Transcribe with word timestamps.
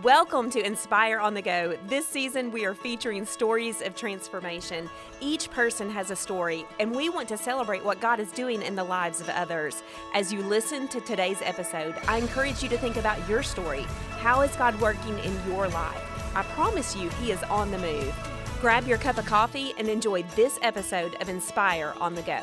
Welcome 0.00 0.48
to 0.52 0.66
Inspire 0.66 1.18
on 1.18 1.34
the 1.34 1.42
Go. 1.42 1.76
This 1.86 2.08
season, 2.08 2.50
we 2.50 2.64
are 2.64 2.74
featuring 2.74 3.26
stories 3.26 3.82
of 3.82 3.94
transformation. 3.94 4.88
Each 5.20 5.50
person 5.50 5.90
has 5.90 6.10
a 6.10 6.16
story, 6.16 6.64
and 6.80 6.96
we 6.96 7.10
want 7.10 7.28
to 7.28 7.36
celebrate 7.36 7.84
what 7.84 8.00
God 8.00 8.18
is 8.18 8.32
doing 8.32 8.62
in 8.62 8.74
the 8.74 8.82
lives 8.82 9.20
of 9.20 9.28
others. 9.28 9.82
As 10.14 10.32
you 10.32 10.42
listen 10.44 10.88
to 10.88 11.00
today's 11.02 11.42
episode, 11.42 11.94
I 12.08 12.16
encourage 12.16 12.62
you 12.62 12.70
to 12.70 12.78
think 12.78 12.96
about 12.96 13.28
your 13.28 13.42
story. 13.42 13.82
How 14.18 14.40
is 14.40 14.56
God 14.56 14.80
working 14.80 15.18
in 15.18 15.38
your 15.46 15.68
life? 15.68 16.34
I 16.34 16.42
promise 16.54 16.96
you, 16.96 17.10
He 17.20 17.30
is 17.30 17.42
on 17.42 17.70
the 17.70 17.76
move. 17.76 18.14
Grab 18.62 18.86
your 18.86 18.96
cup 18.96 19.18
of 19.18 19.26
coffee 19.26 19.74
and 19.76 19.88
enjoy 19.88 20.22
this 20.36 20.58
episode 20.62 21.20
of 21.20 21.28
Inspire 21.28 21.92
on 22.00 22.14
the 22.14 22.22
Go. 22.22 22.42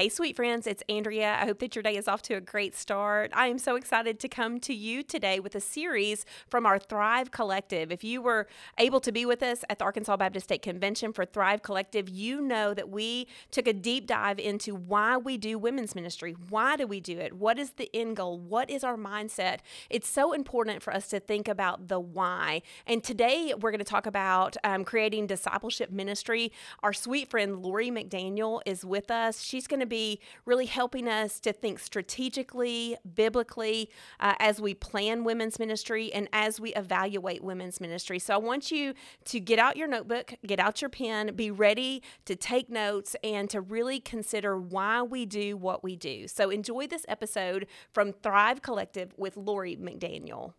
Hey, 0.00 0.08
sweet 0.08 0.34
friends, 0.34 0.66
it's 0.66 0.82
Andrea. 0.88 1.36
I 1.38 1.44
hope 1.44 1.58
that 1.58 1.76
your 1.76 1.82
day 1.82 1.94
is 1.94 2.08
off 2.08 2.22
to 2.22 2.32
a 2.32 2.40
great 2.40 2.74
start. 2.74 3.30
I 3.34 3.48
am 3.48 3.58
so 3.58 3.76
excited 3.76 4.18
to 4.20 4.28
come 4.28 4.58
to 4.60 4.72
you 4.72 5.02
today 5.02 5.40
with 5.40 5.54
a 5.54 5.60
series 5.60 6.24
from 6.48 6.64
our 6.64 6.78
Thrive 6.78 7.30
Collective. 7.32 7.92
If 7.92 8.02
you 8.02 8.22
were 8.22 8.46
able 8.78 9.00
to 9.00 9.12
be 9.12 9.26
with 9.26 9.42
us 9.42 9.62
at 9.68 9.78
the 9.78 9.84
Arkansas 9.84 10.16
Baptist 10.16 10.44
State 10.44 10.62
Convention 10.62 11.12
for 11.12 11.26
Thrive 11.26 11.60
Collective, 11.60 12.08
you 12.08 12.40
know 12.40 12.72
that 12.72 12.88
we 12.88 13.26
took 13.50 13.68
a 13.68 13.74
deep 13.74 14.06
dive 14.06 14.38
into 14.38 14.74
why 14.74 15.18
we 15.18 15.36
do 15.36 15.58
women's 15.58 15.94
ministry. 15.94 16.34
Why 16.48 16.76
do 16.76 16.86
we 16.86 17.00
do 17.00 17.18
it? 17.18 17.34
What 17.34 17.58
is 17.58 17.72
the 17.72 17.94
end 17.94 18.16
goal? 18.16 18.38
What 18.38 18.70
is 18.70 18.82
our 18.82 18.96
mindset? 18.96 19.58
It's 19.90 20.08
so 20.08 20.32
important 20.32 20.82
for 20.82 20.94
us 20.94 21.08
to 21.08 21.20
think 21.20 21.46
about 21.46 21.88
the 21.88 22.00
why. 22.00 22.62
And 22.86 23.04
today 23.04 23.52
we're 23.52 23.70
going 23.70 23.80
to 23.80 23.84
talk 23.84 24.06
about 24.06 24.56
um, 24.64 24.82
creating 24.82 25.26
discipleship 25.26 25.90
ministry. 25.90 26.52
Our 26.82 26.94
sweet 26.94 27.28
friend 27.28 27.60
Lori 27.60 27.90
McDaniel 27.90 28.62
is 28.64 28.82
with 28.82 29.10
us. 29.10 29.42
She's 29.42 29.66
going 29.66 29.80
to 29.80 29.89
be 29.90 30.20
really 30.46 30.64
helping 30.64 31.06
us 31.06 31.38
to 31.40 31.52
think 31.52 31.78
strategically, 31.78 32.96
biblically, 33.14 33.90
uh, 34.18 34.34
as 34.38 34.58
we 34.58 34.72
plan 34.72 35.24
women's 35.24 35.58
ministry 35.58 36.10
and 36.14 36.28
as 36.32 36.58
we 36.58 36.72
evaluate 36.74 37.44
women's 37.44 37.78
ministry. 37.78 38.18
So 38.18 38.32
I 38.32 38.38
want 38.38 38.70
you 38.70 38.94
to 39.26 39.40
get 39.40 39.58
out 39.58 39.76
your 39.76 39.88
notebook, 39.88 40.32
get 40.46 40.58
out 40.58 40.80
your 40.80 40.88
pen, 40.88 41.34
be 41.34 41.50
ready 41.50 42.02
to 42.24 42.34
take 42.34 42.70
notes 42.70 43.14
and 43.22 43.50
to 43.50 43.60
really 43.60 44.00
consider 44.00 44.58
why 44.58 45.02
we 45.02 45.26
do 45.26 45.58
what 45.58 45.84
we 45.84 45.96
do. 45.96 46.26
So 46.26 46.48
enjoy 46.48 46.86
this 46.86 47.04
episode 47.08 47.66
from 47.92 48.12
Thrive 48.12 48.62
Collective 48.62 49.12
with 49.18 49.36
Lori 49.36 49.76
McDaniel. 49.76 50.54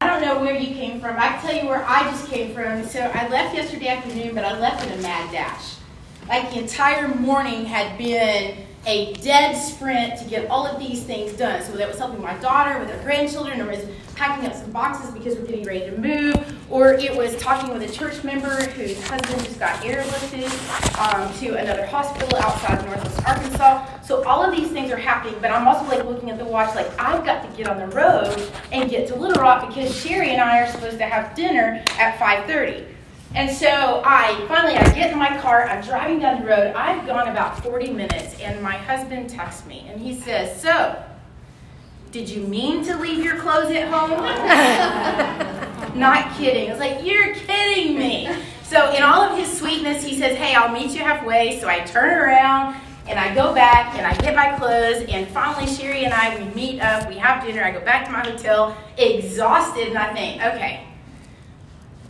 I 0.00 0.06
don't 0.06 0.22
know 0.22 0.40
where 0.40 0.56
you 0.56 0.74
came 0.74 1.00
from. 1.00 1.16
I 1.16 1.28
can 1.28 1.42
tell 1.42 1.62
you 1.62 1.68
where 1.68 1.84
I 1.84 2.02
just 2.10 2.28
came 2.28 2.54
from. 2.54 2.84
So 2.84 3.00
I 3.00 3.28
left 3.28 3.54
yesterday 3.54 3.88
afternoon, 3.88 4.34
but 4.34 4.44
I 4.44 4.58
left 4.58 4.86
in 4.86 4.98
a 4.98 5.02
mad 5.02 5.30
dash 5.32 5.74
like 6.28 6.50
the 6.50 6.58
entire 6.60 7.08
morning 7.08 7.64
had 7.64 7.96
been 7.96 8.56
a 8.86 9.12
dead 9.14 9.54
sprint 9.54 10.18
to 10.18 10.24
get 10.24 10.48
all 10.48 10.66
of 10.66 10.78
these 10.78 11.02
things 11.02 11.32
done. 11.32 11.62
So 11.62 11.72
that 11.72 11.88
was 11.88 11.98
helping 11.98 12.22
my 12.22 12.34
daughter 12.38 12.78
with 12.78 12.90
her 12.90 13.02
grandchildren, 13.02 13.60
or 13.60 13.66
was 13.66 13.84
packing 14.14 14.46
up 14.46 14.54
some 14.54 14.70
boxes 14.70 15.10
because 15.10 15.36
we're 15.36 15.46
getting 15.46 15.64
ready 15.64 15.80
to 15.90 15.98
move, 15.98 16.58
or 16.70 16.94
it 16.94 17.14
was 17.14 17.36
talking 17.36 17.72
with 17.72 17.82
a 17.82 17.92
church 17.92 18.24
member 18.24 18.62
whose 18.70 19.00
husband 19.06 19.44
just 19.44 19.58
got 19.58 19.78
airlifted 19.82 20.48
um, 20.98 21.32
to 21.38 21.56
another 21.56 21.86
hospital 21.86 22.38
outside 22.38 22.84
Northwest 22.86 23.26
Arkansas. 23.26 24.00
So 24.02 24.24
all 24.24 24.42
of 24.42 24.56
these 24.56 24.68
things 24.68 24.90
are 24.90 24.96
happening, 24.96 25.36
but 25.40 25.50
I'm 25.50 25.68
also 25.68 25.86
like 25.88 26.04
looking 26.04 26.30
at 26.30 26.38
the 26.38 26.44
watch, 26.44 26.74
like 26.74 26.88
I've 26.98 27.24
got 27.24 27.48
to 27.48 27.56
get 27.56 27.68
on 27.68 27.76
the 27.78 27.94
road 27.94 28.50
and 28.72 28.88
get 28.88 29.06
to 29.08 29.16
Little 29.16 29.42
Rock 29.42 29.68
because 29.68 29.94
Sherry 29.94 30.30
and 30.30 30.40
I 30.40 30.60
are 30.60 30.70
supposed 30.70 30.98
to 30.98 31.04
have 31.04 31.34
dinner 31.34 31.82
at 31.98 32.18
5:30. 32.18 32.97
And 33.38 33.48
so 33.48 34.02
I 34.04 34.44
finally 34.48 34.74
I 34.74 34.82
get 34.94 35.12
in 35.12 35.18
my 35.18 35.38
car, 35.38 35.62
I'm 35.68 35.80
driving 35.84 36.18
down 36.18 36.40
the 36.40 36.46
road. 36.48 36.74
I've 36.74 37.06
gone 37.06 37.28
about 37.28 37.62
40 37.62 37.92
minutes 37.92 38.36
and 38.40 38.60
my 38.60 38.76
husband 38.76 39.30
texts 39.30 39.64
me 39.64 39.86
and 39.88 40.00
he 40.00 40.12
says, 40.12 40.60
"So, 40.60 41.00
did 42.10 42.28
you 42.28 42.42
mean 42.42 42.82
to 42.86 42.96
leave 42.96 43.24
your 43.24 43.36
clothes 43.36 43.70
at 43.70 43.88
home?" 43.90 44.10
Not 45.96 46.36
kidding. 46.36 46.68
It's 46.68 46.80
like, 46.80 47.04
"You're 47.04 47.32
kidding 47.34 47.96
me." 47.96 48.28
So 48.64 48.90
in 48.90 49.04
all 49.04 49.22
of 49.22 49.38
his 49.38 49.56
sweetness, 49.56 50.02
he 50.02 50.18
says, 50.18 50.36
"Hey, 50.36 50.56
I'll 50.56 50.72
meet 50.72 50.90
you 50.90 51.04
halfway." 51.04 51.60
So 51.60 51.68
I 51.68 51.78
turn 51.84 52.18
around 52.18 52.74
and 53.06 53.20
I 53.20 53.32
go 53.36 53.54
back 53.54 53.94
and 53.96 54.04
I 54.04 54.16
get 54.16 54.34
my 54.34 54.58
clothes 54.58 55.04
and 55.08 55.28
finally 55.28 55.72
Sherry 55.72 56.04
and 56.04 56.12
I 56.12 56.36
we 56.36 56.54
meet 56.56 56.80
up, 56.80 57.08
we 57.08 57.14
have 57.18 57.44
dinner, 57.44 57.62
I 57.62 57.70
go 57.70 57.82
back 57.82 58.04
to 58.06 58.10
my 58.10 58.28
hotel 58.28 58.76
exhausted 58.96 59.86
and 59.86 59.96
I 59.96 60.12
think, 60.12 60.42
"Okay, 60.42 60.88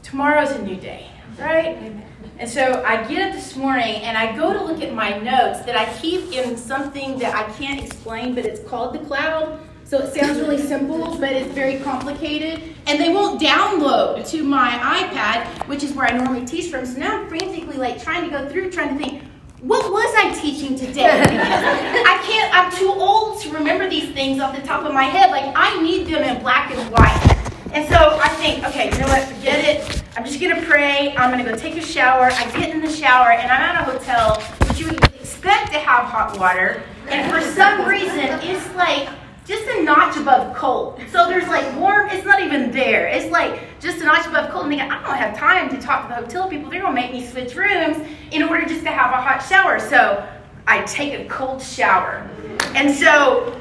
tomorrow's 0.03 0.53
a 0.53 0.63
new 0.63 0.77
day, 0.77 1.11
right? 1.39 1.93
And 2.39 2.49
so 2.49 2.85
I 2.85 3.03
get 3.09 3.29
up 3.29 3.35
this 3.35 3.57
morning 3.57 3.97
and 4.03 4.17
I 4.17 4.37
go 4.37 4.53
to 4.53 4.63
look 4.63 4.81
at 4.81 4.95
my 4.95 5.19
notes 5.19 5.65
that 5.67 5.77
I 5.77 5.93
keep 5.99 6.33
in 6.33 6.57
something 6.57 7.19
that 7.19 7.35
I 7.35 7.51
can't 7.55 7.83
explain, 7.83 8.35
but 8.35 8.45
it's 8.45 8.67
called 8.69 8.95
the 8.95 9.01
cloud. 9.01 9.61
So 9.85 9.99
it 9.99 10.15
sounds 10.15 10.39
really 10.39 10.59
simple, 10.59 11.17
but 11.19 11.33
it's 11.33 11.53
very 11.55 11.81
complicated. 11.81 12.77
And 12.87 13.01
they 13.01 13.09
won't 13.09 13.41
download 13.41 14.29
to 14.31 14.45
my 14.45 14.71
iPad, 14.71 15.67
which 15.67 15.83
is 15.83 15.95
where 15.95 16.07
I 16.07 16.17
normally 16.17 16.45
teach 16.47 16.71
from. 16.71 16.87
So 16.87 16.99
now 16.99 17.23
I'm 17.23 17.29
frantically 17.29 17.77
like 17.77 18.01
trying 18.03 18.25
to 18.25 18.31
go 18.31 18.49
through, 18.49 18.71
trying 18.71 18.97
to 18.97 19.03
think, 19.03 19.23
what 19.61 19.91
was 19.91 20.15
I 20.17 20.39
teaching 20.41 20.77
today? 20.77 21.09
I 21.11 22.23
can't, 22.23 22.55
I'm 22.55 22.71
too 22.77 22.93
old 22.93 23.41
to 23.41 23.51
remember 23.51 23.89
these 23.89 24.13
things 24.13 24.41
off 24.41 24.55
the 24.55 24.63
top 24.63 24.85
of 24.85 24.93
my 24.93 25.05
head. 25.05 25.31
Like 25.31 25.53
I 25.57 25.83
need 25.83 26.07
them 26.07 26.23
in 26.23 26.41
black 26.41 26.71
and 26.71 26.93
white. 26.93 27.38
And 27.73 27.87
so 27.89 28.19
I 28.23 28.29
think, 28.29 28.65
okay, 28.65 28.91
you 28.91 28.99
know 28.99 29.09
what, 29.09 29.25
forget 29.25 29.65
it. 29.65 30.03
I'm 30.17 30.25
just 30.25 30.41
gonna 30.41 30.63
pray. 30.63 31.15
I'm 31.17 31.31
gonna 31.31 31.45
go 31.45 31.55
take 31.55 31.77
a 31.77 31.83
shower. 31.83 32.31
I 32.33 32.51
get 32.59 32.71
in 32.71 32.81
the 32.81 32.91
shower 32.91 33.31
and 33.33 33.51
I'm 33.51 33.61
at 33.61 33.83
a 33.83 33.85
hotel, 33.85 34.41
which 34.69 34.81
you 34.81 34.89
expect 34.89 35.73
to 35.73 35.79
have 35.79 36.05
hot 36.07 36.39
water. 36.39 36.83
And 37.09 37.31
for 37.31 37.41
some 37.41 37.87
reason, 37.87 38.41
it's 38.43 38.75
like 38.75 39.09
just 39.45 39.69
a 39.69 39.83
notch 39.83 40.17
above 40.17 40.57
cold. 40.57 41.01
So 41.13 41.29
there's 41.29 41.47
like 41.49 41.77
warm, 41.79 42.09
it's 42.11 42.25
not 42.25 42.41
even 42.41 42.71
there. 42.71 43.07
It's 43.07 43.31
like 43.31 43.61
just 43.81 44.01
a 44.01 44.05
notch 44.05 44.27
above 44.27 44.51
cold. 44.51 44.65
And 44.65 44.73
thinking, 44.73 44.91
I 44.91 45.03
don't 45.03 45.17
have 45.17 45.37
time 45.37 45.69
to 45.69 45.79
talk 45.81 46.03
to 46.03 46.09
the 46.09 46.15
hotel 46.15 46.49
people. 46.49 46.71
They're 46.71 46.81
gonna 46.81 46.95
make 46.95 47.13
me 47.13 47.27
switch 47.27 47.55
rooms 47.55 47.99
in 48.31 48.43
order 48.43 48.65
just 48.67 48.83
to 48.85 48.91
have 48.91 49.13
a 49.13 49.21
hot 49.21 49.47
shower. 49.47 49.79
So 49.79 50.27
I 50.67 50.83
take 50.85 51.13
a 51.21 51.29
cold 51.29 51.63
shower. 51.63 52.29
And 52.75 52.95
so, 52.95 53.55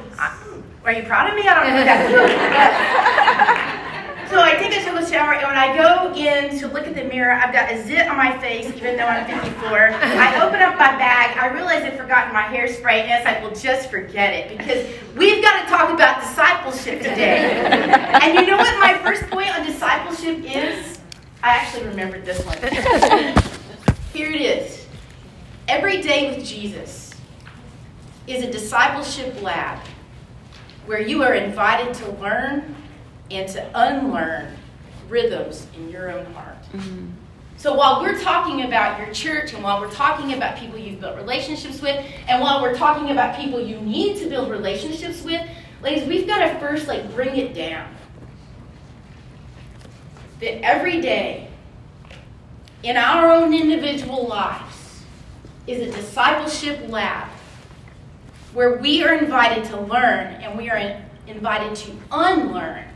are 0.83 0.93
you 0.93 1.03
proud 1.03 1.29
of 1.29 1.35
me? 1.35 1.43
I 1.45 1.53
don't 1.53 3.35
know. 3.35 3.53
So 4.29 4.41
I 4.41 4.55
take 4.55 4.73
a 4.73 4.77
shower, 5.07 5.33
and 5.33 5.47
when 5.47 5.57
I 5.57 5.75
go 5.75 6.13
in 6.13 6.59
to 6.59 6.67
look 6.67 6.85
at 6.85 6.95
the 6.95 7.03
mirror, 7.03 7.31
I've 7.31 7.53
got 7.53 7.71
a 7.71 7.81
zit 7.83 8.07
on 8.07 8.17
my 8.17 8.37
face, 8.39 8.67
even 8.75 8.97
though 8.97 9.05
I'm 9.05 9.25
54. 9.25 9.69
I 9.69 10.45
open 10.45 10.61
up 10.61 10.77
my 10.77 10.97
bag, 10.97 11.37
I 11.37 11.47
realize 11.47 11.83
I've 11.83 11.97
forgotten 11.97 12.33
my 12.33 12.43
hairspray, 12.43 13.03
and 13.03 13.11
it's 13.11 13.25
like, 13.25 13.41
well, 13.41 13.55
just 13.55 13.89
forget 13.89 14.33
it, 14.33 14.57
because 14.57 14.85
we've 15.15 15.41
got 15.41 15.63
to 15.63 15.69
talk 15.69 15.89
about 15.89 16.21
discipleship 16.21 16.99
today. 16.99 17.61
and 18.21 18.33
you 18.35 18.45
know 18.45 18.57
what 18.57 18.79
my 18.79 18.97
first 18.99 19.29
point 19.29 19.49
on 19.57 19.65
discipleship 19.65 20.39
is? 20.43 20.99
I 21.41 21.55
actually 21.55 21.87
remembered 21.87 22.25
this 22.25 22.43
one. 22.45 22.57
Here 24.13 24.29
it 24.29 24.41
is. 24.41 24.87
Every 25.67 26.01
day 26.01 26.35
with 26.35 26.45
Jesus 26.45 27.13
is 28.25 28.43
a 28.43 28.51
discipleship 28.51 29.41
lab 29.41 29.79
where 30.85 31.01
you 31.01 31.23
are 31.23 31.33
invited 31.33 31.93
to 31.95 32.11
learn 32.13 32.75
and 33.31 33.47
to 33.49 33.69
unlearn 33.73 34.55
rhythms 35.09 35.67
in 35.75 35.89
your 35.89 36.11
own 36.11 36.25
heart. 36.33 36.57
Mm-hmm. 36.73 37.07
So 37.57 37.73
while 37.73 38.01
we're 38.01 38.19
talking 38.19 38.63
about 38.63 38.99
your 38.99 39.11
church 39.13 39.53
and 39.53 39.63
while 39.63 39.81
we're 39.81 39.91
talking 39.91 40.33
about 40.33 40.57
people 40.57 40.77
you've 40.77 40.99
built 40.99 41.17
relationships 41.17 41.81
with 41.81 42.05
and 42.27 42.41
while 42.41 42.61
we're 42.61 42.75
talking 42.75 43.09
about 43.09 43.35
people 43.35 43.59
you 43.59 43.81
need 43.81 44.17
to 44.19 44.29
build 44.29 44.51
relationships 44.51 45.23
with, 45.23 45.41
ladies, 45.81 46.07
we've 46.07 46.27
got 46.27 46.39
to 46.39 46.59
first 46.59 46.87
like 46.87 47.11
bring 47.15 47.35
it 47.35 47.55
down. 47.55 47.89
That 50.39 50.63
every 50.63 51.01
day 51.01 51.49
in 52.83 52.95
our 52.95 53.31
own 53.31 53.55
individual 53.55 54.27
lives 54.27 55.01
is 55.65 55.81
a 55.81 55.91
discipleship 55.91 56.87
lab 56.89 57.27
where 58.53 58.77
we 58.77 59.03
are 59.03 59.15
invited 59.15 59.65
to 59.65 59.81
learn 59.81 60.27
and 60.35 60.57
we 60.57 60.69
are 60.69 61.01
invited 61.25 61.75
to 61.75 61.91
unlearn 62.11 62.86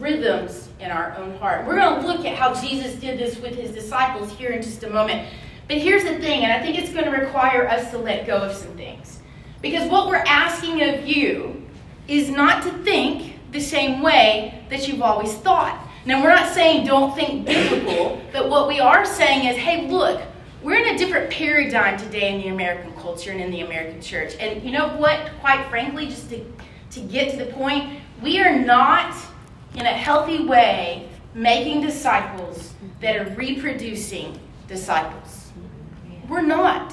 rhythms 0.00 0.68
in 0.80 0.90
our 0.90 1.16
own 1.16 1.36
heart. 1.38 1.66
We're 1.66 1.76
going 1.76 2.00
to 2.00 2.06
look 2.06 2.24
at 2.24 2.36
how 2.36 2.54
Jesus 2.54 2.94
did 2.94 3.18
this 3.18 3.38
with 3.38 3.54
his 3.54 3.70
disciples 3.72 4.32
here 4.32 4.50
in 4.50 4.62
just 4.62 4.82
a 4.82 4.90
moment. 4.90 5.28
But 5.68 5.78
here's 5.78 6.04
the 6.04 6.18
thing, 6.18 6.44
and 6.44 6.52
I 6.52 6.60
think 6.60 6.78
it's 6.78 6.92
going 6.92 7.06
to 7.06 7.10
require 7.10 7.66
us 7.68 7.90
to 7.90 7.98
let 7.98 8.26
go 8.26 8.36
of 8.36 8.54
some 8.54 8.76
things. 8.76 9.20
Because 9.62 9.90
what 9.90 10.08
we're 10.08 10.24
asking 10.26 10.82
of 10.82 11.06
you 11.06 11.66
is 12.06 12.28
not 12.28 12.62
to 12.64 12.70
think 12.84 13.34
the 13.50 13.60
same 13.60 14.02
way 14.02 14.62
that 14.68 14.86
you've 14.86 15.00
always 15.00 15.32
thought. 15.34 15.88
Now, 16.04 16.22
we're 16.22 16.34
not 16.34 16.52
saying 16.52 16.86
don't 16.86 17.14
think 17.14 17.46
biblical, 17.46 18.20
but 18.30 18.50
what 18.50 18.68
we 18.68 18.78
are 18.78 19.06
saying 19.06 19.48
is 19.48 19.56
hey, 19.56 19.88
look, 19.88 20.20
we're 20.62 20.76
in 20.76 20.94
a 20.94 20.98
different 20.98 21.30
paradigm 21.30 21.98
today 21.98 22.34
in 22.34 22.40
the 22.42 22.48
American 22.48 22.92
culture 22.94 23.30
and 23.30 23.40
in 23.40 23.50
the 23.50 23.60
American 23.60 24.02
church. 24.02 24.34
And 24.38 24.62
you 24.62 24.70
know 24.70 24.88
what? 24.96 25.30
Quite 25.40 25.66
frankly, 25.68 26.06
just 26.06 26.28
to, 26.30 26.44
to 26.90 27.00
get 27.00 27.30
to 27.32 27.44
the 27.44 27.52
point, 27.52 28.00
we 28.22 28.40
are 28.40 28.58
not 28.58 29.14
in 29.74 29.86
a 29.86 29.92
healthy 29.92 30.44
way, 30.44 31.08
making 31.34 31.80
disciples 31.80 32.74
that 33.00 33.16
are 33.16 33.30
reproducing 33.34 34.38
disciples. 34.68 35.50
We're 36.28 36.42
not. 36.42 36.92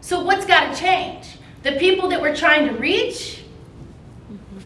So, 0.00 0.24
what's 0.24 0.46
got 0.46 0.74
to 0.74 0.80
change? 0.80 1.38
The 1.62 1.72
people 1.72 2.08
that 2.08 2.20
we're 2.20 2.34
trying 2.34 2.66
to 2.68 2.74
reach, 2.74 3.44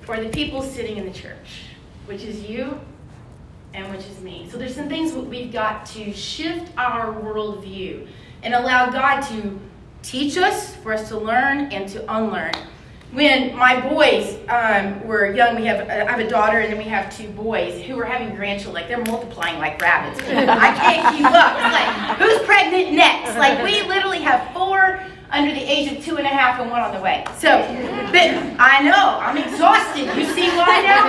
or 0.08 0.18
the 0.18 0.30
people 0.30 0.62
sitting 0.62 0.96
in 0.96 1.04
the 1.04 1.12
church, 1.12 1.64
which 2.06 2.22
is 2.22 2.42
you 2.42 2.80
and 3.74 3.90
which 3.90 4.06
is 4.06 4.20
me. 4.20 4.48
So 4.50 4.56
there's 4.56 4.74
some 4.74 4.88
things 4.88 5.12
we've 5.12 5.52
got 5.52 5.84
to 5.86 6.12
shift 6.12 6.72
our 6.78 7.12
worldview 7.12 8.06
and 8.42 8.54
allow 8.54 8.90
God 8.90 9.20
to 9.28 9.58
teach 10.02 10.38
us, 10.38 10.74
for 10.76 10.92
us 10.92 11.08
to 11.08 11.18
learn, 11.18 11.72
and 11.72 11.88
to 11.90 12.00
unlearn. 12.14 12.54
When 13.12 13.56
my 13.56 13.80
boys 13.88 14.36
um, 14.48 15.06
were 15.06 15.32
young, 15.32 15.56
we 15.56 15.64
have 15.64 15.88
I 15.88 16.10
have 16.10 16.20
a 16.20 16.28
daughter 16.28 16.58
and 16.58 16.70
then 16.70 16.78
we 16.78 16.84
have 16.84 17.16
two 17.16 17.28
boys 17.28 17.82
who 17.82 17.98
are 17.98 18.04
having 18.04 18.34
grandchildren. 18.36 18.74
Like 18.74 18.88
they're 18.88 19.04
multiplying 19.04 19.58
like 19.58 19.80
rabbits. 19.80 20.20
I 20.28 20.74
can't 20.74 21.16
keep 21.16 21.24
up. 21.24 21.56
It's 21.56 21.72
like 21.72 22.18
who's 22.18 22.46
pregnant 22.46 22.92
next? 22.92 23.36
Like 23.38 23.62
we 23.62 23.82
literally 23.88 24.18
have 24.18 24.52
four 24.52 25.02
under 25.30 25.52
the 25.52 25.60
age 25.60 25.90
of 25.92 26.04
two 26.04 26.18
and 26.18 26.26
a 26.26 26.30
half 26.30 26.60
and 26.60 26.70
one 26.70 26.80
on 26.80 26.94
the 26.94 27.00
way. 27.00 27.24
So, 27.38 27.58
but 28.12 28.60
I 28.60 28.82
know 28.82 29.18
I'm 29.20 29.36
exhausted. 29.36 30.06
You 30.16 30.24
see 30.34 30.48
why 30.50 30.82
now? 30.82 31.06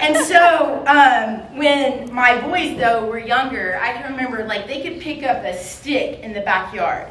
And 0.00 0.16
so, 0.24 0.84
um, 0.86 1.56
when 1.58 2.12
my 2.12 2.40
boys 2.40 2.78
though 2.78 3.06
were 3.06 3.18
younger, 3.18 3.78
I 3.80 3.92
can 3.94 4.10
remember 4.12 4.44
like 4.44 4.66
they 4.66 4.82
could 4.82 5.00
pick 5.00 5.24
up 5.24 5.44
a 5.44 5.56
stick 5.56 6.20
in 6.20 6.32
the 6.32 6.40
backyard, 6.40 7.08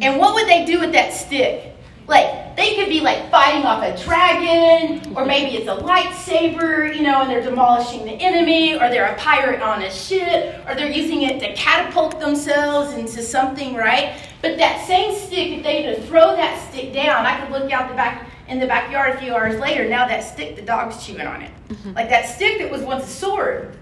and 0.00 0.18
what 0.18 0.34
would 0.34 0.46
they 0.46 0.64
do 0.64 0.80
with 0.80 0.92
that 0.92 1.12
stick? 1.12 1.71
Like 2.06 2.56
they 2.56 2.74
could 2.74 2.88
be 2.88 3.00
like 3.00 3.30
fighting 3.30 3.64
off 3.64 3.82
a 3.82 3.96
dragon, 4.04 5.14
or 5.16 5.24
maybe 5.24 5.56
it's 5.56 5.68
a 5.68 5.82
lightsaber, 5.82 6.94
you 6.94 7.02
know, 7.02 7.22
and 7.22 7.30
they're 7.30 7.42
demolishing 7.42 8.04
the 8.04 8.12
enemy, 8.12 8.74
or 8.74 8.88
they're 8.90 9.12
a 9.12 9.16
pirate 9.16 9.60
on 9.62 9.82
a 9.82 9.90
ship, 9.90 10.62
or 10.66 10.74
they're 10.74 10.90
using 10.90 11.22
it 11.22 11.40
to 11.40 11.54
catapult 11.54 12.18
themselves 12.20 12.94
into 12.94 13.22
something, 13.22 13.74
right? 13.74 14.20
But 14.42 14.58
that 14.58 14.86
same 14.86 15.14
stick, 15.14 15.58
if 15.58 15.62
they 15.62 15.86
were 15.86 15.94
to 15.94 16.02
throw 16.02 16.34
that 16.36 16.68
stick 16.70 16.92
down, 16.92 17.24
I 17.24 17.40
could 17.40 17.52
look 17.52 17.70
out 17.72 17.88
the 17.88 17.94
back 17.94 18.28
in 18.48 18.58
the 18.58 18.66
backyard 18.66 19.14
a 19.14 19.18
few 19.18 19.34
hours 19.34 19.58
later. 19.58 19.88
Now 19.88 20.06
that 20.08 20.24
stick, 20.24 20.56
the 20.56 20.62
dog's 20.62 21.06
chewing 21.06 21.26
on 21.26 21.42
it. 21.42 21.50
Mm-hmm. 21.68 21.92
Like 21.92 22.08
that 22.10 22.26
stick 22.26 22.58
that 22.58 22.70
was 22.70 22.82
once 22.82 23.04
a 23.04 23.08
sword 23.08 23.78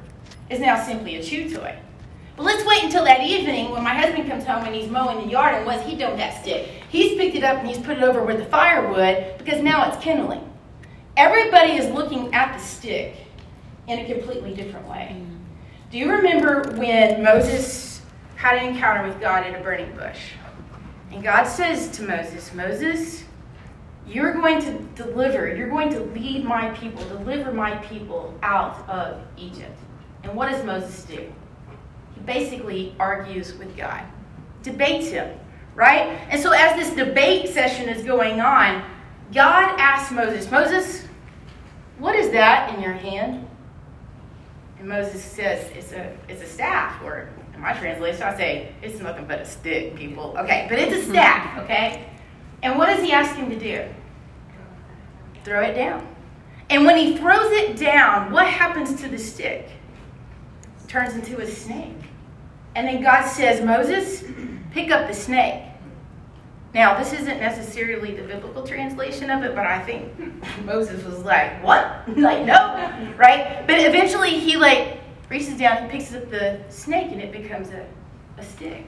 is 0.51 0.61
now 0.61 0.81
simply 0.85 1.17
a 1.17 1.23
chew 1.23 1.49
toy. 1.53 1.77
Let's 2.41 2.65
wait 2.65 2.85
until 2.85 3.05
that 3.05 3.21
evening 3.21 3.71
when 3.71 3.85
my 3.85 3.93
husband 3.93 4.27
comes 4.27 4.47
home 4.47 4.65
and 4.65 4.75
he's 4.75 4.91
mowing 4.91 5.27
the 5.27 5.31
yard 5.31 5.57
and 5.57 5.67
what's 5.67 5.87
he 5.87 5.95
done 5.95 6.13
with 6.13 6.21
that 6.21 6.41
stick? 6.41 6.71
He's 6.89 7.15
picked 7.19 7.37
it 7.37 7.45
up 7.45 7.59
and 7.59 7.69
he's 7.69 7.77
put 7.77 7.99
it 7.99 8.03
over 8.03 8.25
where 8.25 8.35
the 8.35 8.47
firewood 8.47 9.37
because 9.37 9.63
now 9.63 9.87
it's 9.93 10.03
kindling. 10.03 10.51
Everybody 11.19 11.73
is 11.73 11.93
looking 11.93 12.33
at 12.33 12.57
the 12.57 12.65
stick 12.65 13.15
in 13.89 13.99
a 13.99 14.07
completely 14.07 14.55
different 14.55 14.89
way. 14.89 15.23
Do 15.91 15.99
you 15.99 16.11
remember 16.11 16.75
when 16.79 17.23
Moses 17.23 18.01
had 18.37 18.57
an 18.57 18.73
encounter 18.73 19.07
with 19.07 19.21
God 19.21 19.47
in 19.47 19.57
a 19.57 19.61
burning 19.61 19.95
bush? 19.95 20.31
And 21.13 21.23
God 21.23 21.45
says 21.45 21.91
to 21.99 22.05
Moses, 22.05 22.55
Moses, 22.55 23.25
you're 24.07 24.33
going 24.33 24.63
to 24.63 24.79
deliver, 24.95 25.55
you're 25.55 25.69
going 25.69 25.91
to 25.91 26.01
lead 26.01 26.45
my 26.47 26.71
people, 26.71 27.05
deliver 27.05 27.53
my 27.53 27.77
people 27.79 28.35
out 28.43 28.89
of 28.89 29.21
Egypt. 29.37 29.79
And 30.23 30.35
what 30.35 30.51
does 30.51 30.65
Moses 30.65 31.05
do? 31.05 31.31
Basically 32.25 32.95
argues 32.99 33.55
with 33.55 33.77
God, 33.77 34.05
debates 34.63 35.09
him, 35.09 35.39
right? 35.75 36.19
And 36.31 36.41
so 36.41 36.53
as 36.53 36.77
this 36.77 36.95
debate 36.95 37.49
session 37.49 37.89
is 37.89 38.05
going 38.05 38.41
on, 38.41 38.85
God 39.33 39.79
asks 39.79 40.11
Moses, 40.13 40.51
Moses, 40.51 41.07
what 41.99 42.17
is 42.17 42.31
that 42.31 42.75
in 42.75 42.83
your 42.83 42.93
hand? 42.93 43.47
And 44.79 44.89
Moses 44.89 45.23
says, 45.23 45.71
it's 45.73 45.93
a, 45.93 46.17
it's 46.29 46.43
a 46.43 46.47
staff, 46.47 47.03
or 47.03 47.29
in 47.55 47.61
my 47.61 47.75
translation, 47.75 48.23
I 48.23 48.37
say, 48.37 48.75
it's 48.83 49.01
nothing 49.01 49.27
but 49.27 49.41
a 49.41 49.45
stick, 49.45 49.95
people. 49.95 50.35
Okay, 50.39 50.67
but 50.69 50.79
it's 50.79 50.95
a 50.95 51.05
hmm. 51.05 51.11
staff, 51.13 51.59
okay? 51.59 52.09
And 52.63 52.79
what 52.79 52.87
does 52.87 53.03
he 53.03 53.13
ask 53.13 53.35
him 53.37 53.51
to 53.51 53.59
do? 53.59 53.85
Throw 55.45 55.63
it 55.63 55.75
down. 55.75 56.07
And 56.71 56.87
when 56.87 56.97
he 56.97 57.17
throws 57.17 57.51
it 57.53 57.77
down, 57.77 58.31
what 58.33 58.47
happens 58.47 59.01
to 59.03 59.09
the 59.09 59.19
stick? 59.19 59.69
It 60.83 60.89
turns 60.89 61.15
into 61.15 61.41
a 61.41 61.47
snake. 61.47 61.97
And 62.75 62.87
then 62.87 63.03
God 63.03 63.27
says, 63.27 63.65
Moses, 63.65 64.25
pick 64.71 64.91
up 64.91 65.09
the 65.09 65.15
snake. 65.15 65.65
Now, 66.73 66.97
this 66.97 67.13
isn't 67.13 67.41
necessarily 67.41 68.15
the 68.15 68.23
biblical 68.23 68.65
translation 68.65 69.29
of 69.29 69.43
it, 69.43 69.57
but 69.57 69.67
I 69.67 69.81
think 69.81 70.13
Moses 70.65 71.05
was 71.05 71.25
like, 71.25 71.63
what? 71.65 72.09
like, 72.17 72.45
no, 72.45 73.13
right? 73.17 73.67
But 73.67 73.81
eventually 73.81 74.39
he 74.39 74.57
like 74.57 74.99
reaches 75.29 75.59
down, 75.59 75.85
he 75.85 75.91
picks 75.91 76.15
up 76.15 76.31
the 76.31 76.61
snake, 76.69 77.11
and 77.11 77.21
it 77.21 77.33
becomes 77.33 77.71
a, 77.71 77.87
a 78.39 78.45
stick. 78.45 78.87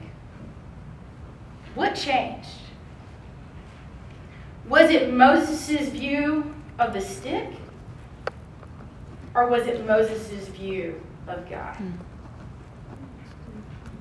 What 1.75 1.95
changed? 1.95 2.49
Was 4.69 4.89
it 4.89 5.11
Moses' 5.11 5.89
view 5.89 6.55
of 6.79 6.93
the 6.93 7.01
stick? 7.01 7.49
Or 9.35 9.47
was 9.47 9.67
it 9.67 9.85
Moses' 9.85 10.47
view 10.49 11.01
of 11.27 11.49
God? 11.49 11.75
Mm. 11.75 11.93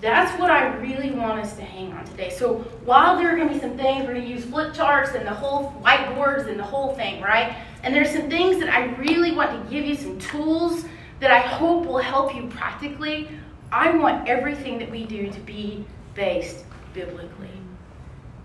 That's 0.02 0.36
what 0.36 0.50
I 0.50 0.74
really 0.78 1.12
want 1.12 1.38
us 1.38 1.54
to 1.54 1.62
hang 1.62 1.92
on 1.92 2.04
today. 2.04 2.28
So 2.30 2.54
while 2.84 3.16
there 3.16 3.32
are 3.32 3.36
going 3.36 3.46
to 3.46 3.54
be 3.54 3.60
some 3.60 3.76
things, 3.76 4.04
we're 4.04 4.14
going 4.14 4.26
to 4.26 4.28
use 4.28 4.44
flip 4.44 4.74
charts 4.74 5.14
and 5.14 5.24
the 5.24 5.32
whole 5.32 5.72
whiteboards 5.80 6.48
and 6.48 6.58
the 6.58 6.64
whole 6.64 6.96
thing, 6.96 7.22
right? 7.22 7.56
And 7.84 7.94
there's 7.94 8.10
some 8.10 8.28
things 8.28 8.58
that 8.58 8.68
I 8.68 8.86
really 8.96 9.30
want 9.30 9.52
to 9.52 9.70
give 9.70 9.86
you 9.86 9.94
some 9.94 10.18
tools 10.18 10.86
that 11.20 11.30
I 11.30 11.38
hope 11.38 11.86
will 11.86 11.98
help 11.98 12.34
you 12.34 12.48
practically. 12.48 13.28
I 13.70 13.96
want 13.96 14.28
everything 14.28 14.76
that 14.80 14.90
we 14.90 15.04
do 15.04 15.30
to 15.30 15.40
be 15.40 15.84
based 16.14 16.64
biblically. 16.94 17.48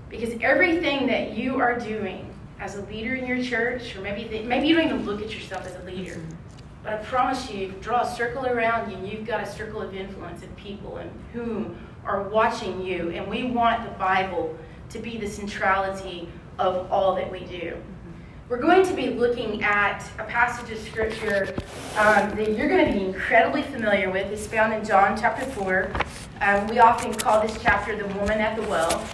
Because 0.09 0.39
everything 0.41 1.07
that 1.07 1.35
you 1.35 1.59
are 1.59 1.79
doing 1.79 2.31
as 2.59 2.75
a 2.75 2.81
leader 2.83 3.15
in 3.15 3.25
your 3.25 3.43
church, 3.43 3.95
or 3.95 4.01
maybe, 4.01 4.43
maybe 4.43 4.67
you 4.67 4.75
don't 4.75 4.85
even 4.85 5.05
look 5.07 5.23
at 5.23 5.33
yourself 5.33 5.65
as 5.65 5.75
a 5.75 5.83
leader, 5.85 6.21
but 6.87 7.01
I 7.01 7.03
promise 7.03 7.51
you, 7.51 7.73
draw 7.81 8.03
a 8.03 8.09
circle 8.09 8.45
around 8.45 8.89
you, 8.89 8.95
and 8.95 9.09
you've 9.09 9.27
got 9.27 9.43
a 9.43 9.45
circle 9.45 9.81
of 9.81 9.93
influence 9.93 10.41
of 10.41 10.55
people 10.55 10.97
and 10.97 11.11
whom 11.33 11.75
are 12.05 12.29
watching 12.29 12.81
you. 12.81 13.09
And 13.09 13.27
we 13.27 13.43
want 13.43 13.83
the 13.83 13.91
Bible 13.99 14.57
to 14.91 14.99
be 14.99 15.17
the 15.17 15.27
centrality 15.27 16.29
of 16.57 16.89
all 16.89 17.13
that 17.15 17.29
we 17.29 17.41
do. 17.41 17.75
We're 18.47 18.61
going 18.61 18.85
to 18.85 18.93
be 18.93 19.09
looking 19.09 19.61
at 19.63 20.01
a 20.17 20.23
passage 20.23 20.71
of 20.71 20.79
scripture 20.79 21.53
um, 21.97 22.33
that 22.37 22.57
you're 22.57 22.69
going 22.69 22.85
to 22.85 22.93
be 22.93 23.03
incredibly 23.03 23.63
familiar 23.63 24.09
with. 24.09 24.31
It's 24.31 24.47
found 24.47 24.71
in 24.71 24.85
John 24.85 25.17
chapter 25.19 25.45
4. 25.45 25.91
Um, 26.39 26.67
we 26.67 26.79
often 26.79 27.13
call 27.13 27.45
this 27.45 27.61
chapter 27.61 27.97
the 27.97 28.07
woman 28.17 28.39
at 28.39 28.55
the 28.55 28.61
well. 28.61 29.05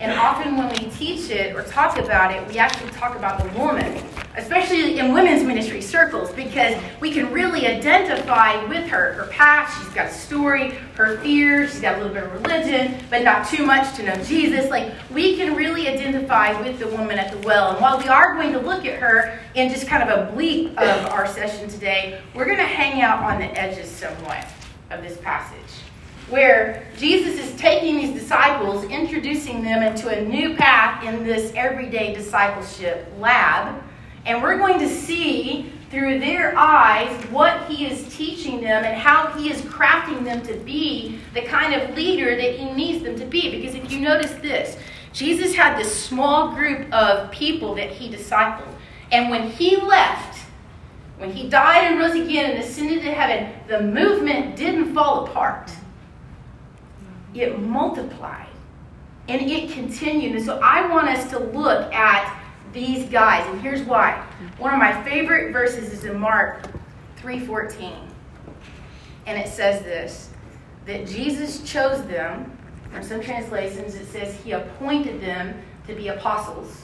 And 0.00 0.12
often 0.12 0.56
when 0.56 0.68
we 0.70 0.90
teach 0.90 1.30
it 1.30 1.54
or 1.54 1.62
talk 1.62 1.98
about 1.98 2.34
it, 2.34 2.46
we 2.48 2.58
actually 2.58 2.90
talk 2.90 3.16
about 3.16 3.42
the 3.42 3.58
woman 3.58 4.02
especially 4.36 4.98
in 4.98 5.12
women's 5.12 5.44
ministry 5.44 5.80
circles, 5.80 6.32
because 6.32 6.76
we 7.00 7.10
can 7.10 7.30
really 7.32 7.66
identify 7.66 8.64
with 8.66 8.86
her. 8.88 9.12
Her 9.12 9.26
past, 9.28 9.78
she's 9.78 9.94
got 9.94 10.06
a 10.06 10.12
story, 10.12 10.70
her 10.94 11.18
fears, 11.18 11.72
she's 11.72 11.80
got 11.80 11.94
a 11.94 11.98
little 11.98 12.12
bit 12.12 12.24
of 12.24 12.32
religion, 12.32 12.98
but 13.10 13.22
not 13.22 13.46
too 13.48 13.64
much 13.64 13.94
to 13.96 14.02
know 14.02 14.16
Jesus. 14.24 14.70
Like, 14.70 14.92
we 15.12 15.36
can 15.36 15.54
really 15.54 15.88
identify 15.88 16.60
with 16.60 16.78
the 16.78 16.88
woman 16.88 17.18
at 17.18 17.30
the 17.30 17.46
well. 17.46 17.72
And 17.72 17.80
while 17.80 17.98
we 17.98 18.08
are 18.08 18.34
going 18.34 18.52
to 18.52 18.60
look 18.60 18.84
at 18.84 18.98
her 18.98 19.38
in 19.54 19.70
just 19.70 19.86
kind 19.86 20.08
of 20.08 20.08
a 20.08 20.32
bleep 20.32 20.70
of 20.76 21.12
our 21.12 21.26
session 21.26 21.68
today, 21.68 22.20
we're 22.34 22.46
going 22.46 22.58
to 22.58 22.64
hang 22.64 23.02
out 23.02 23.22
on 23.22 23.38
the 23.38 23.46
edges 23.58 23.88
somewhat 23.88 24.46
of 24.90 25.02
this 25.02 25.16
passage. 25.18 25.83
Where 26.30 26.86
Jesus 26.96 27.38
is 27.38 27.54
taking 27.56 27.96
these 27.96 28.14
disciples, 28.14 28.84
introducing 28.84 29.62
them 29.62 29.82
into 29.82 30.08
a 30.08 30.24
new 30.24 30.56
path 30.56 31.04
in 31.04 31.24
this 31.24 31.52
everyday 31.54 32.14
discipleship 32.14 33.12
lab 33.18 33.82
and 34.26 34.42
we're 34.42 34.56
going 34.56 34.78
to 34.78 34.88
see 34.88 35.72
through 35.90 36.18
their 36.18 36.56
eyes 36.56 37.12
what 37.26 37.70
he 37.70 37.86
is 37.86 38.14
teaching 38.14 38.60
them 38.60 38.84
and 38.84 38.96
how 38.96 39.28
he 39.38 39.50
is 39.50 39.60
crafting 39.62 40.24
them 40.24 40.42
to 40.42 40.54
be 40.54 41.20
the 41.34 41.42
kind 41.42 41.74
of 41.74 41.94
leader 41.94 42.34
that 42.34 42.56
he 42.56 42.70
needs 42.72 43.04
them 43.04 43.16
to 43.18 43.26
be. 43.26 43.50
Because 43.50 43.74
if 43.74 43.92
you 43.92 44.00
notice 44.00 44.32
this, 44.34 44.78
Jesus 45.12 45.54
had 45.54 45.78
this 45.78 45.94
small 45.94 46.54
group 46.54 46.92
of 46.92 47.30
people 47.30 47.74
that 47.74 47.90
he 47.90 48.10
discipled. 48.10 48.74
And 49.12 49.30
when 49.30 49.50
he 49.50 49.76
left, 49.76 50.38
when 51.18 51.30
he 51.30 51.48
died 51.48 51.84
and 51.84 52.00
rose 52.00 52.14
again 52.14 52.52
and 52.52 52.64
ascended 52.64 53.02
to 53.02 53.12
heaven, 53.12 53.52
the 53.68 53.82
movement 53.82 54.56
didn't 54.56 54.94
fall 54.94 55.26
apart. 55.26 55.70
It 57.34 57.58
multiplied 57.58 58.48
and 59.28 59.42
it 59.42 59.70
continued. 59.70 60.36
And 60.36 60.44
so 60.44 60.58
I 60.62 60.88
want 60.88 61.08
us 61.08 61.28
to 61.30 61.38
look 61.38 61.92
at 61.92 62.40
these 62.72 63.08
guys. 63.08 63.46
And 63.48 63.60
here's 63.60 63.82
why. 63.82 64.24
One 64.58 64.72
of 64.72 64.78
my 64.78 65.02
favorite 65.04 65.52
verses 65.52 65.92
is 65.92 66.04
in 66.04 66.18
Mark 66.18 66.66
3:14. 67.16 68.08
And 69.26 69.38
it 69.38 69.48
says 69.48 69.82
this 69.82 70.30
that 70.86 71.06
Jesus 71.06 71.62
chose 71.62 72.04
them. 72.06 72.56
In 72.94 73.02
some 73.02 73.20
translations 73.20 73.94
it 73.94 74.06
says 74.06 74.38
he 74.42 74.52
appointed 74.52 75.20
them 75.20 75.60
to 75.86 75.94
be 75.94 76.08
apostles. 76.08 76.82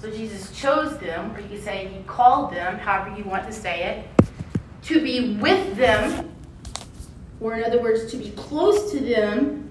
So 0.00 0.10
Jesus 0.10 0.50
chose 0.58 0.98
them, 0.98 1.34
or 1.34 1.40
you 1.40 1.48
could 1.48 1.64
say 1.64 1.88
he 1.88 2.02
called 2.04 2.52
them, 2.52 2.78
however 2.78 3.16
you 3.16 3.24
want 3.24 3.46
to 3.46 3.52
say 3.52 3.84
it, 3.84 4.28
to 4.82 5.02
be 5.02 5.36
with 5.36 5.76
them, 5.76 6.34
or 7.40 7.54
in 7.54 7.64
other 7.64 7.80
words, 7.80 8.10
to 8.10 8.16
be 8.16 8.30
close 8.30 8.90
to 8.92 9.00
them. 9.00 9.65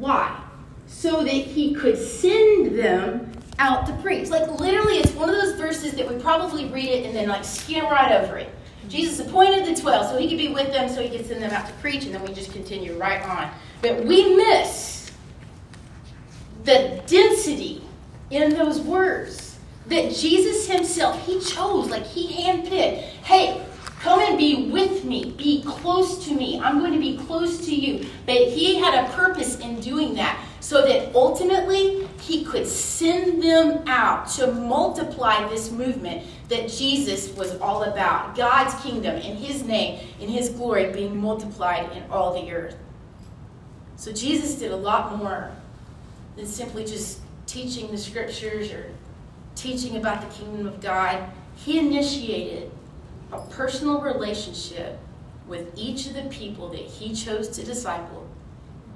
Why? 0.00 0.42
So 0.86 1.22
that 1.22 1.30
he 1.30 1.74
could 1.74 1.98
send 1.98 2.76
them 2.76 3.30
out 3.58 3.86
to 3.86 3.92
preach. 4.02 4.30
Like 4.30 4.50
literally, 4.58 4.94
it's 4.94 5.12
one 5.12 5.28
of 5.28 5.36
those 5.36 5.54
verses 5.56 5.92
that 5.92 6.08
we 6.08 6.18
probably 6.20 6.64
read 6.70 6.88
it 6.88 7.06
and 7.06 7.14
then 7.14 7.28
like 7.28 7.44
skim 7.44 7.84
right 7.84 8.10
over 8.10 8.38
it. 8.38 8.48
Jesus 8.88 9.24
appointed 9.24 9.66
the 9.66 9.78
12 9.78 10.06
so 10.06 10.18
he 10.18 10.26
could 10.26 10.38
be 10.38 10.48
with 10.48 10.72
them, 10.72 10.88
so 10.88 11.02
he 11.02 11.14
could 11.14 11.26
send 11.26 11.42
them 11.42 11.52
out 11.52 11.66
to 11.66 11.72
preach, 11.74 12.06
and 12.06 12.14
then 12.14 12.22
we 12.22 12.32
just 12.32 12.50
continue 12.50 12.96
right 12.96 13.22
on. 13.22 13.50
But 13.82 14.04
we 14.04 14.34
miss 14.34 15.12
the 16.64 17.02
density 17.06 17.84
in 18.30 18.54
those 18.54 18.80
words 18.80 19.58
that 19.86 20.14
Jesus 20.14 20.66
himself, 20.66 21.24
he 21.26 21.40
chose, 21.40 21.90
like 21.90 22.06
he 22.06 22.32
handpicked. 22.32 23.02
Hey, 23.22 23.64
come 24.00 24.20
and 24.20 24.38
be 24.38 24.70
with 24.70 25.04
me, 25.04 25.34
be 25.36 25.62
close 25.62 26.24
to 26.26 26.34
me. 26.34 26.58
I'm 26.58 26.78
going 26.78 26.94
to 26.94 26.98
be 26.98 27.18
close 27.18 27.64
to 27.66 27.74
you. 27.74 28.06
But 28.24 28.36
he 28.36 28.76
had 28.76 29.04
a 29.04 29.12
purpose 29.12 29.58
in 29.60 29.78
doing 29.80 30.14
that 30.14 30.42
so 30.60 30.82
that 30.86 31.14
ultimately 31.14 32.08
he 32.20 32.44
could 32.44 32.66
send 32.66 33.42
them 33.42 33.86
out 33.86 34.28
to 34.28 34.52
multiply 34.52 35.46
this 35.48 35.70
movement 35.70 36.26
that 36.48 36.70
Jesus 36.70 37.34
was 37.36 37.58
all 37.60 37.84
about 37.84 38.36
God's 38.36 38.74
kingdom 38.82 39.16
in 39.16 39.36
his 39.36 39.64
name, 39.64 40.00
in 40.18 40.28
his 40.28 40.48
glory 40.48 40.90
being 40.92 41.20
multiplied 41.20 41.92
in 41.92 42.02
all 42.10 42.42
the 42.42 42.50
earth. 42.52 42.76
So 43.96 44.12
Jesus 44.12 44.54
did 44.54 44.72
a 44.72 44.76
lot 44.76 45.16
more 45.18 45.50
than 46.36 46.46
simply 46.46 46.86
just 46.86 47.20
teaching 47.46 47.90
the 47.90 47.98
scriptures 47.98 48.72
or 48.72 48.90
teaching 49.54 49.96
about 49.96 50.22
the 50.22 50.34
kingdom 50.34 50.66
of 50.66 50.80
God. 50.80 51.22
He 51.56 51.78
initiated 51.78 52.70
a 53.32 53.40
personal 53.50 54.00
relationship 54.00 54.98
with 55.46 55.72
each 55.76 56.06
of 56.06 56.14
the 56.14 56.22
people 56.24 56.68
that 56.68 56.80
he 56.80 57.14
chose 57.14 57.48
to 57.48 57.64
disciple 57.64 58.28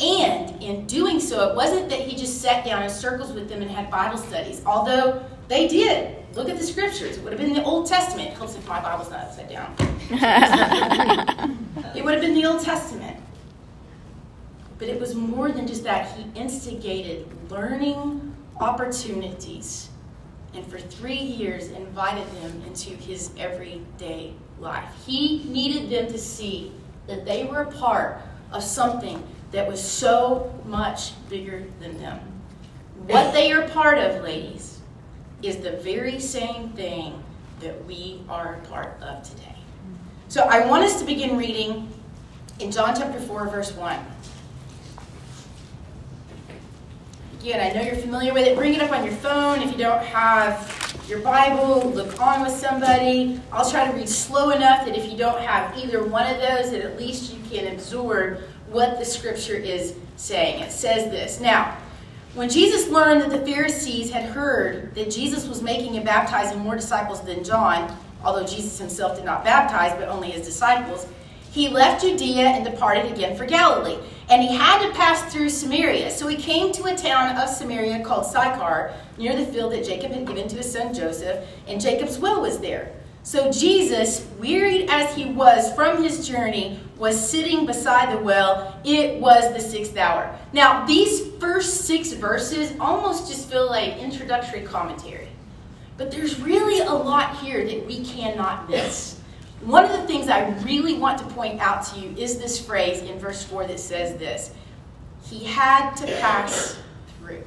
and 0.00 0.60
in 0.62 0.86
doing 0.86 1.20
so, 1.20 1.48
it 1.48 1.56
wasn't 1.56 1.88
that 1.90 2.00
he 2.00 2.16
just 2.16 2.42
sat 2.42 2.64
down 2.64 2.82
in 2.82 2.90
circles 2.90 3.32
with 3.32 3.48
them 3.48 3.62
and 3.62 3.70
had 3.70 3.90
Bible 3.90 4.18
studies, 4.18 4.60
although 4.66 5.24
they 5.48 5.68
did. 5.68 6.16
Look 6.34 6.48
at 6.48 6.58
the 6.58 6.64
scriptures. 6.64 7.16
It 7.16 7.22
would 7.22 7.32
have 7.32 7.40
been 7.40 7.54
the 7.54 7.62
Old 7.62 7.86
Testament. 7.86 8.30
It 8.30 8.34
helps 8.34 8.56
if 8.56 8.66
my 8.66 8.80
Bible's 8.80 9.08
not 9.10 9.20
upside 9.20 9.48
down. 9.48 9.72
it 11.94 12.04
would 12.04 12.14
have 12.14 12.22
been 12.22 12.34
the 12.34 12.44
Old 12.44 12.60
Testament. 12.60 13.16
But 14.78 14.88
it 14.88 15.00
was 15.00 15.14
more 15.14 15.52
than 15.52 15.68
just 15.68 15.84
that. 15.84 16.10
He 16.16 16.26
instigated 16.34 17.28
learning 17.48 18.34
opportunities 18.58 19.90
and 20.54 20.66
for 20.66 20.78
three 20.78 21.14
years 21.18 21.68
invited 21.70 22.26
them 22.42 22.62
into 22.66 22.90
his 22.90 23.30
everyday 23.38 24.34
life. 24.60 24.88
He 25.06 25.44
needed 25.44 25.90
them 25.90 26.10
to 26.12 26.18
see 26.18 26.72
that 27.06 27.24
they 27.24 27.44
were 27.44 27.62
a 27.62 27.72
part 27.72 28.20
of 28.52 28.62
something 28.62 29.22
that 29.52 29.68
was 29.68 29.82
so 29.82 30.52
much 30.64 31.12
bigger 31.28 31.64
than 31.80 31.98
them. 31.98 32.20
What 33.06 33.32
they 33.32 33.52
are 33.52 33.68
part 33.68 33.98
of, 33.98 34.22
ladies, 34.22 34.80
is 35.42 35.58
the 35.58 35.72
very 35.72 36.18
same 36.18 36.70
thing 36.70 37.22
that 37.60 37.84
we 37.84 38.22
are 38.28 38.54
a 38.54 38.66
part 38.66 39.00
of 39.02 39.22
today. 39.28 39.56
So 40.28 40.42
I 40.42 40.66
want 40.66 40.84
us 40.84 40.98
to 41.00 41.04
begin 41.04 41.36
reading 41.36 41.88
in 42.60 42.70
John 42.70 42.94
chapter 42.96 43.20
4, 43.20 43.48
verse 43.48 43.72
1. 43.72 43.98
Again, 47.44 47.60
I 47.60 47.78
know 47.78 47.82
you're 47.84 47.96
familiar 47.96 48.32
with 48.32 48.46
it. 48.46 48.56
Bring 48.56 48.72
it 48.72 48.80
up 48.80 48.90
on 48.90 49.04
your 49.04 49.12
phone. 49.16 49.60
If 49.60 49.70
you 49.70 49.76
don't 49.76 50.02
have 50.02 51.04
your 51.06 51.18
Bible, 51.18 51.90
look 51.90 52.18
on 52.18 52.40
with 52.40 52.52
somebody. 52.52 53.38
I'll 53.52 53.70
try 53.70 53.86
to 53.86 53.94
read 53.94 54.08
slow 54.08 54.48
enough 54.48 54.86
that 54.86 54.96
if 54.96 55.12
you 55.12 55.18
don't 55.18 55.38
have 55.42 55.76
either 55.76 56.06
one 56.06 56.26
of 56.26 56.40
those, 56.40 56.70
that 56.70 56.80
at 56.80 56.98
least 56.98 57.34
you 57.34 57.40
can 57.50 57.74
absorb 57.74 58.38
what 58.70 58.98
the 58.98 59.04
scripture 59.04 59.56
is 59.56 59.94
saying. 60.16 60.62
It 60.62 60.72
says 60.72 61.10
this 61.10 61.38
Now, 61.38 61.76
when 62.32 62.48
Jesus 62.48 62.88
learned 62.88 63.20
that 63.20 63.30
the 63.30 63.44
Pharisees 63.52 64.10
had 64.10 64.24
heard 64.24 64.94
that 64.94 65.10
Jesus 65.10 65.46
was 65.46 65.60
making 65.60 65.96
and 65.96 66.04
baptizing 66.06 66.60
more 66.60 66.76
disciples 66.76 67.20
than 67.26 67.44
John, 67.44 67.94
although 68.24 68.46
Jesus 68.46 68.78
himself 68.78 69.16
did 69.16 69.26
not 69.26 69.44
baptize, 69.44 69.92
but 69.98 70.08
only 70.08 70.30
his 70.30 70.46
disciples, 70.46 71.06
he 71.50 71.68
left 71.68 72.00
Judea 72.00 72.46
and 72.46 72.64
departed 72.64 73.12
again 73.12 73.36
for 73.36 73.44
Galilee. 73.44 73.98
And 74.30 74.42
he 74.42 74.54
had 74.54 74.86
to 74.86 74.92
pass 74.94 75.32
through 75.32 75.50
Samaria. 75.50 76.10
So 76.10 76.26
he 76.26 76.36
came 76.36 76.72
to 76.72 76.84
a 76.84 76.96
town 76.96 77.36
of 77.36 77.48
Samaria 77.48 78.04
called 78.04 78.26
Sychar, 78.26 78.94
near 79.18 79.36
the 79.36 79.46
field 79.46 79.72
that 79.72 79.84
Jacob 79.84 80.12
had 80.12 80.26
given 80.26 80.48
to 80.48 80.56
his 80.56 80.72
son 80.72 80.94
Joseph, 80.94 81.46
and 81.66 81.80
Jacob's 81.80 82.18
well 82.18 82.40
was 82.40 82.58
there. 82.58 82.92
So 83.22 83.50
Jesus, 83.50 84.26
wearied 84.38 84.90
as 84.90 85.14
he 85.14 85.24
was 85.24 85.72
from 85.74 86.02
his 86.02 86.28
journey, 86.28 86.78
was 86.98 87.18
sitting 87.18 87.64
beside 87.64 88.14
the 88.14 88.22
well. 88.22 88.78
It 88.84 89.18
was 89.18 89.52
the 89.52 89.60
sixth 89.60 89.96
hour. 89.96 90.38
Now, 90.52 90.84
these 90.84 91.32
first 91.36 91.86
six 91.86 92.12
verses 92.12 92.74
almost 92.78 93.30
just 93.30 93.50
feel 93.50 93.66
like 93.66 93.96
introductory 93.96 94.60
commentary. 94.62 95.28
But 95.96 96.10
there's 96.10 96.38
really 96.40 96.80
a 96.80 96.92
lot 96.92 97.38
here 97.38 97.64
that 97.64 97.86
we 97.86 98.04
cannot 98.04 98.68
miss. 98.68 99.20
One 99.60 99.84
of 99.84 99.92
the 99.92 100.06
things 100.06 100.28
I 100.28 100.50
really 100.60 100.94
want 100.94 101.18
to 101.18 101.24
point 101.26 101.60
out 101.60 101.86
to 101.86 102.00
you 102.00 102.14
is 102.16 102.38
this 102.38 102.64
phrase 102.64 103.00
in 103.00 103.18
verse 103.18 103.42
4 103.44 103.66
that 103.66 103.80
says 103.80 104.18
this 104.18 104.52
He 105.24 105.44
had 105.44 105.94
to 105.96 106.06
pass 106.06 106.78
through. 107.18 107.42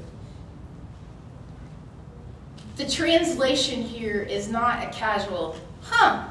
The 2.77 2.89
translation 2.89 3.81
here 3.81 4.21
is 4.21 4.49
not 4.49 4.83
a 4.83 4.89
casual 4.91 5.57
huh, 5.81 6.27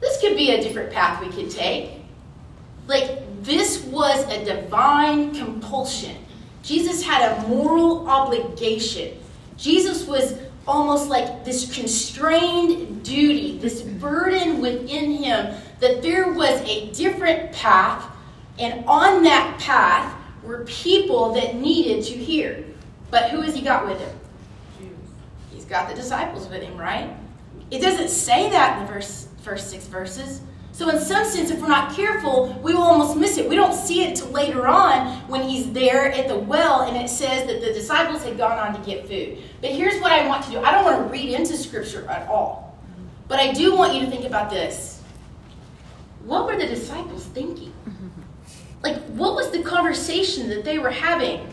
this 0.00 0.20
could 0.20 0.36
be 0.36 0.52
a 0.52 0.62
different 0.62 0.92
path 0.92 1.20
we 1.20 1.30
could 1.30 1.50
take. 1.50 1.92
Like, 2.86 3.42
this 3.42 3.82
was 3.84 4.24
a 4.30 4.44
divine 4.44 5.34
compulsion. 5.34 6.16
Jesus 6.62 7.02
had 7.02 7.32
a 7.32 7.48
moral 7.48 8.08
obligation. 8.08 9.18
Jesus 9.56 10.06
was 10.06 10.38
almost 10.66 11.08
like 11.08 11.44
this 11.44 11.74
constrained 11.74 13.04
duty, 13.04 13.58
this 13.58 13.82
burden 13.82 14.60
within 14.60 15.12
him 15.12 15.54
that 15.80 16.02
there 16.02 16.32
was 16.32 16.60
a 16.68 16.90
different 16.92 17.52
path, 17.52 18.04
and 18.58 18.84
on 18.86 19.22
that 19.22 19.58
path 19.60 20.14
were 20.42 20.64
people 20.64 21.32
that 21.34 21.56
needed 21.56 22.04
to 22.04 22.14
hear. 22.14 22.64
But 23.10 23.30
who 23.30 23.40
has 23.42 23.54
he 23.54 23.62
got 23.62 23.86
with 23.86 24.00
him? 24.00 24.18
He's 25.52 25.64
got 25.64 25.88
the 25.88 25.94
disciples 25.94 26.48
with 26.48 26.62
him, 26.62 26.76
right? 26.76 27.14
It 27.70 27.80
doesn't 27.80 28.08
say 28.08 28.50
that 28.50 28.78
in 28.78 28.86
the 28.86 28.92
verse, 28.92 29.28
first 29.42 29.70
six 29.70 29.86
verses. 29.86 30.40
So, 30.72 30.90
in 30.90 31.00
some 31.00 31.24
sense, 31.24 31.50
if 31.50 31.60
we're 31.60 31.68
not 31.68 31.94
careful, 31.94 32.52
we 32.62 32.74
will 32.74 32.82
almost 32.82 33.16
miss 33.16 33.38
it. 33.38 33.48
We 33.48 33.56
don't 33.56 33.72
see 33.72 34.04
it 34.04 34.16
till 34.16 34.28
later 34.28 34.66
on 34.66 35.15
when 35.28 35.48
he's 35.48 35.72
there 35.72 36.10
at 36.12 36.28
the 36.28 36.38
well 36.38 36.82
and 36.82 36.96
it 36.96 37.08
says 37.08 37.46
that 37.46 37.60
the 37.60 37.72
disciples 37.72 38.22
had 38.22 38.36
gone 38.38 38.58
on 38.58 38.78
to 38.78 38.86
get 38.86 39.08
food. 39.08 39.38
But 39.60 39.70
here's 39.70 40.00
what 40.00 40.12
I 40.12 40.26
want 40.26 40.44
to 40.44 40.50
do 40.50 40.58
I 40.58 40.72
don't 40.72 40.84
want 40.84 40.98
to 40.98 41.12
read 41.12 41.30
into 41.30 41.56
Scripture 41.56 42.06
at 42.08 42.28
all. 42.28 42.78
But 43.28 43.40
I 43.40 43.52
do 43.52 43.74
want 43.76 43.94
you 43.94 44.00
to 44.00 44.10
think 44.10 44.24
about 44.24 44.50
this. 44.50 45.02
What 46.24 46.46
were 46.46 46.56
the 46.56 46.66
disciples 46.66 47.24
thinking? 47.26 47.72
Like, 48.82 49.02
what 49.06 49.34
was 49.34 49.50
the 49.50 49.62
conversation 49.64 50.48
that 50.50 50.62
they 50.62 50.78
were 50.78 50.90
having 50.90 51.50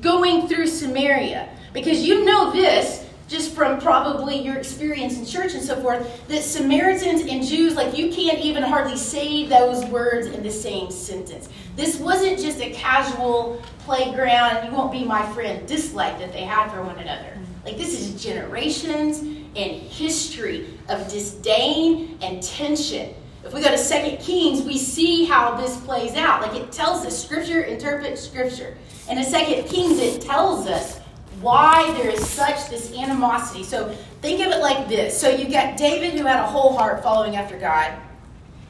going 0.00 0.48
through 0.48 0.66
Samaria? 0.66 1.48
Because 1.72 2.02
you 2.02 2.24
know 2.24 2.50
this 2.50 3.06
just 3.30 3.54
from 3.54 3.80
probably 3.80 4.42
your 4.42 4.56
experience 4.56 5.16
in 5.16 5.24
church 5.24 5.54
and 5.54 5.62
so 5.62 5.80
forth, 5.80 6.26
that 6.26 6.42
Samaritans 6.42 7.22
and 7.22 7.46
Jews, 7.46 7.76
like 7.76 7.96
you 7.96 8.12
can't 8.12 8.40
even 8.40 8.64
hardly 8.64 8.96
say 8.96 9.46
those 9.46 9.84
words 9.86 10.26
in 10.26 10.42
the 10.42 10.50
same 10.50 10.90
sentence. 10.90 11.48
This 11.76 12.00
wasn't 12.00 12.40
just 12.40 12.60
a 12.60 12.70
casual 12.70 13.62
playground, 13.80 14.66
you 14.66 14.72
won't 14.72 14.90
be 14.90 15.04
my 15.04 15.24
friend 15.32 15.66
dislike 15.66 16.18
that 16.18 16.32
they 16.32 16.42
had 16.42 16.72
for 16.72 16.82
one 16.82 16.98
another. 16.98 17.38
Like 17.64 17.76
this 17.76 17.98
is 17.98 18.20
generations 18.20 19.20
and 19.20 19.80
history 19.80 20.66
of 20.88 21.08
disdain 21.08 22.18
and 22.20 22.42
tension. 22.42 23.14
If 23.44 23.54
we 23.54 23.62
go 23.62 23.70
to 23.70 23.78
Second 23.78 24.18
Kings, 24.18 24.62
we 24.62 24.76
see 24.76 25.24
how 25.24 25.54
this 25.54 25.76
plays 25.82 26.14
out. 26.14 26.42
Like 26.42 26.60
it 26.60 26.72
tells 26.72 27.06
us, 27.06 27.24
Scripture 27.24 27.62
interprets 27.62 28.20
Scripture. 28.20 28.76
And 29.08 29.18
in 29.18 29.24
Second 29.24 29.68
Kings, 29.68 29.98
it 29.98 30.20
tells 30.20 30.66
us 30.66 30.99
why 31.40 31.92
there 31.94 32.10
is 32.10 32.26
such 32.26 32.68
this 32.68 32.92
animosity. 32.94 33.64
So 33.64 33.88
think 34.20 34.40
of 34.40 34.52
it 34.52 34.60
like 34.60 34.88
this. 34.88 35.18
So 35.18 35.28
you've 35.28 35.50
got 35.50 35.76
David 35.76 36.18
who 36.18 36.26
had 36.26 36.40
a 36.40 36.46
whole 36.46 36.76
heart 36.76 37.02
following 37.02 37.36
after 37.36 37.58
God. 37.58 37.92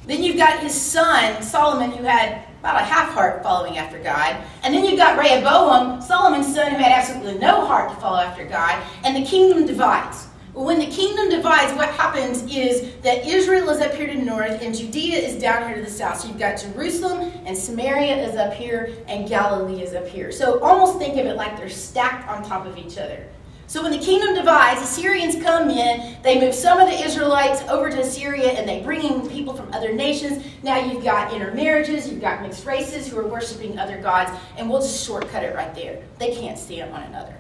Then 0.07 0.23
you've 0.23 0.37
got 0.37 0.61
his 0.61 0.75
son, 0.75 1.43
Solomon, 1.43 1.91
who 1.91 2.05
had 2.05 2.45
about 2.61 2.81
a 2.81 2.85
half 2.85 3.11
heart 3.13 3.43
following 3.43 3.79
after 3.79 3.99
God. 3.99 4.37
And 4.63 4.75
then 4.75 4.85
you've 4.85 4.99
got 4.99 5.19
Rehoboam, 5.19 6.01
Solomon's 6.01 6.53
son, 6.55 6.73
who 6.73 6.79
had 6.79 6.93
absolutely 6.93 7.39
no 7.39 7.67
heart 7.67 7.91
to 7.91 7.97
follow 7.97 8.19
after 8.19 8.45
God. 8.45 8.83
And 9.05 9.17
the 9.17 9.29
kingdom 9.29 9.67
divides. 9.67 10.27
Well, 10.61 10.67
when 10.67 10.79
the 10.79 10.95
kingdom 10.95 11.31
divides, 11.31 11.73
what 11.73 11.89
happens 11.89 12.43
is 12.55 12.95
that 13.01 13.27
Israel 13.27 13.71
is 13.71 13.81
up 13.81 13.95
here 13.95 14.07
to 14.07 14.19
the 14.19 14.23
north 14.23 14.61
and 14.61 14.77
Judea 14.77 15.17
is 15.17 15.41
down 15.41 15.67
here 15.67 15.77
to 15.77 15.83
the 15.83 15.91
south. 15.91 16.21
So 16.21 16.29
you've 16.29 16.39
got 16.39 16.61
Jerusalem 16.61 17.33
and 17.47 17.57
Samaria 17.57 18.15
is 18.29 18.37
up 18.37 18.53
here 18.53 18.93
and 19.09 19.27
Galilee 19.27 19.81
is 19.81 19.95
up 19.95 20.07
here. 20.07 20.31
So 20.31 20.61
almost 20.61 20.99
think 20.99 21.17
of 21.17 21.25
it 21.25 21.37
like 21.37 21.57
they're 21.57 21.71
stacked 21.71 22.29
on 22.29 22.45
top 22.45 22.67
of 22.67 22.77
each 22.77 22.99
other. 22.99 23.27
So 23.69 23.83
when 23.83 23.91
the 23.91 24.05
kingdom 24.05 24.35
divides, 24.35 24.83
Assyrians 24.83 25.43
come 25.43 25.71
in, 25.71 26.19
they 26.23 26.39
move 26.39 26.55
some 26.55 26.79
of 26.79 26.91
the 26.91 27.07
Israelites 27.07 27.63
over 27.63 27.89
to 27.89 28.01
Assyria, 28.01 28.51
and 28.51 28.69
they 28.69 28.83
bring 28.83 29.03
in 29.03 29.31
people 29.31 29.55
from 29.55 29.73
other 29.73 29.95
nations. 29.95 30.45
Now 30.63 30.77
you've 30.77 31.03
got 31.03 31.33
intermarriages, 31.33 32.07
you've 32.11 32.21
got 32.21 32.43
mixed 32.43 32.67
races 32.67 33.09
who 33.09 33.19
are 33.19 33.27
worshiping 33.27 33.79
other 33.79 33.97
gods, 34.03 34.31
and 34.59 34.69
we'll 34.69 34.83
just 34.83 35.07
shortcut 35.07 35.43
it 35.43 35.55
right 35.55 35.75
there. 35.75 36.03
They 36.19 36.35
can't 36.35 36.59
stand 36.59 36.93
one 36.93 37.05
another. 37.05 37.40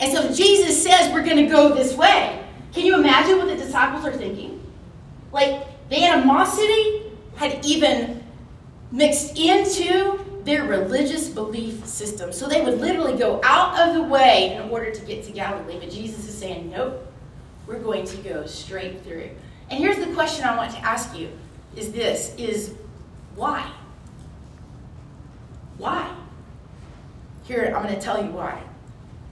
And 0.00 0.12
so 0.12 0.32
Jesus 0.32 0.82
says 0.82 1.12
we're 1.12 1.24
going 1.24 1.36
to 1.36 1.46
go 1.46 1.74
this 1.74 1.94
way. 1.94 2.44
Can 2.72 2.86
you 2.86 2.98
imagine 2.98 3.38
what 3.38 3.48
the 3.48 3.56
disciples 3.56 4.04
are 4.04 4.12
thinking? 4.12 4.64
Like 5.32 5.66
the 5.88 6.04
animosity 6.04 7.02
had 7.36 7.64
even 7.64 8.22
mixed 8.90 9.38
into 9.38 10.24
their 10.44 10.64
religious 10.64 11.28
belief 11.28 11.86
system. 11.86 12.32
So 12.32 12.48
they 12.48 12.62
would 12.62 12.80
literally 12.80 13.16
go 13.16 13.40
out 13.44 13.78
of 13.78 13.94
the 13.94 14.02
way 14.02 14.54
in 14.54 14.70
order 14.70 14.90
to 14.90 15.04
get 15.04 15.24
to 15.24 15.32
Galilee. 15.32 15.78
But 15.78 15.90
Jesus 15.90 16.28
is 16.28 16.36
saying, 16.36 16.70
nope, 16.70 17.06
we're 17.66 17.78
going 17.78 18.04
to 18.06 18.16
go 18.18 18.46
straight 18.46 19.02
through. 19.02 19.30
And 19.70 19.78
here's 19.78 19.98
the 20.04 20.12
question 20.14 20.44
I 20.44 20.56
want 20.56 20.72
to 20.72 20.78
ask 20.78 21.16
you 21.16 21.30
is 21.76 21.92
this 21.92 22.34
is 22.36 22.74
why? 23.34 23.70
Why? 25.78 26.14
Here, 27.44 27.72
I'm 27.74 27.82
going 27.82 27.94
to 27.94 28.00
tell 28.00 28.22
you 28.22 28.30
why. 28.30 28.62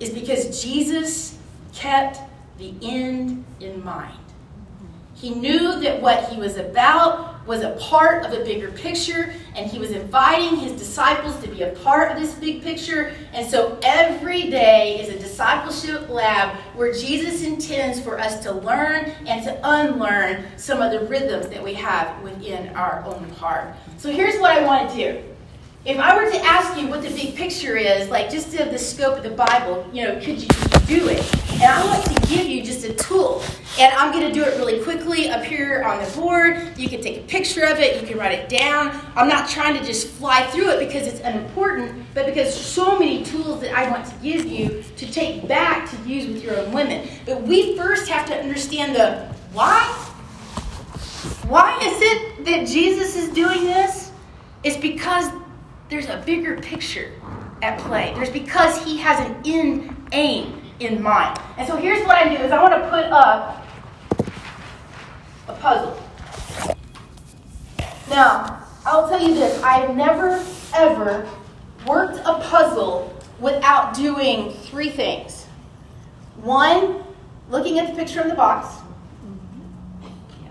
Is 0.01 0.11
because 0.11 0.63
Jesus 0.63 1.39
kept 1.75 2.19
the 2.59 2.75
end 2.83 3.45
in 3.61 3.85
mind. 3.85 4.19
He 5.15 5.35
knew 5.35 5.79
that 5.81 6.01
what 6.01 6.31
he 6.31 6.41
was 6.41 6.57
about 6.57 7.47
was 7.47 7.61
a 7.63 7.73
part 7.73 8.25
of 8.25 8.33
a 8.33 8.43
bigger 8.43 8.71
picture, 8.71 9.35
and 9.55 9.71
he 9.71 9.79
was 9.79 9.91
inviting 9.91 10.57
his 10.57 10.73
disciples 10.73 11.39
to 11.43 11.49
be 11.49 11.63
a 11.63 11.71
part 11.71 12.11
of 12.11 12.19
this 12.19 12.35
big 12.37 12.63
picture. 12.63 13.13
And 13.35 13.47
so 13.47 13.79
every 13.83 14.49
day 14.49 15.01
is 15.01 15.15
a 15.15 15.19
discipleship 15.19 16.09
lab 16.09 16.57
where 16.75 16.93
Jesus 16.93 17.43
intends 17.45 18.01
for 18.01 18.19
us 18.19 18.43
to 18.45 18.53
learn 18.53 19.13
and 19.27 19.45
to 19.45 19.61
unlearn 19.63 20.47
some 20.57 20.81
of 20.81 20.93
the 20.93 21.07
rhythms 21.07 21.49
that 21.49 21.63
we 21.63 21.75
have 21.75 22.23
within 22.23 22.69
our 22.75 23.05
own 23.05 23.29
heart. 23.31 23.75
So 23.99 24.11
here's 24.11 24.41
what 24.41 24.53
I 24.53 24.65
want 24.65 24.91
to 24.91 24.97
do. 24.97 25.30
If 25.87 25.99
I 25.99 26.15
were 26.15 26.31
to 26.31 26.37
ask 26.45 26.79
you 26.79 26.89
what 26.89 27.01
the 27.01 27.09
big 27.09 27.35
picture 27.35 27.75
is, 27.75 28.11
like 28.11 28.31
just 28.31 28.55
of 28.61 28.71
the 28.71 28.79
scope 28.79 29.17
of 29.17 29.23
the 29.23 29.31
Bible, 29.31 29.89
you 29.95 30.05
know, 30.05 30.15
could 30.21 30.39
you, 30.43 30.49
do 30.87 31.09
it? 31.09 31.25
And 31.53 31.63
I 31.63 31.87
want 31.87 32.05
to 32.05 32.27
give 32.27 32.47
you 32.47 32.63
just 32.63 32.85
a 32.85 32.93
tool. 32.93 33.43
And 33.79 33.95
I'm 33.95 34.13
going 34.13 34.27
to 34.27 34.33
do 34.33 34.45
it 34.45 34.59
really 34.59 34.83
quickly 34.83 35.31
up 35.31 35.43
here 35.43 35.83
on 35.85 36.05
the 36.05 36.11
board. 36.11 36.77
You 36.77 36.89
can 36.89 37.01
take 37.01 37.19
a 37.19 37.23
picture 37.23 37.65
of 37.65 37.79
it, 37.79 37.99
you 37.99 38.07
can 38.07 38.19
write 38.19 38.33
it 38.33 38.51
down. 38.51 39.01
I'm 39.17 39.29
not 39.29 39.49
trying 39.49 39.79
to 39.79 39.83
just 39.83 40.09
fly 40.09 40.43
through 40.49 40.69
it 40.69 40.87
because 40.87 41.07
it's 41.07 41.21
unimportant, 41.21 42.05
but 42.13 42.27
because 42.27 42.55
so 42.55 42.99
many 42.99 43.25
tools 43.25 43.63
that 43.63 43.75
I 43.75 43.91
want 43.91 44.05
to 44.05 44.15
give 44.17 44.45
you 44.45 44.85
to 44.97 45.11
take 45.11 45.49
back 45.49 45.89
to 45.91 45.97
use 46.09 46.27
with 46.27 46.43
your 46.43 46.59
own 46.59 46.73
women. 46.73 47.09
But 47.25 47.41
we 47.43 47.75
first 47.77 48.07
have 48.11 48.27
to 48.27 48.37
understand 48.37 48.95
the 48.95 49.35
why. 49.55 49.81
Why 51.49 51.79
is 51.83 52.03
it 52.03 52.45
that 52.45 52.67
Jesus 52.67 53.17
is 53.17 53.31
doing 53.31 53.65
this? 53.65 54.11
It's 54.63 54.77
because 54.77 55.31
there's 55.91 56.09
a 56.09 56.23
bigger 56.25 56.57
picture 56.57 57.13
at 57.63 57.79
play. 57.81 58.13
There's 58.15 58.31
because 58.31 58.83
he 58.85 58.97
has 58.99 59.19
an 59.27 59.37
end 59.45 60.09
aim 60.13 60.63
in 60.79 61.03
mind. 61.03 61.39
And 61.59 61.67
so 61.67 61.77
here's 61.77 62.07
what 62.07 62.17
I 62.17 62.35
do 62.35 62.43
is 62.43 62.53
I 62.53 62.63
want 62.63 62.75
to 62.75 62.89
put 62.89 63.07
up 63.07 63.67
a 65.49 65.53
puzzle. 65.55 66.01
Now, 68.09 68.65
I'll 68.87 69.09
tell 69.09 69.21
you 69.21 69.35
this, 69.35 69.61
I've 69.63 69.95
never 69.97 70.43
ever 70.75 71.29
worked 71.87 72.19
a 72.25 72.35
puzzle 72.41 73.15
without 73.41 73.95
doing 73.95 74.53
three 74.53 74.91
things. 74.91 75.47
One, 76.37 77.03
looking 77.51 77.79
at 77.79 77.91
the 77.91 77.95
picture 77.95 78.23
in 78.23 78.29
the 78.29 78.35
box. 78.35 78.80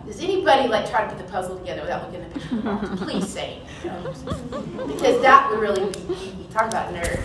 Does 0.10 0.22
anybody 0.22 0.68
like 0.68 0.90
try 0.90 1.04
to 1.04 1.08
put 1.08 1.24
the 1.24 1.32
puzzle 1.32 1.56
together 1.60 1.82
without 1.82 2.04
looking 2.06 2.26
at 2.26 2.34
the 2.34 2.40
picture 2.40 2.56
of 2.56 2.64
the 2.64 2.70
box? 2.72 3.02
Please 3.04 3.30
say 3.30 3.60
Because 3.84 5.22
that 5.22 5.48
would 5.52 5.60
really 5.60 5.92
be, 5.92 6.00
be 6.32 6.48
talk 6.52 6.68
about 6.68 6.92
nerds. 6.92 7.24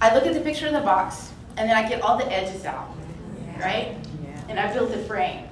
I 0.00 0.14
look 0.14 0.26
at 0.26 0.34
the 0.34 0.40
picture 0.40 0.68
in 0.68 0.74
the 0.74 0.80
box 0.80 1.32
and 1.56 1.68
then 1.68 1.76
I 1.76 1.88
get 1.88 2.02
all 2.02 2.16
the 2.16 2.32
edges 2.32 2.64
out. 2.64 2.88
Right? 3.58 3.96
And 4.48 4.60
I 4.60 4.72
build 4.72 4.92
the 4.92 4.98
frame. 4.98 5.48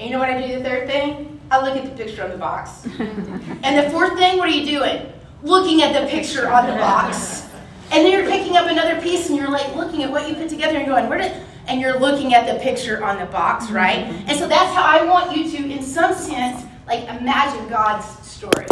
And 0.00 0.08
you 0.08 0.10
know 0.10 0.18
what 0.18 0.30
I 0.30 0.40
do 0.40 0.56
the 0.56 0.64
third 0.64 0.88
thing? 0.88 1.38
I 1.50 1.62
look 1.62 1.76
at 1.76 1.84
the 1.84 2.02
picture 2.02 2.24
on 2.24 2.30
the 2.30 2.38
box. 2.38 2.86
and 2.86 3.76
the 3.78 3.90
fourth 3.90 4.16
thing, 4.16 4.38
what 4.38 4.48
are 4.48 4.52
you 4.52 4.64
doing? 4.64 5.12
Looking 5.42 5.82
at 5.82 5.92
the 5.92 6.08
picture 6.08 6.48
on 6.48 6.66
the 6.66 6.76
box. 6.76 7.46
And 7.92 8.06
then 8.06 8.10
you're 8.10 8.30
picking 8.30 8.56
up 8.56 8.70
another 8.70 8.98
piece 9.02 9.28
and 9.28 9.36
you're 9.36 9.50
like 9.50 9.76
looking 9.76 10.02
at 10.02 10.10
what 10.10 10.26
you 10.30 10.34
put 10.34 10.48
together 10.48 10.78
and 10.78 10.86
going, 10.86 11.10
where 11.10 11.18
did 11.18 11.42
and 11.68 11.80
you're 11.80 11.98
looking 11.98 12.34
at 12.34 12.46
the 12.46 12.60
picture 12.60 13.04
on 13.04 13.18
the 13.18 13.26
box, 13.26 13.70
right? 13.70 14.06
Mm-hmm. 14.06 14.28
And 14.28 14.38
so 14.38 14.48
that's 14.48 14.74
how 14.74 14.82
I 14.82 15.04
want 15.04 15.36
you 15.36 15.50
to, 15.50 15.70
in 15.70 15.82
some 15.82 16.14
sense, 16.14 16.64
like 16.86 17.02
imagine 17.04 17.68
God's 17.68 18.06
story 18.26 18.66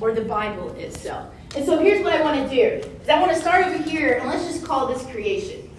or 0.00 0.12
the 0.12 0.22
Bible 0.22 0.70
itself. 0.76 1.32
And 1.56 1.64
so 1.64 1.78
here's 1.78 2.02
what 2.02 2.12
I 2.12 2.22
want 2.22 2.48
to 2.48 2.54
do. 2.54 2.88
Is 3.02 3.08
I 3.08 3.20
want 3.20 3.32
to 3.32 3.40
start 3.40 3.66
over 3.66 3.78
here 3.78 4.14
and 4.14 4.28
let's 4.28 4.44
just 4.44 4.64
call 4.64 4.86
this 4.86 5.04
creation. 5.06 5.70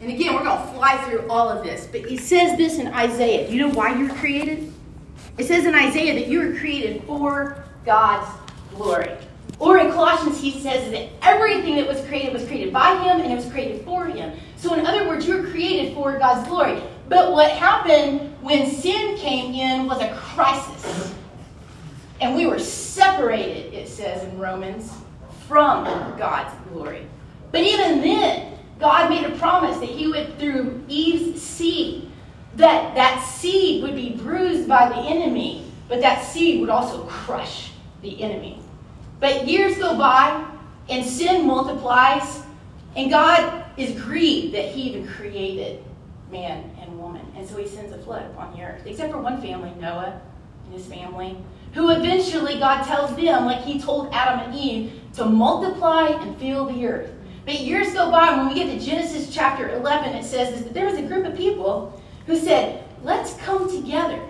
And 0.00 0.10
again, 0.10 0.34
we're 0.34 0.42
going 0.42 0.58
to 0.58 0.72
fly 0.72 0.96
through 1.04 1.28
all 1.28 1.48
of 1.48 1.62
this. 1.62 1.86
But 1.86 2.10
it 2.10 2.18
says 2.18 2.56
this 2.58 2.78
in 2.78 2.88
Isaiah. 2.88 3.46
Do 3.46 3.54
you 3.54 3.68
know 3.68 3.74
why 3.74 3.96
you're 3.96 4.12
created? 4.16 4.72
It 5.38 5.46
says 5.46 5.64
in 5.64 5.74
Isaiah 5.74 6.14
that 6.14 6.26
you 6.26 6.40
were 6.40 6.58
created 6.58 7.04
for 7.04 7.64
God's 7.84 8.28
glory. 8.74 9.16
Or 9.62 9.78
in 9.78 9.92
Colossians, 9.92 10.40
he 10.40 10.58
says 10.58 10.90
that 10.90 11.08
everything 11.22 11.76
that 11.76 11.86
was 11.86 12.04
created 12.06 12.32
was 12.32 12.44
created 12.46 12.72
by 12.72 13.00
him 13.04 13.20
and 13.20 13.30
it 13.30 13.36
was 13.36 13.48
created 13.48 13.84
for 13.84 14.06
him. 14.06 14.36
So, 14.56 14.74
in 14.74 14.84
other 14.84 15.06
words, 15.06 15.24
you 15.24 15.36
were 15.36 15.48
created 15.50 15.94
for 15.94 16.18
God's 16.18 16.48
glory. 16.48 16.82
But 17.08 17.30
what 17.30 17.48
happened 17.48 18.34
when 18.40 18.68
sin 18.68 19.16
came 19.18 19.54
in 19.54 19.86
was 19.86 20.00
a 20.00 20.12
crisis. 20.16 21.14
And 22.20 22.34
we 22.34 22.44
were 22.44 22.58
separated, 22.58 23.72
it 23.72 23.88
says 23.88 24.24
in 24.24 24.36
Romans, 24.36 24.92
from 25.46 25.84
God's 26.18 26.52
glory. 26.68 27.06
But 27.52 27.60
even 27.60 28.00
then, 28.00 28.58
God 28.80 29.10
made 29.10 29.24
a 29.24 29.36
promise 29.38 29.78
that 29.78 29.88
he 29.88 30.08
would, 30.08 30.40
through 30.40 30.82
Eve's 30.88 31.40
seed, 31.40 32.10
that 32.56 32.96
that 32.96 33.24
seed 33.24 33.84
would 33.84 33.94
be 33.94 34.10
bruised 34.10 34.68
by 34.68 34.88
the 34.88 34.96
enemy, 34.96 35.70
but 35.88 36.00
that 36.00 36.24
seed 36.24 36.60
would 36.60 36.70
also 36.70 37.04
crush 37.04 37.70
the 38.00 38.20
enemy. 38.20 38.61
But 39.22 39.46
years 39.46 39.78
go 39.78 39.96
by, 39.96 40.44
and 40.88 41.06
sin 41.06 41.46
multiplies, 41.46 42.42
and 42.96 43.08
God 43.08 43.64
is 43.76 43.92
grieved 44.02 44.52
that 44.52 44.64
He 44.64 44.82
even 44.82 45.06
created 45.06 45.84
man 46.32 46.68
and 46.80 46.98
woman. 46.98 47.24
And 47.36 47.48
so 47.48 47.56
He 47.56 47.68
sends 47.68 47.92
a 47.92 47.98
flood 47.98 48.28
upon 48.32 48.52
the 48.52 48.64
earth, 48.64 48.84
except 48.84 49.12
for 49.12 49.18
one 49.18 49.40
family, 49.40 49.72
Noah 49.78 50.20
and 50.64 50.74
his 50.74 50.86
family, 50.86 51.38
who 51.72 51.90
eventually 51.90 52.58
God 52.58 52.82
tells 52.82 53.14
them, 53.14 53.44
like 53.44 53.62
He 53.62 53.78
told 53.80 54.12
Adam 54.12 54.40
and 54.40 54.58
Eve, 54.58 55.00
to 55.14 55.24
multiply 55.24 56.08
and 56.08 56.36
fill 56.38 56.66
the 56.66 56.84
earth. 56.84 57.12
But 57.44 57.60
years 57.60 57.92
go 57.92 58.10
by, 58.10 58.36
when 58.36 58.48
we 58.48 58.54
get 58.54 58.76
to 58.76 58.84
Genesis 58.84 59.32
chapter 59.32 59.70
11, 59.76 60.16
it 60.16 60.24
says 60.24 60.64
that 60.64 60.74
there 60.74 60.86
was 60.86 60.98
a 60.98 61.02
group 61.02 61.26
of 61.26 61.36
people 61.36 62.02
who 62.26 62.36
said, 62.36 62.82
Let's 63.04 63.34
come 63.34 63.70
together. 63.70 64.20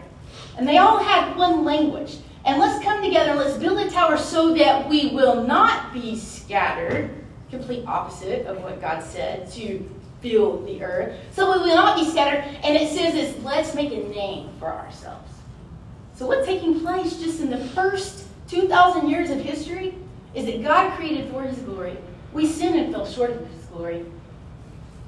And 0.58 0.68
they 0.68 0.76
all 0.76 0.98
had 0.98 1.34
one 1.34 1.64
language. 1.64 2.18
And 2.44 2.58
let's 2.58 2.82
come 2.84 3.02
together 3.02 3.30
and 3.30 3.38
let's 3.38 3.56
build 3.56 3.78
a 3.78 3.90
tower 3.90 4.16
so 4.16 4.54
that 4.54 4.88
we 4.88 5.10
will 5.10 5.44
not 5.44 5.92
be 5.92 6.16
scattered. 6.16 7.10
Complete 7.50 7.84
opposite 7.86 8.46
of 8.46 8.62
what 8.62 8.80
God 8.80 9.02
said 9.02 9.50
to 9.52 9.88
fill 10.20 10.62
the 10.64 10.82
earth. 10.82 11.18
So 11.32 11.52
we 11.52 11.68
will 11.68 11.76
not 11.76 11.98
be 11.98 12.10
scattered. 12.10 12.42
And 12.64 12.76
it 12.76 12.88
says 12.88 13.14
this 13.14 13.44
let's 13.44 13.74
make 13.74 13.92
a 13.92 14.08
name 14.08 14.50
for 14.58 14.66
ourselves. 14.66 15.30
So 16.14 16.26
what's 16.26 16.46
taking 16.46 16.80
place 16.80 17.18
just 17.18 17.40
in 17.40 17.50
the 17.50 17.64
first 17.68 18.26
2,000 18.48 19.08
years 19.08 19.30
of 19.30 19.40
history 19.40 19.94
is 20.34 20.46
that 20.46 20.62
God 20.62 20.96
created 20.96 21.30
for 21.30 21.42
his 21.42 21.58
glory. 21.58 21.96
We 22.32 22.46
sinned 22.46 22.76
and 22.76 22.92
fell 22.92 23.06
short 23.06 23.30
of 23.30 23.46
his 23.50 23.64
glory. 23.66 24.04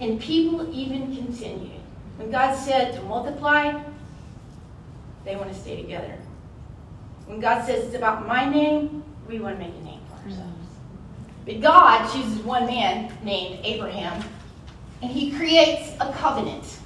And 0.00 0.20
people 0.20 0.68
even 0.74 1.14
continued. 1.14 1.80
When 2.16 2.30
God 2.30 2.54
said 2.56 2.94
to 2.94 3.02
multiply, 3.02 3.82
they 5.24 5.36
want 5.36 5.52
to 5.52 5.58
stay 5.58 5.80
together. 5.80 6.18
When 7.26 7.40
God 7.40 7.64
says 7.64 7.86
it's 7.86 7.94
about 7.94 8.26
my 8.26 8.48
name, 8.48 9.02
we 9.28 9.38
want 9.38 9.58
to 9.58 9.64
make 9.64 9.74
a 9.74 9.84
name 9.84 10.00
for 10.08 10.28
ourselves. 10.28 10.52
But 11.46 11.60
God 11.60 12.12
chooses 12.12 12.38
one 12.40 12.66
man 12.66 13.12
named 13.22 13.60
Abraham, 13.64 14.22
and 15.02 15.10
he 15.10 15.32
creates 15.32 15.92
a 16.00 16.12
covenant. 16.12 16.78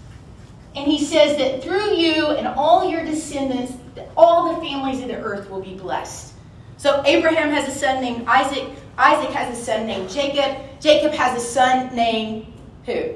And 0.77 0.87
he 0.87 1.05
says 1.05 1.37
that 1.39 1.63
through 1.63 1.95
you 1.95 2.29
and 2.29 2.47
all 2.47 2.89
your 2.89 3.05
descendants, 3.05 3.73
all 4.17 4.55
the 4.55 4.61
families 4.61 5.01
of 5.01 5.09
the 5.09 5.17
earth 5.17 5.51
will 5.51 5.63
be 5.63 5.75
blessed. 5.75 6.35
So 6.77 7.03
Abraham 7.05 7.51
has 7.51 7.69
a 7.69 7.77
son 7.77 8.01
named 8.01 8.27
Isaac. 8.29 8.71
Isaac 8.97 9.31
has 9.31 9.59
a 9.59 9.61
son 9.61 9.87
named 9.87 10.09
Jacob. 10.09 10.63
Jacob 10.81 11.13
has 11.13 11.43
a 11.43 11.45
son 11.45 11.95
named 11.95 12.47
who? 12.87 13.15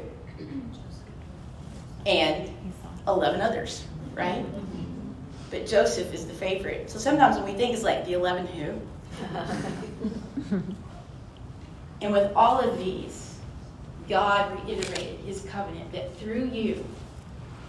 And 2.05 2.51
11 3.07 3.41
others, 3.41 3.85
right? 4.15 4.45
but 5.53 5.67
Joseph 5.67 6.13
is 6.15 6.27
the 6.27 6.33
favorite. 6.33 6.91
So 6.91 6.99
sometimes 6.99 7.37
when 7.37 7.45
we 7.45 7.53
think 7.53 7.75
it's 7.75 7.83
like 7.83 8.07
the 8.07 8.15
11 8.15 8.47
who. 8.47 8.81
and 12.01 12.11
with 12.11 12.33
all 12.35 12.59
of 12.59 12.79
these, 12.79 13.37
God 14.09 14.51
reiterated 14.65 15.21
his 15.21 15.43
covenant 15.43 15.93
that 15.93 16.17
through 16.17 16.47
you, 16.47 16.83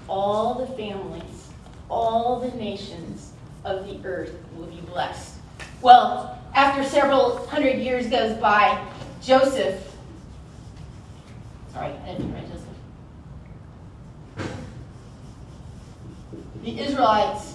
all 0.07 0.55
the 0.55 0.67
families, 0.77 1.49
all 1.89 2.39
the 2.39 2.55
nations 2.57 3.33
of 3.65 3.85
the 3.85 3.99
earth 4.07 4.33
will 4.55 4.67
be 4.67 4.79
blessed. 4.81 5.35
Well, 5.81 6.41
after 6.55 6.85
several 6.85 7.45
hundred 7.47 7.79
years 7.79 8.07
goes 8.07 8.37
by, 8.37 8.81
Joseph, 9.21 9.93
sorry, 11.73 11.91
I 12.05 12.13
didn't 12.13 12.33
write 12.33 12.45
Joseph. 12.49 12.61
The 16.63 16.79
Israelites 16.79 17.52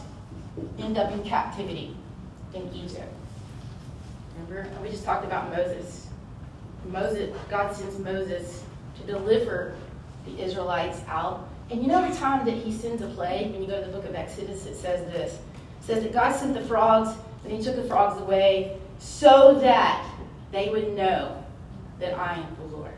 end 0.78 0.98
up 0.98 1.12
in 1.12 1.22
captivity 1.22 1.96
in 2.54 2.72
Egypt. 2.74 3.12
Remember? 4.34 4.68
We 4.82 4.90
just 4.90 5.04
talked 5.04 5.24
about 5.24 5.50
Moses. 5.50 6.06
Moses, 6.86 7.36
God 7.50 7.74
sends 7.74 7.98
Moses 7.98 8.62
to 9.00 9.06
deliver 9.06 9.74
the 10.26 10.42
Israelites 10.42 11.00
out. 11.08 11.48
And 11.70 11.82
you 11.82 11.88
know 11.88 12.02
every 12.02 12.16
time 12.16 12.46
that 12.46 12.54
he 12.54 12.72
sends 12.72 13.02
a 13.02 13.08
plague, 13.08 13.50
when 13.52 13.60
you 13.60 13.66
go 13.66 13.80
to 13.80 13.86
the 13.86 13.92
book 13.92 14.06
of 14.06 14.14
Exodus, 14.14 14.64
it 14.66 14.74
says 14.74 15.04
this. 15.12 15.34
It 15.34 15.84
says 15.84 16.02
that 16.02 16.12
God 16.12 16.34
sent 16.34 16.54
the 16.54 16.62
frogs, 16.62 17.10
and 17.44 17.52
he 17.52 17.62
took 17.62 17.76
the 17.76 17.84
frogs 17.84 18.20
away 18.20 18.78
so 18.98 19.58
that 19.60 20.04
they 20.50 20.70
would 20.70 20.94
know 20.94 21.44
that 22.00 22.14
I 22.14 22.34
am 22.34 22.56
the 22.56 22.76
Lord. 22.76 22.92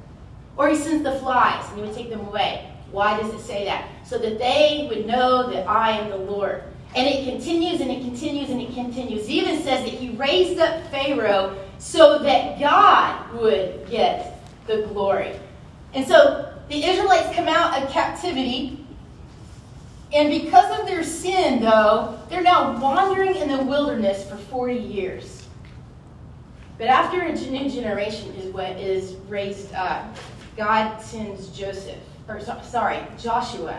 Or 0.57 0.69
he 0.69 0.77
sends 0.77 1.03
the 1.03 1.19
flies, 1.19 1.67
and 1.69 1.79
he 1.79 1.83
would 1.83 1.95
take 1.95 2.11
them 2.11 2.21
away. 2.21 2.71
Why 2.93 3.19
does 3.21 3.33
it 3.33 3.41
say 3.41 3.65
that? 3.65 3.89
So 4.05 4.19
that 4.19 4.39
they 4.39 4.87
would 4.89 5.07
know 5.07 5.51
that 5.51 5.67
I 5.67 5.93
am 5.93 6.11
the 6.11 6.17
Lord. 6.17 6.63
And 6.97 7.07
it 7.07 7.25
continues 7.25 7.81
and 7.81 7.91
it 7.91 8.03
continues 8.03 8.51
and 8.51 8.61
it 8.61 8.75
continues. 8.75 9.25
It 9.25 9.31
even 9.31 9.63
says 9.63 9.85
that 9.85 9.93
he 9.93 10.11
raised 10.11 10.59
up 10.59 10.85
Pharaoh 10.91 11.57
so 11.79 12.19
that 12.19 12.59
God 12.59 13.33
would 13.35 13.89
get 13.89 14.43
the 14.67 14.83
glory. 14.89 15.39
And 15.95 16.07
so 16.07 16.53
the 16.69 16.85
Israelites 16.85 17.35
come 17.35 17.49
out 17.49 17.81
of 17.81 17.91
captivity. 17.91 18.85
And 20.13 20.31
because 20.43 20.81
of 20.81 20.87
their 20.87 21.05
sin, 21.05 21.61
though, 21.61 22.19
they're 22.29 22.43
now 22.43 22.81
wandering 22.81 23.37
in 23.37 23.49
the 23.49 23.63
wilderness 23.63 24.29
for 24.29 24.37
40 24.37 24.75
years. 24.75 25.47
But 26.79 26.89
after 26.89 27.21
a 27.21 27.33
new 27.33 27.71
generation 27.71 28.35
is 28.35 28.53
what 28.53 28.73
is 28.79 29.15
raised 29.29 29.73
up, 29.75 30.17
God 30.57 30.99
sends 30.99 31.49
Joseph, 31.49 31.99
or 32.27 32.41
sorry, 32.41 32.99
Joshua, 33.19 33.79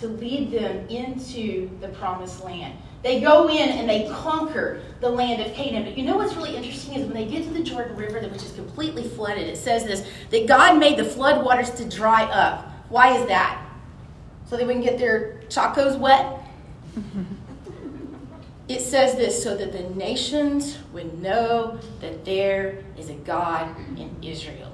to 0.00 0.08
lead 0.08 0.50
them 0.52 0.86
into 0.88 1.70
the 1.80 1.88
promised 1.88 2.44
land. 2.44 2.78
They 3.02 3.20
go 3.20 3.48
in 3.48 3.68
and 3.68 3.88
they 3.88 4.08
conquer 4.08 4.80
the 5.00 5.08
land 5.08 5.40
of 5.40 5.54
Canaan. 5.54 5.84
But 5.84 5.96
you 5.96 6.04
know 6.04 6.16
what's 6.16 6.34
really 6.34 6.56
interesting 6.56 6.94
is 6.94 7.04
when 7.04 7.14
they 7.14 7.26
get 7.26 7.44
to 7.44 7.50
the 7.50 7.62
Jordan 7.62 7.96
River, 7.96 8.20
which 8.28 8.42
is 8.42 8.52
completely 8.52 9.04
flooded, 9.04 9.46
it 9.46 9.56
says 9.56 9.84
this 9.84 10.08
that 10.30 10.46
God 10.46 10.78
made 10.78 10.98
the 10.98 11.04
flood 11.04 11.44
waters 11.44 11.70
to 11.72 11.88
dry 11.88 12.24
up. 12.24 12.68
Why 12.88 13.16
is 13.16 13.26
that? 13.28 13.64
So 14.46 14.56
they 14.56 14.64
wouldn't 14.64 14.84
get 14.84 14.98
their 14.98 15.42
chacos 15.48 15.96
wet? 15.98 16.40
it 18.68 18.80
says 18.80 19.14
this 19.14 19.40
so 19.42 19.56
that 19.56 19.72
the 19.72 19.90
nations 19.90 20.78
would 20.92 21.22
know 21.22 21.78
that 22.00 22.24
there 22.24 22.82
is 22.96 23.10
a 23.10 23.14
God 23.14 23.74
in 23.96 24.16
Israel. 24.22 24.72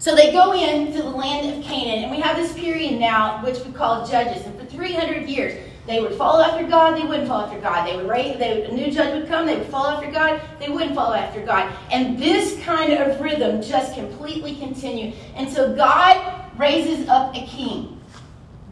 So 0.00 0.16
they 0.16 0.32
go 0.32 0.52
into 0.52 1.02
the 1.02 1.10
land 1.10 1.58
of 1.58 1.62
Canaan, 1.62 2.04
and 2.04 2.10
we 2.10 2.20
have 2.20 2.34
this 2.34 2.54
period 2.54 2.98
now 2.98 3.44
which 3.44 3.58
we 3.66 3.70
call 3.70 4.06
Judges. 4.06 4.46
And 4.46 4.58
for 4.58 4.64
300 4.64 5.28
years, 5.28 5.62
they 5.86 6.00
would 6.00 6.14
follow 6.14 6.42
after 6.42 6.66
God, 6.66 6.96
they 6.96 7.06
wouldn't 7.06 7.28
follow 7.28 7.44
after 7.44 7.60
God. 7.60 7.86
They 7.86 7.96
would 7.96 8.08
raise, 8.08 8.38
they 8.38 8.60
would, 8.60 8.70
a 8.70 8.74
new 8.74 8.90
judge 8.90 9.12
would 9.12 9.28
come, 9.28 9.44
they 9.44 9.58
would 9.58 9.66
follow 9.66 9.90
after 9.90 10.10
God, 10.10 10.40
they 10.58 10.70
wouldn't 10.70 10.94
follow 10.94 11.14
after 11.14 11.44
God. 11.44 11.70
And 11.92 12.18
this 12.18 12.58
kind 12.64 12.94
of 12.94 13.20
rhythm 13.20 13.60
just 13.60 13.94
completely 13.94 14.56
continued 14.56 15.16
until 15.36 15.76
God 15.76 16.50
raises 16.58 17.06
up 17.06 17.34
a 17.36 17.46
king, 17.46 18.00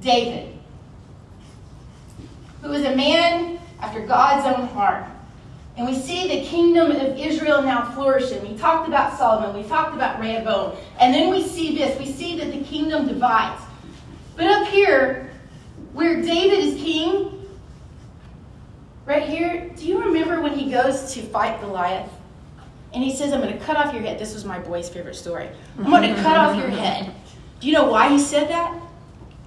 David, 0.00 0.54
who 2.62 2.70
was 2.70 2.84
a 2.84 2.96
man 2.96 3.60
after 3.80 4.06
God's 4.06 4.46
own 4.46 4.66
heart. 4.68 5.04
And 5.78 5.86
we 5.86 5.94
see 5.94 6.26
the 6.26 6.44
kingdom 6.44 6.90
of 6.90 7.16
Israel 7.16 7.62
now 7.62 7.92
flourishing. 7.92 8.42
We 8.42 8.58
talked 8.58 8.88
about 8.88 9.16
Solomon, 9.16 9.56
we 9.56 9.66
talked 9.68 9.94
about 9.94 10.20
Rehoboam. 10.20 10.76
And 10.98 11.14
then 11.14 11.30
we 11.30 11.46
see 11.46 11.76
this 11.76 11.96
we 12.00 12.10
see 12.10 12.36
that 12.38 12.52
the 12.52 12.64
kingdom 12.64 13.06
divides. 13.06 13.62
But 14.36 14.46
up 14.46 14.66
here, 14.66 15.30
where 15.92 16.20
David 16.20 16.58
is 16.58 16.82
king, 16.82 17.46
right 19.06 19.22
here, 19.22 19.70
do 19.76 19.86
you 19.86 20.02
remember 20.02 20.40
when 20.40 20.58
he 20.58 20.68
goes 20.68 21.14
to 21.14 21.22
fight 21.22 21.60
Goliath? 21.60 22.10
And 22.92 23.04
he 23.04 23.14
says, 23.14 23.32
I'm 23.32 23.40
going 23.40 23.56
to 23.56 23.64
cut 23.64 23.76
off 23.76 23.92
your 23.94 24.02
head. 24.02 24.18
This 24.18 24.34
was 24.34 24.44
my 24.44 24.58
boy's 24.58 24.88
favorite 24.88 25.14
story. 25.14 25.48
I'm 25.78 25.84
going 25.84 26.12
to 26.12 26.20
cut 26.22 26.36
off 26.36 26.56
your 26.56 26.70
head. 26.70 27.14
Do 27.60 27.68
you 27.68 27.72
know 27.72 27.84
why 27.84 28.08
he 28.08 28.18
said 28.18 28.48
that? 28.48 28.74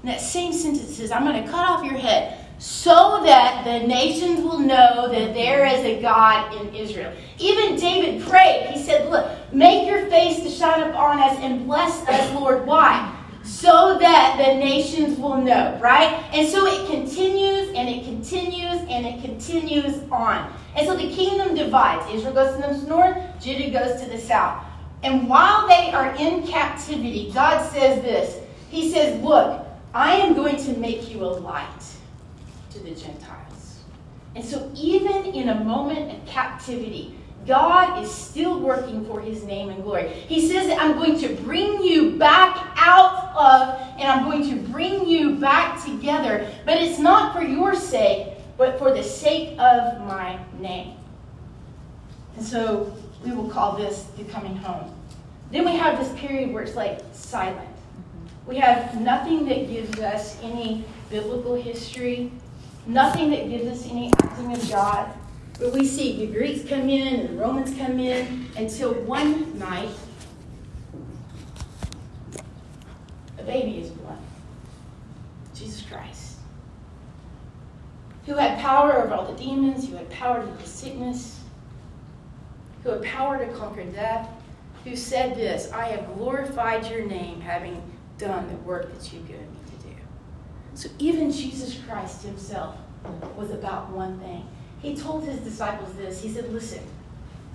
In 0.04 0.08
that 0.08 0.22
same 0.22 0.54
sentence 0.54 0.96
says, 0.96 1.12
I'm 1.12 1.26
going 1.26 1.44
to 1.44 1.50
cut 1.50 1.70
off 1.70 1.84
your 1.84 1.98
head 1.98 2.41
so 2.62 3.24
that 3.24 3.64
the 3.66 3.88
nations 3.88 4.40
will 4.42 4.60
know 4.60 5.10
that 5.12 5.34
there 5.34 5.66
is 5.66 5.84
a 5.84 6.00
God 6.00 6.54
in 6.62 6.76
Israel. 6.76 7.12
Even 7.40 7.76
David 7.76 8.22
prayed. 8.22 8.70
He 8.72 8.84
said, 8.84 9.10
Look, 9.10 9.32
make 9.52 9.88
your 9.88 10.06
face 10.12 10.44
to 10.44 10.50
shine 10.52 10.88
upon 10.88 11.20
us 11.20 11.40
and 11.40 11.66
bless 11.66 12.08
us, 12.08 12.32
Lord. 12.36 12.68
Why? 12.68 13.18
So 13.44 13.98
that 13.98 14.38
the 14.38 14.64
nations 14.64 15.18
will 15.18 15.38
know, 15.38 15.76
right? 15.82 16.24
And 16.34 16.48
so 16.48 16.68
it 16.68 16.88
continues 16.88 17.70
and 17.70 17.90
it 17.90 18.04
continues 18.04 18.82
and 18.88 19.08
it 19.08 19.24
continues 19.24 19.98
on. 20.12 20.54
And 20.76 20.86
so 20.86 20.96
the 20.96 21.10
kingdom 21.10 21.56
divides. 21.56 22.14
Israel 22.14 22.36
goes 22.36 22.56
to 22.58 22.80
the 22.80 22.88
north, 22.88 23.18
Judah 23.42 23.72
goes 23.72 24.00
to 24.04 24.08
the 24.08 24.20
south. 24.20 24.64
And 25.02 25.28
while 25.28 25.68
they 25.68 25.92
are 25.94 26.14
in 26.16 26.46
captivity, 26.46 27.32
God 27.34 27.68
says 27.72 28.04
this 28.04 28.38
He 28.70 28.92
says, 28.92 29.20
Look, 29.24 29.66
I 29.96 30.18
am 30.18 30.36
going 30.36 30.58
to 30.58 30.78
make 30.78 31.12
you 31.12 31.26
a 31.26 31.26
light 31.26 31.92
to 32.72 32.80
the 32.80 32.92
Gentiles. 32.92 33.80
And 34.36 34.44
so, 34.44 34.72
even 34.76 35.26
in 35.26 35.50
a 35.50 35.64
moment 35.64 36.12
of 36.12 36.26
captivity, 36.26 37.16
God 37.46 38.02
is 38.04 38.10
still 38.10 38.60
working 38.60 39.04
for 39.06 39.20
his 39.20 39.44
name 39.44 39.70
and 39.70 39.84
glory. 39.84 40.10
He 40.10 40.48
says 40.48 40.68
that 40.68 40.80
I'm 40.80 40.94
going 40.94 41.20
to 41.20 41.30
bring 41.44 41.84
you 41.84 42.18
back 42.18 42.72
out 42.76 43.34
of, 43.36 43.80
and 44.00 44.04
I'm 44.04 44.26
going 44.26 44.48
to 44.50 44.56
bring 44.72 45.08
you 45.08 45.36
back 45.38 45.84
together. 45.84 46.48
But 46.66 46.78
it's 46.78 47.00
not 47.00 47.36
for 47.36 47.42
your 47.42 47.76
sake, 47.76 48.28
but 48.58 48.78
for 48.78 48.94
the 48.94 49.04
sake 49.04 49.58
of 49.60 50.02
my 50.02 50.40
name. 50.60 50.96
And 52.38 52.46
so 52.46 52.96
we 53.26 53.32
will 53.32 53.50
call 53.50 53.76
this 53.76 54.04
the 54.18 54.24
coming 54.26 54.56
home. 54.56 54.94
Then 55.52 55.66
we 55.66 55.72
have 55.72 56.00
this 56.00 56.18
period 56.20 56.54
where 56.54 56.64
it's 56.64 56.76
like 56.76 57.02
silent. 57.12 57.58
Mm-hmm. 57.60 58.50
We 58.50 58.58
have 58.58 59.02
nothing 59.02 59.46
that 59.46 59.68
gives 59.68 60.00
us 60.00 60.38
any 60.42 60.86
biblical 61.10 61.56
history, 61.56 62.32
Nothing 62.86 63.30
that 63.32 63.48
gives 63.50 63.68
us 63.68 63.90
any 63.90 64.12
acting 64.22 64.54
of 64.54 64.70
God. 64.70 65.12
But 65.60 65.74
we 65.74 65.86
see 65.86 66.26
the 66.26 66.34
Greeks 66.34 66.68
come 66.68 66.90
in 66.90 67.20
and 67.20 67.30
the 67.30 67.42
Romans 67.42 67.78
come 67.78 68.00
in 68.00 68.48
until 68.58 68.94
one 68.94 69.58
night 69.60 69.92
a 73.38 73.44
baby 73.44 73.80
is 73.80 73.92
born. 73.92 74.18
Jesus 75.54 75.84
Christ. 75.84 76.38
Who 78.26 78.34
had 78.34 78.60
power 78.60 79.04
over 79.04 79.14
all 79.14 79.32
the 79.32 79.38
demons, 79.38 79.88
who 79.88 79.96
had 79.96 80.10
power 80.10 80.42
to 80.42 80.48
heal 80.48 80.66
sickness, 80.66 81.40
who 82.84 82.90
had 82.90 83.04
power 83.04 83.44
to 83.44 83.52
conquer 83.54 83.84
death, 83.84 84.28
who 84.84 84.96
said 84.96 85.36
this 85.36 85.72
I 85.72 85.86
have 85.86 86.16
glorified 86.16 86.90
your 86.90 87.06
name, 87.06 87.42
having 87.42 87.82
done 88.18 88.48
the 88.48 88.56
work 88.58 88.92
that 88.94 89.14
you've 89.14 89.28
given 89.28 89.52
me 89.52 89.61
so 90.74 90.90
even 91.00 91.32
Jesus 91.32 91.80
Christ 91.88 92.24
himself 92.24 92.76
was 93.36 93.52
about 93.52 93.90
one 93.90 94.20
thing. 94.20 94.48
He 94.82 94.96
told 94.96 95.26
his 95.26 95.40
disciples 95.40 95.94
this. 95.94 96.22
He 96.22 96.30
said, 96.30 96.52
Listen, 96.52 96.84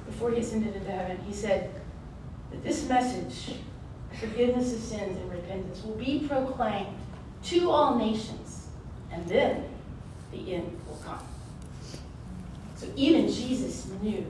before 0.07 0.31
he 0.31 0.41
ascended 0.41 0.77
into 0.77 0.91
heaven, 0.91 1.19
he 1.27 1.33
said 1.33 1.71
that 2.51 2.63
this 2.63 2.89
message, 2.89 3.57
forgiveness 4.21 4.73
of 4.73 4.81
sins 4.81 5.19
and 5.19 5.31
repentance, 5.31 5.83
will 5.83 5.97
be 5.97 6.27
proclaimed 6.29 6.97
to 7.45 7.71
all 7.71 7.97
nations, 7.97 8.69
and 9.11 9.27
then 9.27 9.65
the 10.33 10.55
end 10.55 10.79
will 10.87 10.97
come. 10.97 11.19
So 12.77 12.87
even 12.95 13.27
Jesus 13.27 13.89
knew 14.03 14.27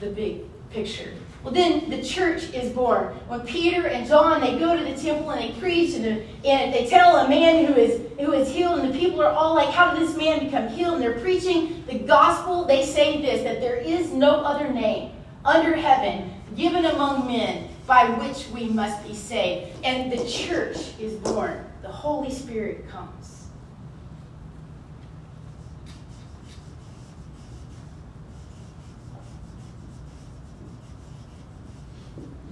the 0.00 0.10
big 0.10 0.42
picture 0.70 1.12
well, 1.46 1.54
then 1.54 1.88
the 1.90 2.02
church 2.02 2.52
is 2.52 2.72
born. 2.72 3.14
When 3.28 3.42
Peter 3.42 3.86
and 3.86 4.04
John 4.04 4.40
they 4.40 4.58
go 4.58 4.76
to 4.76 4.82
the 4.82 5.00
temple 5.00 5.30
and 5.30 5.40
they 5.40 5.56
preach 5.60 5.94
and, 5.94 6.04
and 6.44 6.74
they 6.74 6.88
tell 6.90 7.18
a 7.18 7.28
man 7.28 7.66
who 7.66 7.74
is 7.74 8.00
who 8.18 8.32
is 8.32 8.52
healed, 8.52 8.80
and 8.80 8.92
the 8.92 8.98
people 8.98 9.22
are 9.22 9.30
all 9.30 9.54
like, 9.54 9.68
"How 9.68 9.94
did 9.94 10.02
this 10.02 10.16
man 10.16 10.44
become 10.44 10.66
healed?" 10.66 10.94
And 10.94 11.02
they're 11.04 11.20
preaching 11.20 11.84
the 11.86 12.00
gospel. 12.00 12.64
They 12.64 12.84
say 12.84 13.22
this 13.22 13.44
that 13.44 13.60
there 13.60 13.76
is 13.76 14.12
no 14.12 14.40
other 14.40 14.72
name 14.72 15.12
under 15.44 15.76
heaven 15.76 16.32
given 16.56 16.84
among 16.84 17.28
men 17.28 17.68
by 17.86 18.06
which 18.18 18.48
we 18.48 18.68
must 18.68 19.06
be 19.06 19.14
saved. 19.14 19.70
And 19.84 20.10
the 20.10 20.28
church 20.28 20.78
is 20.98 21.12
born. 21.12 21.64
The 21.82 21.92
Holy 21.92 22.32
Spirit 22.32 22.88
comes. 22.88 23.15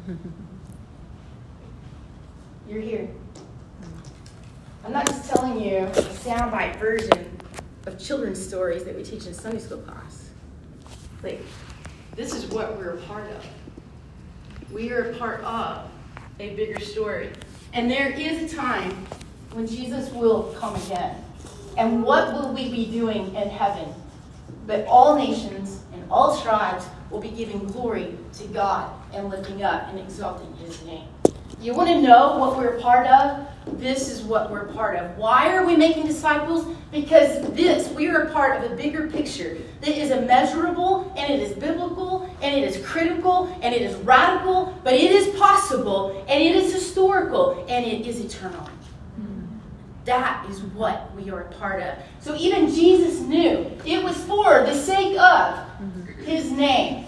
You're 2.68 2.82
here. 2.82 3.08
I'm 4.84 4.92
not 4.92 5.06
just 5.06 5.30
telling 5.30 5.58
you 5.60 5.78
a 5.78 5.90
soundbite 5.90 6.76
version 6.76 7.38
of 7.86 7.98
children's 7.98 8.44
stories 8.44 8.84
that 8.84 8.94
we 8.94 9.02
teach 9.02 9.26
in 9.26 9.32
Sunday 9.32 9.58
school 9.58 9.78
class. 9.78 10.28
Like, 11.22 11.40
this 12.14 12.34
is 12.34 12.44
what 12.46 12.76
we're 12.76 12.90
a 12.90 13.00
part 13.02 13.30
of. 13.30 13.46
We 14.70 14.92
are 14.92 15.10
a 15.10 15.16
part 15.16 15.40
of 15.42 15.90
a 16.38 16.54
bigger 16.54 16.80
story. 16.80 17.30
And 17.72 17.90
there 17.90 18.10
is 18.10 18.52
a 18.52 18.56
time 18.56 19.06
when 19.52 19.66
Jesus 19.66 20.12
will 20.12 20.54
come 20.58 20.74
again. 20.82 21.24
And 21.78 22.04
what 22.04 22.34
will 22.34 22.52
we 22.52 22.70
be 22.70 22.90
doing 22.90 23.34
in 23.34 23.48
heaven? 23.48 23.88
But 24.66 24.84
all 24.86 25.16
nations 25.16 25.80
and 25.94 26.04
all 26.10 26.38
tribes 26.40 26.84
will 27.10 27.20
be 27.20 27.30
giving 27.30 27.66
glory 27.66 28.16
to 28.34 28.44
God 28.48 28.92
and 29.12 29.28
lifting 29.28 29.62
up 29.62 29.88
and 29.88 29.98
exalting 29.98 30.54
his 30.56 30.82
name. 30.84 31.08
You 31.60 31.72
want 31.72 31.88
to 31.88 32.00
know 32.00 32.36
what 32.38 32.56
we're 32.56 32.76
a 32.76 32.80
part 32.80 33.06
of? 33.06 33.46
This 33.80 34.10
is 34.10 34.22
what 34.22 34.50
we're 34.50 34.66
a 34.66 34.72
part 34.72 34.96
of. 34.96 35.16
Why 35.16 35.54
are 35.54 35.64
we 35.64 35.76
making 35.76 36.06
disciples? 36.06 36.66
Because 36.92 37.50
this, 37.52 37.90
we 37.92 38.08
are 38.08 38.22
a 38.22 38.32
part 38.32 38.62
of 38.62 38.70
a 38.70 38.76
bigger 38.76 39.08
picture 39.08 39.56
that 39.80 39.96
is 39.96 40.10
immeasurable 40.10 41.12
and 41.16 41.32
it 41.32 41.40
is 41.40 41.56
biblical 41.56 42.28
and 42.42 42.54
it 42.54 42.64
is 42.64 42.84
critical 42.84 43.46
and 43.62 43.74
it 43.74 43.82
is 43.82 43.94
radical, 43.96 44.78
but 44.84 44.92
it 44.92 45.10
is 45.10 45.34
possible 45.38 46.24
and 46.28 46.42
it 46.42 46.54
is 46.54 46.72
historical 46.72 47.64
and 47.68 47.84
it 47.86 48.06
is 48.06 48.20
eternal. 48.20 48.68
Hmm. 49.16 49.58
That 50.04 50.46
is 50.50 50.60
what 50.60 51.14
we 51.14 51.30
are 51.30 51.42
a 51.42 51.52
part 51.52 51.82
of. 51.82 51.96
So 52.20 52.34
even 52.36 52.68
Jesus 52.68 53.20
knew 53.20 53.70
it 53.86 54.04
was 54.04 54.16
for 54.24 54.64
the 54.64 54.74
sake 54.74 55.18
of 55.18 55.58
hmm. 55.78 55.93
His 56.24 56.50
name 56.50 57.06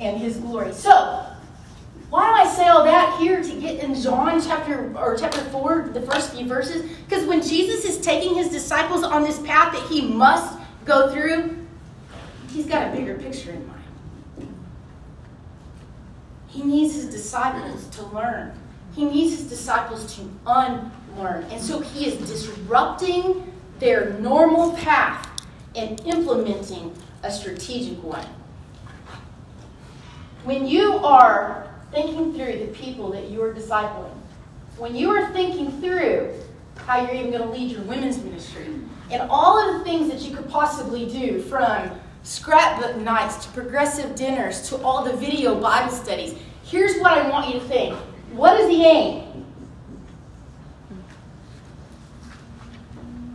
and 0.00 0.18
his 0.18 0.36
glory. 0.36 0.72
So, 0.72 1.24
why 2.10 2.26
do 2.26 2.48
I 2.48 2.54
say 2.54 2.68
all 2.68 2.84
that 2.84 3.18
here 3.20 3.42
to 3.42 3.60
get 3.60 3.82
in 3.82 3.94
John 3.94 4.40
chapter 4.40 4.96
or 4.96 5.16
chapter 5.16 5.40
4, 5.40 5.90
the 5.92 6.00
first 6.02 6.32
few 6.32 6.46
verses? 6.46 6.90
Because 7.06 7.26
when 7.26 7.42
Jesus 7.42 7.84
is 7.84 8.00
taking 8.00 8.34
his 8.34 8.48
disciples 8.48 9.02
on 9.02 9.22
this 9.22 9.38
path 9.40 9.72
that 9.74 9.86
he 9.90 10.02
must 10.02 10.58
go 10.86 11.12
through, 11.12 11.66
he's 12.50 12.66
got 12.66 12.88
a 12.88 12.96
bigger 12.96 13.16
picture 13.16 13.50
in 13.50 13.66
mind. 13.66 13.78
He 16.46 16.62
needs 16.62 16.94
his 16.94 17.06
disciples 17.06 17.86
to 17.88 18.06
learn. 18.06 18.58
He 18.94 19.04
needs 19.04 19.36
his 19.36 19.48
disciples 19.48 20.16
to 20.16 20.22
unlearn. 20.46 21.44
And 21.50 21.60
so 21.60 21.80
he 21.80 22.06
is 22.06 22.16
disrupting 22.26 23.52
their 23.78 24.14
normal 24.14 24.72
path 24.72 25.28
and 25.76 26.00
implementing 26.06 26.96
a 27.22 27.30
strategic 27.30 28.02
one. 28.02 28.26
When 30.44 30.66
you 30.66 30.98
are 30.98 31.72
thinking 31.90 32.34
through 32.34 32.58
the 32.58 32.72
people 32.72 33.10
that 33.12 33.28
you 33.28 33.42
are 33.42 33.52
discipling, 33.52 34.14
when 34.76 34.94
you 34.94 35.10
are 35.10 35.32
thinking 35.32 35.80
through 35.80 36.32
how 36.86 37.02
you're 37.02 37.14
even 37.14 37.30
going 37.30 37.42
to 37.42 37.50
lead 37.50 37.72
your 37.72 37.82
women's 37.82 38.18
ministry, 38.22 38.66
and 39.10 39.22
all 39.30 39.58
of 39.58 39.78
the 39.78 39.84
things 39.84 40.10
that 40.10 40.20
you 40.20 40.36
could 40.36 40.48
possibly 40.48 41.06
do 41.06 41.42
from 41.42 41.90
scrapbook 42.22 42.96
nights 42.96 43.46
to 43.46 43.52
progressive 43.52 44.14
dinners 44.14 44.68
to 44.68 44.76
all 44.82 45.04
the 45.04 45.16
video 45.16 45.58
Bible 45.60 45.92
studies, 45.92 46.34
here's 46.62 47.00
what 47.00 47.12
I 47.12 47.28
want 47.28 47.52
you 47.52 47.60
to 47.60 47.66
think. 47.66 47.96
What 48.32 48.60
is 48.60 48.68
the 48.68 48.84
aim? 48.84 49.24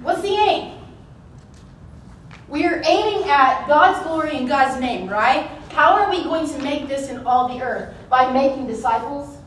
What's 0.04 0.22
the 0.22 0.36
aim? 0.36 0.83
We 2.54 2.68
are 2.68 2.84
aiming 2.86 3.28
at 3.28 3.68
God's 3.68 4.06
glory 4.06 4.38
and 4.38 4.48
God's 4.48 4.80
name, 4.80 5.10
right? 5.10 5.48
How 5.72 5.94
are 5.94 6.12
we 6.12 6.24
going 6.24 6.48
to 6.48 6.60
make 6.60 6.88
this 6.88 7.10
in 7.10 7.26
all 7.26 7.48
the 7.48 7.64
earth? 7.64 7.96
By 8.12 8.32
making 8.32 8.68
disciples? 8.68 9.40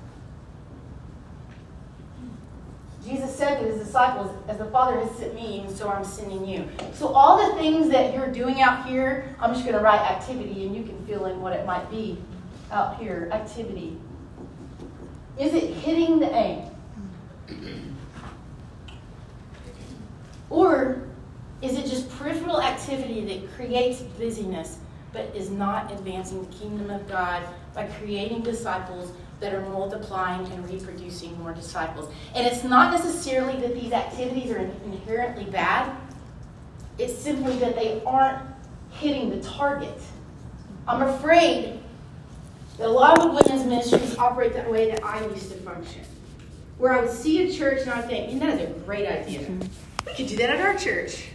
Jesus 3.05 3.33
said 3.33 3.61
to 3.61 3.64
his 3.64 3.79
disciples, 3.79 4.33
As 4.49 4.59
the 4.59 4.64
Father 4.64 4.99
has 4.99 5.16
sent 5.19 5.37
me, 5.37 5.61
and 5.61 5.71
so 5.71 5.88
I'm 5.88 6.05
sending 6.05 6.49
you. 6.49 6.69
So, 6.95 7.07
all 7.07 7.49
the 7.49 7.57
things 7.61 7.88
that 7.90 8.12
you're 8.12 8.33
doing 8.33 8.61
out 8.61 8.85
here, 8.85 9.37
I'm 9.38 9.55
just 9.55 9.64
going 9.64 9.77
to 9.77 9.85
write 9.85 10.01
activity, 10.01 10.66
and 10.66 10.75
you 10.75 10.83
can 10.83 10.99
fill 11.07 11.27
in 11.27 11.40
what 11.40 11.53
it 11.53 11.64
might 11.64 11.88
be 11.88 12.19
out 12.73 12.99
here. 12.99 13.29
Activity. 13.31 13.97
Is 15.38 15.55
it 15.55 15.73
hitting 15.75 16.19
the 16.19 16.35
aim? 16.35 17.97
Or 20.51 21.07
is 21.62 21.79
it 21.79 21.87
just 21.87 22.11
peripheral 22.19 22.61
activity 22.61 23.25
that 23.25 23.55
creates 23.55 24.03
busyness 24.03 24.79
but 25.12 25.35
is 25.35 25.51
not 25.51 25.90
advancing 25.90 26.45
the 26.45 26.57
kingdom 26.57 26.90
of 26.90 27.09
God 27.09 27.42
by 27.75 27.87
creating 27.87 28.42
disciples 28.42 29.12
that 29.40 29.55
are 29.55 29.62
multiplying 29.71 30.47
and 30.53 30.71
reproducing 30.71 31.38
more 31.38 31.55
disciples? 31.55 32.12
And 32.35 32.47
it's 32.47 32.64
not 32.64 32.92
necessarily 32.92 33.59
that 33.61 33.75
these 33.75 33.92
activities 33.92 34.51
are 34.51 34.59
inherently 34.59 35.45
bad, 35.45 35.97
it's 36.99 37.16
simply 37.16 37.57
that 37.59 37.75
they 37.75 38.03
aren't 38.05 38.42
hitting 38.90 39.31
the 39.31 39.40
target. 39.40 39.99
I'm 40.88 41.03
afraid 41.03 41.79
that 42.79 42.87
a 42.87 42.88
lot 42.88 43.19
of 43.19 43.33
women's 43.33 43.66
ministries 43.66 44.16
operate 44.19 44.53
that 44.55 44.71
way 44.71 44.90
that 44.90 45.03
I 45.05 45.27
used 45.27 45.51
to 45.53 45.59
function. 45.59 46.03
Where 46.79 46.92
I 46.92 47.01
would 47.01 47.11
see 47.11 47.49
a 47.49 47.53
church 47.53 47.83
and 47.83 47.90
I 47.90 48.01
would 48.01 48.09
think, 48.09 48.38
that 48.40 48.61
is 48.61 48.71
a 48.71 48.73
great 48.81 49.07
idea. 49.09 49.49
We 50.07 50.12
could 50.14 50.27
do 50.27 50.37
that 50.37 50.51
at 50.51 50.61
our 50.61 50.77
church. 50.77 51.29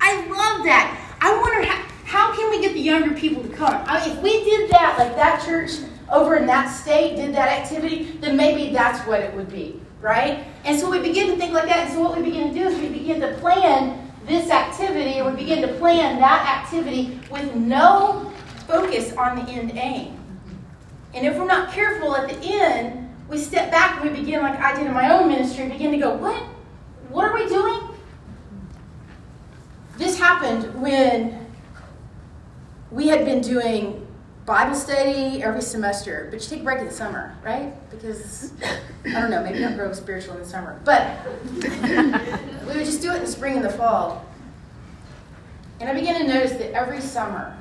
I 0.00 0.16
love 0.26 0.64
that. 0.64 0.96
I 1.20 1.36
wonder 1.38 1.68
how, 1.68 1.86
how 2.04 2.36
can 2.36 2.50
we 2.50 2.60
get 2.60 2.72
the 2.72 2.80
younger 2.80 3.14
people 3.14 3.42
to 3.42 3.48
come? 3.48 3.74
I 3.86 4.06
mean, 4.06 4.16
if 4.16 4.22
we 4.22 4.44
did 4.44 4.70
that, 4.70 4.96
like 4.98 5.14
that 5.16 5.44
church 5.44 5.72
over 6.10 6.36
in 6.36 6.46
that 6.46 6.68
state 6.68 7.16
did 7.16 7.34
that 7.34 7.48
activity, 7.48 8.16
then 8.20 8.36
maybe 8.36 8.72
that's 8.72 9.06
what 9.06 9.20
it 9.20 9.34
would 9.34 9.50
be, 9.50 9.80
right? 10.00 10.44
And 10.64 10.78
so 10.78 10.90
we 10.90 10.98
begin 10.98 11.28
to 11.28 11.36
think 11.36 11.52
like 11.52 11.66
that. 11.66 11.86
And 11.86 11.94
so 11.94 12.00
what 12.00 12.16
we 12.16 12.24
begin 12.24 12.52
to 12.52 12.54
do 12.54 12.66
is 12.66 12.78
we 12.80 12.88
begin 12.88 13.20
to 13.20 13.34
plan 13.34 14.10
this 14.26 14.50
activity, 14.50 15.20
or 15.20 15.30
we 15.30 15.36
begin 15.36 15.62
to 15.62 15.74
plan 15.74 16.18
that 16.20 16.64
activity 16.64 17.18
with 17.30 17.54
no 17.54 18.32
focus 18.66 19.12
on 19.16 19.36
the 19.36 19.50
end 19.50 19.72
aim. 19.74 20.16
And 21.14 21.26
if 21.26 21.36
we're 21.36 21.46
not 21.46 21.72
careful 21.72 22.14
at 22.14 22.28
the 22.28 22.38
end, 22.42 23.08
we 23.28 23.38
step 23.38 23.70
back 23.70 24.00
and 24.00 24.10
we 24.10 24.20
begin, 24.20 24.42
like 24.42 24.58
I 24.60 24.74
did 24.76 24.86
in 24.86 24.92
my 24.92 25.10
own 25.10 25.28
ministry, 25.28 25.68
begin 25.68 25.90
to 25.92 25.98
go, 25.98 26.14
what? 26.14 26.42
What 27.08 27.24
are 27.24 27.34
we 27.34 27.48
doing? 27.48 27.80
This 30.00 30.18
happened 30.18 30.80
when 30.80 31.46
we 32.90 33.08
had 33.08 33.26
been 33.26 33.42
doing 33.42 34.06
Bible 34.46 34.74
study 34.74 35.42
every 35.42 35.60
semester, 35.60 36.28
but 36.30 36.42
you 36.42 36.48
take 36.48 36.62
a 36.62 36.64
break 36.64 36.78
in 36.78 36.86
the 36.86 36.90
summer, 36.90 37.36
right? 37.44 37.74
Because, 37.90 38.54
I 39.04 39.20
don't 39.20 39.30
know, 39.30 39.42
maybe 39.42 39.58
don't 39.58 39.76
grow 39.76 39.92
spiritual 39.92 40.36
in 40.36 40.40
the 40.40 40.48
summer. 40.48 40.80
But 40.86 41.18
we 41.52 42.76
would 42.76 42.86
just 42.86 43.02
do 43.02 43.12
it 43.12 43.16
in 43.16 43.24
the 43.24 43.30
spring 43.30 43.56
and 43.56 43.64
the 43.64 43.68
fall. 43.68 44.24
And 45.80 45.90
I 45.90 45.92
began 45.92 46.18
to 46.18 46.26
notice 46.26 46.52
that 46.52 46.72
every 46.72 47.02
summer, 47.02 47.54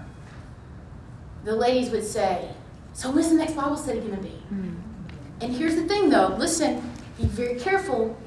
the 1.44 1.54
ladies 1.54 1.90
would 1.90 2.06
say, 2.06 2.50
So 2.94 3.12
when's 3.12 3.28
the 3.28 3.36
next 3.36 3.58
Bible 3.58 3.76
study 3.76 4.00
going 4.00 4.16
to 4.16 4.24
be? 4.24 4.42
Mm. 4.54 4.78
And 5.42 5.54
here's 5.54 5.76
the 5.76 5.84
thing 5.84 6.10
though 6.10 6.38
listen, 6.40 6.90
be 7.18 7.26
very 7.26 7.60
careful, 7.60 8.18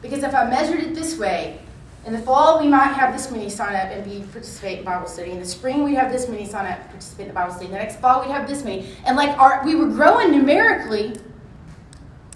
because 0.00 0.22
if 0.22 0.34
I 0.34 0.48
measured 0.48 0.80
it 0.80 0.94
this 0.94 1.18
way, 1.18 1.60
in 2.08 2.14
the 2.14 2.22
fall, 2.22 2.58
we 2.58 2.66
might 2.66 2.94
have 2.94 3.12
this 3.12 3.30
many 3.30 3.50
sign 3.50 3.76
up 3.76 3.92
and 3.92 4.02
be 4.02 4.24
participate 4.32 4.78
in 4.78 4.84
Bible 4.86 5.06
study. 5.06 5.30
In 5.30 5.40
the 5.40 5.46
spring, 5.46 5.84
we'd 5.84 5.96
have 5.96 6.10
this 6.10 6.26
many 6.26 6.46
sign 6.46 6.64
up 6.64 6.80
and 6.80 6.88
participate 6.88 7.26
in 7.26 7.28
the 7.28 7.34
Bible 7.34 7.52
study. 7.52 7.66
In 7.66 7.72
the 7.72 7.78
next 7.78 8.00
fall, 8.00 8.22
we'd 8.22 8.30
have 8.30 8.48
this 8.48 8.64
many. 8.64 8.88
And 9.04 9.14
like 9.14 9.38
our, 9.38 9.62
we 9.62 9.74
were 9.74 9.88
growing 9.88 10.30
numerically, 10.30 11.16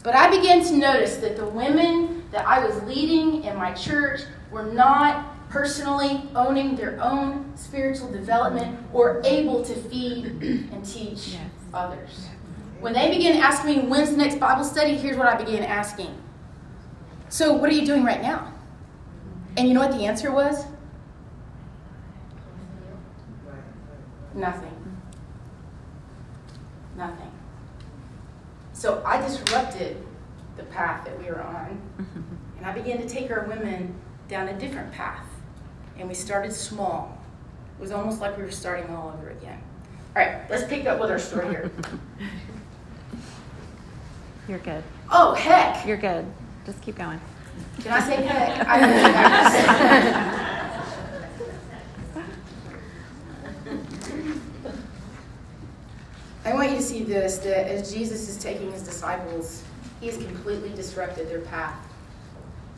but 0.03 0.15
I 0.15 0.29
began 0.29 0.63
to 0.65 0.77
notice 0.77 1.17
that 1.17 1.39
the 1.39 1.47
women 1.47 2.23
that 2.33 2.47
I 2.47 2.63
was 2.63 2.83
leading 2.83 3.45
in 3.45 3.57
my 3.57 3.73
church 3.73 4.21
were 4.51 4.67
not 4.67 5.49
personally 5.49 6.23
owning 6.35 6.77
their 6.77 7.01
own 7.03 7.51
spiritual 7.57 8.13
development 8.13 8.79
or 8.93 9.23
able 9.25 9.65
to 9.65 9.75
feed 9.75 10.27
and 10.71 10.85
teach 10.85 11.29
yes. 11.29 11.41
others. 11.73 12.27
When 12.81 12.93
they 12.93 13.11
began 13.11 13.41
asking 13.41 13.77
me, 13.77 13.89
when's 13.89 14.11
the 14.11 14.19
next 14.19 14.39
Bible 14.39 14.65
study? 14.65 14.97
Here's 14.97 15.17
what 15.17 15.29
I 15.29 15.43
began 15.43 15.63
asking. 15.63 16.15
So, 17.31 17.55
what 17.55 17.71
are 17.71 17.75
you 17.75 17.87
doing 17.87 18.05
right 18.05 18.21
now? 18.21 18.52
And 19.57 19.69
you 19.69 19.75
know 19.75 19.81
what 19.81 19.93
the 19.93 20.05
answer 20.07 20.33
was? 20.33 20.65
Nothing. 24.35 24.99
Nothing. 26.97 27.31
So 28.73 29.03
I 29.05 29.21
disrupted 29.21 29.97
the 30.57 30.63
path 30.65 31.05
that 31.05 31.19
we 31.19 31.27
were 31.27 31.43
on, 31.43 31.81
mm-hmm. 31.99 32.21
and 32.57 32.67
I 32.67 32.73
began 32.73 32.99
to 32.99 33.09
take 33.09 33.31
our 33.31 33.45
women 33.45 33.95
down 34.29 34.49
a 34.49 34.59
different 34.59 34.93
path. 34.93 35.27
And 35.99 36.09
we 36.09 36.15
started 36.15 36.53
small. 36.53 37.19
It 37.79 37.83
was 37.83 37.93
almost 37.93 38.21
like 38.21 38.37
we 38.37 38.43
were 38.43 38.51
starting 38.51 38.89
all 38.95 39.13
over 39.17 39.31
again. 39.31 39.61
All 40.17 40.23
right, 40.23 40.51
let's 40.51 40.65
pick 40.65 40.87
up 40.87 40.99
with 40.99 41.11
our 41.11 41.19
story 41.19 41.49
here. 41.49 41.71
You're 44.49 44.59
good. 44.59 44.83
Oh, 45.11 45.35
heck. 45.35 45.87
You're 45.87 45.97
good. 45.97 46.27
Just 46.67 46.81
keep 46.83 46.97
going. 46.97 47.21
Can 47.81 47.93
I 47.93 48.01
say 48.01 48.17
heck? 48.23 48.67
I 48.69 50.43
I 56.45 56.55
want 56.55 56.71
you 56.71 56.77
to 56.77 56.83
see 56.83 57.05
this 57.05 57.39
that 57.39 57.69
as 57.69 57.93
Jesus 57.93 58.29
is 58.29 58.37
taking 58.37 58.73
his 58.73 58.83
disciples, 58.83 59.63
he 60.01 60.07
has 60.09 60.17
completely 60.17 60.71
disrupted 60.71 61.29
their 61.29 61.41
path. 61.41 61.77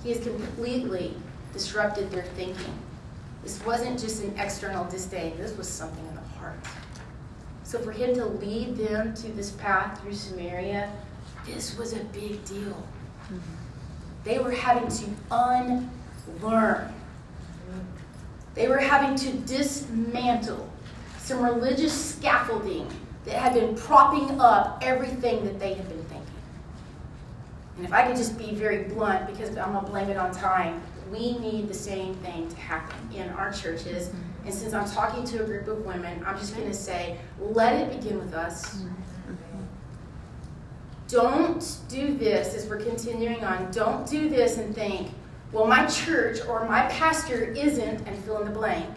He 0.02 0.10
has 0.12 0.22
completely 0.22 1.16
disrupted 1.52 2.10
their 2.10 2.24
thinking. 2.36 2.78
This 3.42 3.64
wasn't 3.64 3.98
just 3.98 4.22
an 4.22 4.38
external 4.38 4.84
disdain, 4.84 5.36
this 5.38 5.56
was 5.56 5.68
something 5.68 6.06
in 6.06 6.14
the 6.14 6.20
heart. 6.38 6.58
So 7.62 7.78
for 7.78 7.92
him 7.92 8.14
to 8.14 8.26
lead 8.26 8.76
them 8.76 9.14
to 9.14 9.32
this 9.32 9.50
path 9.52 10.00
through 10.00 10.14
Samaria, 10.14 10.90
this 11.46 11.76
was 11.76 11.92
a 11.92 12.04
big 12.04 12.44
deal. 12.44 12.86
Mm-hmm. 13.24 13.63
They 14.24 14.38
were 14.38 14.50
having 14.50 14.88
to 14.88 15.06
unlearn. 15.30 16.92
They 18.54 18.68
were 18.68 18.78
having 18.78 19.16
to 19.16 19.32
dismantle 19.46 20.68
some 21.18 21.42
religious 21.42 21.92
scaffolding 21.92 22.88
that 23.24 23.34
had 23.34 23.54
been 23.54 23.74
propping 23.74 24.40
up 24.40 24.78
everything 24.82 25.44
that 25.44 25.58
they 25.58 25.74
had 25.74 25.88
been 25.88 26.04
thinking. 26.04 26.26
And 27.76 27.84
if 27.84 27.92
I 27.92 28.06
could 28.06 28.16
just 28.16 28.38
be 28.38 28.54
very 28.54 28.84
blunt, 28.84 29.26
because 29.26 29.56
I'm 29.56 29.72
going 29.72 29.84
to 29.84 29.90
blame 29.90 30.08
it 30.08 30.16
on 30.16 30.32
time, 30.32 30.82
we 31.10 31.38
need 31.38 31.68
the 31.68 31.74
same 31.74 32.14
thing 32.16 32.48
to 32.48 32.56
happen 32.56 32.96
in 33.14 33.28
our 33.30 33.52
churches. 33.52 34.10
And 34.44 34.54
since 34.54 34.74
I'm 34.74 34.88
talking 34.88 35.24
to 35.24 35.42
a 35.42 35.46
group 35.46 35.66
of 35.68 35.84
women, 35.84 36.22
I'm 36.26 36.38
just 36.38 36.54
going 36.54 36.68
to 36.68 36.74
say, 36.74 37.18
let 37.40 37.74
it 37.74 38.00
begin 38.00 38.18
with 38.18 38.34
us. 38.34 38.76
Mm-hmm. 38.76 38.93
Don't 41.14 41.76
do 41.88 42.16
this 42.16 42.56
as 42.56 42.66
we're 42.66 42.82
continuing 42.82 43.44
on. 43.44 43.70
Don't 43.70 44.04
do 44.04 44.28
this 44.28 44.58
and 44.58 44.74
think, 44.74 45.12
well, 45.52 45.64
my 45.64 45.86
church 45.86 46.40
or 46.48 46.66
my 46.66 46.86
pastor 46.86 47.44
isn't, 47.52 48.04
and 48.04 48.24
fill 48.24 48.40
in 48.40 48.46
the 48.46 48.50
blank. 48.50 48.90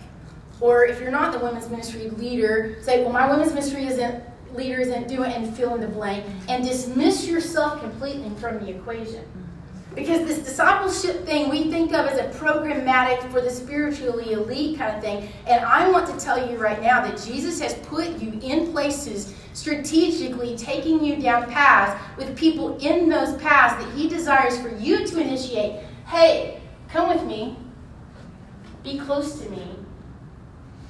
Or 0.60 0.84
if 0.84 1.00
you're 1.00 1.12
not 1.12 1.32
the 1.32 1.38
women's 1.38 1.70
ministry 1.70 2.10
leader, 2.10 2.78
say, 2.82 3.04
well, 3.04 3.14
my 3.14 3.30
women's 3.30 3.54
ministry 3.54 3.86
isn't 3.86 4.24
leader 4.56 4.80
isn't 4.80 5.08
doing, 5.08 5.32
and 5.32 5.56
fill 5.56 5.76
in 5.76 5.82
the 5.82 5.88
blank, 5.88 6.26
and 6.50 6.64
dismiss 6.64 7.28
yourself 7.28 7.82
completely 7.82 8.32
from 8.40 8.58
the 8.66 8.72
equation. 8.72 9.24
Because 9.98 10.28
this 10.28 10.38
discipleship 10.38 11.26
thing 11.26 11.50
we 11.50 11.72
think 11.72 11.92
of 11.92 12.06
as 12.06 12.20
a 12.20 12.40
programmatic 12.40 13.20
for 13.32 13.42
the 13.42 13.50
spiritually 13.50 14.34
elite 14.34 14.78
kind 14.78 14.96
of 14.96 15.02
thing. 15.02 15.28
And 15.48 15.66
I 15.66 15.90
want 15.90 16.06
to 16.08 16.24
tell 16.24 16.50
you 16.50 16.60
right 16.60 16.80
now 16.84 17.02
that 17.02 17.20
Jesus 17.26 17.60
has 17.62 17.74
put 17.88 18.08
you 18.20 18.40
in 18.44 18.72
places 18.72 19.34
strategically 19.54 20.56
taking 20.56 21.04
you 21.04 21.16
down 21.16 21.50
paths 21.50 22.00
with 22.16 22.38
people 22.38 22.78
in 22.78 23.10
those 23.10 23.42
paths 23.42 23.84
that 23.84 23.92
he 23.96 24.08
desires 24.08 24.62
for 24.62 24.70
you 24.70 25.04
to 25.04 25.20
initiate. 25.20 25.82
Hey, 26.06 26.62
come 26.90 27.10
with 27.10 27.26
me. 27.26 27.58
Be 28.84 29.00
close 29.00 29.40
to 29.40 29.50
me. 29.50 29.80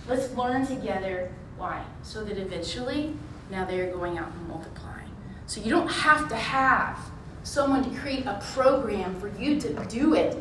Let's 0.10 0.34
learn 0.36 0.68
together. 0.68 1.34
Why? 1.56 1.82
So 2.04 2.26
that 2.26 2.38
eventually, 2.38 3.16
now 3.50 3.64
they're 3.64 3.90
going 3.90 4.18
out 4.18 4.34
and 4.34 4.50
multiplying. 4.50 5.10
So 5.46 5.62
you 5.62 5.70
don't 5.70 5.90
have 5.90 6.28
to 6.28 6.36
have 6.36 7.00
someone 7.48 7.84
to 7.84 8.00
create 8.00 8.26
a 8.26 8.40
program 8.54 9.18
for 9.20 9.30
you 9.40 9.60
to 9.62 9.74
do 9.86 10.14
it. 10.14 10.38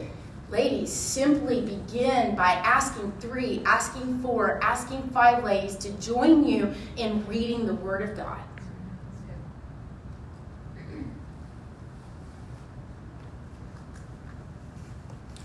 Ladies, 0.50 0.92
simply 0.92 1.60
begin 1.60 2.36
by 2.36 2.52
asking 2.52 3.12
three, 3.20 3.62
asking 3.64 4.20
four, 4.20 4.62
asking 4.62 5.02
five 5.10 5.42
ladies 5.42 5.76
to 5.76 5.90
join 5.92 6.44
you 6.44 6.72
in 6.96 7.26
reading 7.26 7.66
the 7.66 7.74
Word 7.74 8.02
of 8.02 8.16
God. 8.16 8.40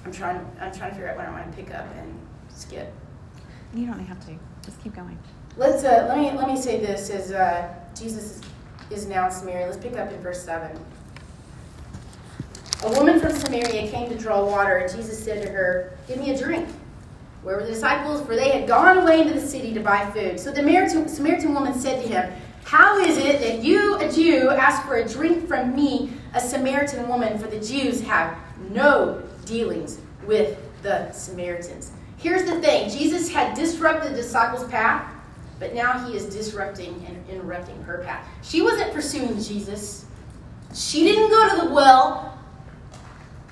I'm 0.04 0.12
trying. 0.12 0.38
I'm 0.60 0.72
trying 0.72 0.90
to 0.90 0.96
figure 0.96 1.10
out 1.10 1.18
what 1.18 1.28
I 1.28 1.32
want 1.32 1.50
to 1.50 1.56
pick 1.56 1.74
up 1.74 1.86
and 1.96 2.20
skip. 2.50 2.92
You 3.74 3.86
don't 3.86 4.00
have 4.00 4.20
to. 4.26 4.36
Just 4.66 4.82
keep 4.84 4.96
going. 4.96 5.18
Let's 5.58 5.84
uh, 5.84 6.06
let 6.10 6.18
me 6.18 6.32
let 6.32 6.48
me 6.48 6.60
say 6.60 6.80
this 6.80 7.10
as 7.10 7.32
uh, 7.32 7.74
Jesus 7.96 8.38
is, 8.38 8.42
is 8.90 9.06
now 9.08 9.30
Samaria. 9.30 9.68
Let's 9.68 9.78
pick 9.78 9.98
up 9.98 10.12
in 10.12 10.20
verse 10.22 10.44
seven. 10.44 10.78
A 12.84 12.90
woman 12.94 13.20
from 13.20 13.32
Samaria 13.32 13.92
came 13.92 14.10
to 14.10 14.18
draw 14.18 14.44
water, 14.44 14.78
and 14.78 14.92
Jesus 14.92 15.24
said 15.24 15.44
to 15.44 15.52
her, 15.52 15.96
Give 16.08 16.18
me 16.18 16.32
a 16.32 16.38
drink. 16.38 16.68
Where 17.44 17.58
were 17.58 17.64
the 17.64 17.70
disciples? 17.70 18.26
For 18.26 18.36
they 18.36 18.50
had 18.50 18.68
gone 18.68 18.98
away 18.98 19.22
into 19.22 19.36
the 19.36 19.48
city 19.48 19.72
to 19.76 19.80
buy 19.80 20.10
food. 20.10 20.40
So 20.40 20.52
the 20.52 21.08
Samaritan 21.08 21.54
woman 21.54 21.76
said 21.76 22.02
to 22.02 22.08
him, 22.08 22.32
How 22.64 22.98
is 22.98 23.18
it 23.18 23.40
that 23.40 23.64
you, 23.64 23.98
a 23.98 24.12
Jew, 24.12 24.50
ask 24.50 24.84
for 24.88 24.96
a 24.96 25.08
drink 25.08 25.48
from 25.48 25.76
me, 25.76 26.12
a 26.34 26.40
Samaritan 26.40 27.08
woman? 27.08 27.38
For 27.38 27.48
the 27.48 27.60
Jews 27.60 28.02
have 28.02 28.36
no 28.72 29.22
dealings 29.46 30.00
with 30.26 30.58
the 30.82 31.12
Samaritans. 31.12 31.92
Here's 32.18 32.50
the 32.50 32.60
thing 32.62 32.90
Jesus 32.90 33.30
had 33.30 33.56
disrupted 33.56 34.14
the 34.14 34.16
disciples' 34.16 34.68
path, 34.70 35.08
but 35.60 35.76
now 35.76 36.04
he 36.08 36.18
is 36.18 36.26
disrupting 36.26 37.06
and 37.08 37.30
interrupting 37.30 37.80
her 37.84 38.00
path. 38.00 38.28
She 38.42 38.64
wasn't 38.64 38.92
pursuing 38.92 39.40
Jesus. 39.40 40.06
She 40.74 41.04
didn't 41.04 41.30
go 41.30 41.50
to 41.50 41.68
the 41.68 41.74
well 41.74 42.31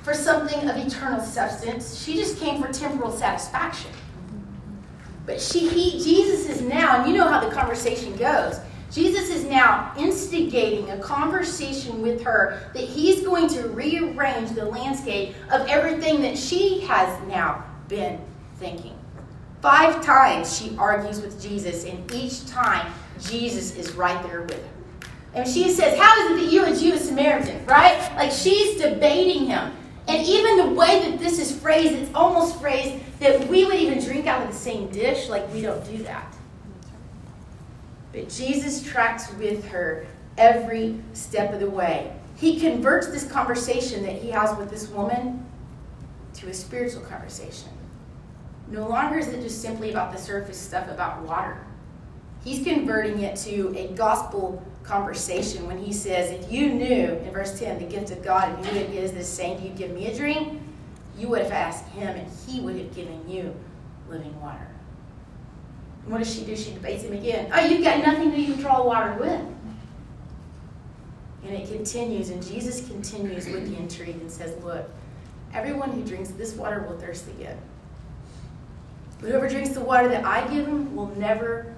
for 0.09 0.15
something 0.15 0.67
of 0.67 0.75
eternal 0.75 1.21
substance. 1.21 2.03
She 2.03 2.15
just 2.15 2.39
came 2.39 2.59
for 2.59 2.73
temporal 2.73 3.11
satisfaction. 3.11 3.91
But 5.27 5.39
she, 5.39 5.69
he, 5.69 6.03
Jesus 6.03 6.49
is 6.49 6.61
now, 6.61 6.97
and 6.99 7.11
you 7.11 7.15
know 7.15 7.27
how 7.27 7.47
the 7.47 7.53
conversation 7.53 8.15
goes. 8.15 8.59
Jesus 8.89 9.29
is 9.29 9.45
now 9.45 9.93
instigating 9.99 10.89
a 10.89 10.97
conversation 10.97 12.01
with 12.01 12.23
her 12.23 12.71
that 12.73 12.83
he's 12.83 13.21
going 13.21 13.47
to 13.49 13.67
rearrange 13.67 14.49
the 14.49 14.65
landscape 14.65 15.35
of 15.51 15.67
everything 15.67 16.23
that 16.23 16.35
she 16.35 16.79
has 16.81 17.27
now 17.27 17.63
been 17.87 18.19
thinking. 18.57 18.97
Five 19.61 20.03
times 20.03 20.57
she 20.57 20.75
argues 20.77 21.21
with 21.21 21.39
Jesus, 21.39 21.85
and 21.85 22.11
each 22.11 22.47
time 22.47 22.91
Jesus 23.21 23.75
is 23.75 23.91
right 23.91 24.23
there 24.23 24.41
with 24.41 24.53
her. 24.53 24.69
And 25.35 25.47
she 25.47 25.69
says, 25.69 25.99
How 25.99 26.15
is 26.23 26.31
it 26.31 26.43
that 26.43 26.51
you, 26.51 26.65
a 26.65 26.75
Jew, 26.75 26.95
a 26.95 26.97
Samaritan, 26.97 27.63
right? 27.67 28.11
Like 28.15 28.31
she's 28.31 28.81
debating 28.81 29.45
him. 29.45 29.71
And 30.09 30.25
even 30.25 30.57
the 30.57 30.73
way 30.73 31.07
that 31.07 31.19
this 31.19 31.37
is 31.37 31.55
phrased, 31.55 31.93
it's 31.93 32.13
almost 32.15 32.59
phrased 32.59 32.95
that 33.19 33.47
we 33.47 33.63
would 33.65 33.75
even 33.75 34.03
drink 34.03 34.25
out 34.25 34.41
of 34.41 34.47
the 34.47 34.57
same 34.57 34.89
dish. 34.89 35.29
Like, 35.29 35.51
we 35.53 35.61
don't 35.61 35.85
do 35.85 35.97
that. 36.03 36.35
But 38.11 38.27
Jesus 38.27 38.81
tracks 38.81 39.31
with 39.33 39.63
her 39.67 40.07
every 40.35 40.99
step 41.13 41.53
of 41.53 41.59
the 41.59 41.69
way. 41.69 42.11
He 42.37 42.59
converts 42.59 43.09
this 43.09 43.29
conversation 43.29 44.01
that 44.03 44.15
he 44.15 44.31
has 44.31 44.57
with 44.57 44.71
this 44.71 44.87
woman 44.87 45.45
to 46.35 46.47
a 46.49 46.53
spiritual 46.55 47.01
conversation. 47.01 47.69
No 48.67 48.87
longer 48.87 49.19
is 49.19 49.27
it 49.27 49.41
just 49.41 49.61
simply 49.61 49.91
about 49.91 50.11
the 50.11 50.17
surface 50.17 50.57
stuff 50.57 50.89
about 50.89 51.21
water. 51.21 51.57
He's 52.43 52.63
converting 52.63 53.19
it 53.19 53.35
to 53.41 53.75
a 53.77 53.93
gospel 53.93 54.63
conversation 54.89 55.67
when 55.67 55.77
he 55.77 55.93
says, 55.93 56.31
If 56.31 56.51
you 56.51 56.73
knew, 56.73 57.13
in 57.13 57.31
verse 57.31 57.57
10, 57.59 57.79
the 57.79 57.85
gift 57.85 58.11
of 58.11 58.23
God 58.23 58.49
and 58.49 58.65
who 58.65 58.75
it 58.75 58.89
is 58.89 59.11
that's 59.13 59.27
saying, 59.27 59.59
Do 59.59 59.67
you 59.67 59.73
give 59.73 59.91
me 59.91 60.07
a 60.07 60.15
drink? 60.15 60.59
You 61.17 61.29
would 61.29 61.43
have 61.43 61.51
asked 61.51 61.87
him, 61.89 62.07
and 62.07 62.27
he 62.47 62.59
would 62.61 62.75
have 62.75 62.93
given 62.95 63.29
you 63.29 63.55
living 64.09 64.39
water. 64.41 64.67
And 66.03 66.11
what 66.11 66.17
does 66.17 66.33
she 66.33 66.43
do? 66.43 66.55
She 66.55 66.71
debates 66.71 67.03
him 67.03 67.13
again. 67.13 67.51
Oh, 67.53 67.63
you've 67.63 67.83
got 67.83 68.03
nothing 68.03 68.31
to 68.31 68.37
even 68.37 68.59
draw 68.59 68.83
water 68.83 69.13
with. 69.19 69.41
And 71.43 71.53
it 71.53 71.67
continues, 71.71 72.31
and 72.31 72.45
Jesus 72.45 72.87
continues 72.87 73.45
with 73.45 73.69
the 73.69 73.77
intrigue 73.77 74.15
and 74.15 74.31
says, 74.31 74.61
Look, 74.63 74.89
everyone 75.53 75.91
who 75.91 76.03
drinks 76.03 76.31
this 76.31 76.55
water 76.55 76.81
will 76.81 76.97
thirst 76.97 77.27
again. 77.27 77.57
Whoever 79.21 79.47
drinks 79.47 79.69
the 79.69 79.81
water 79.81 80.07
that 80.07 80.25
I 80.25 80.47
give 80.47 80.65
him 80.65 80.95
will 80.95 81.13
never 81.17 81.68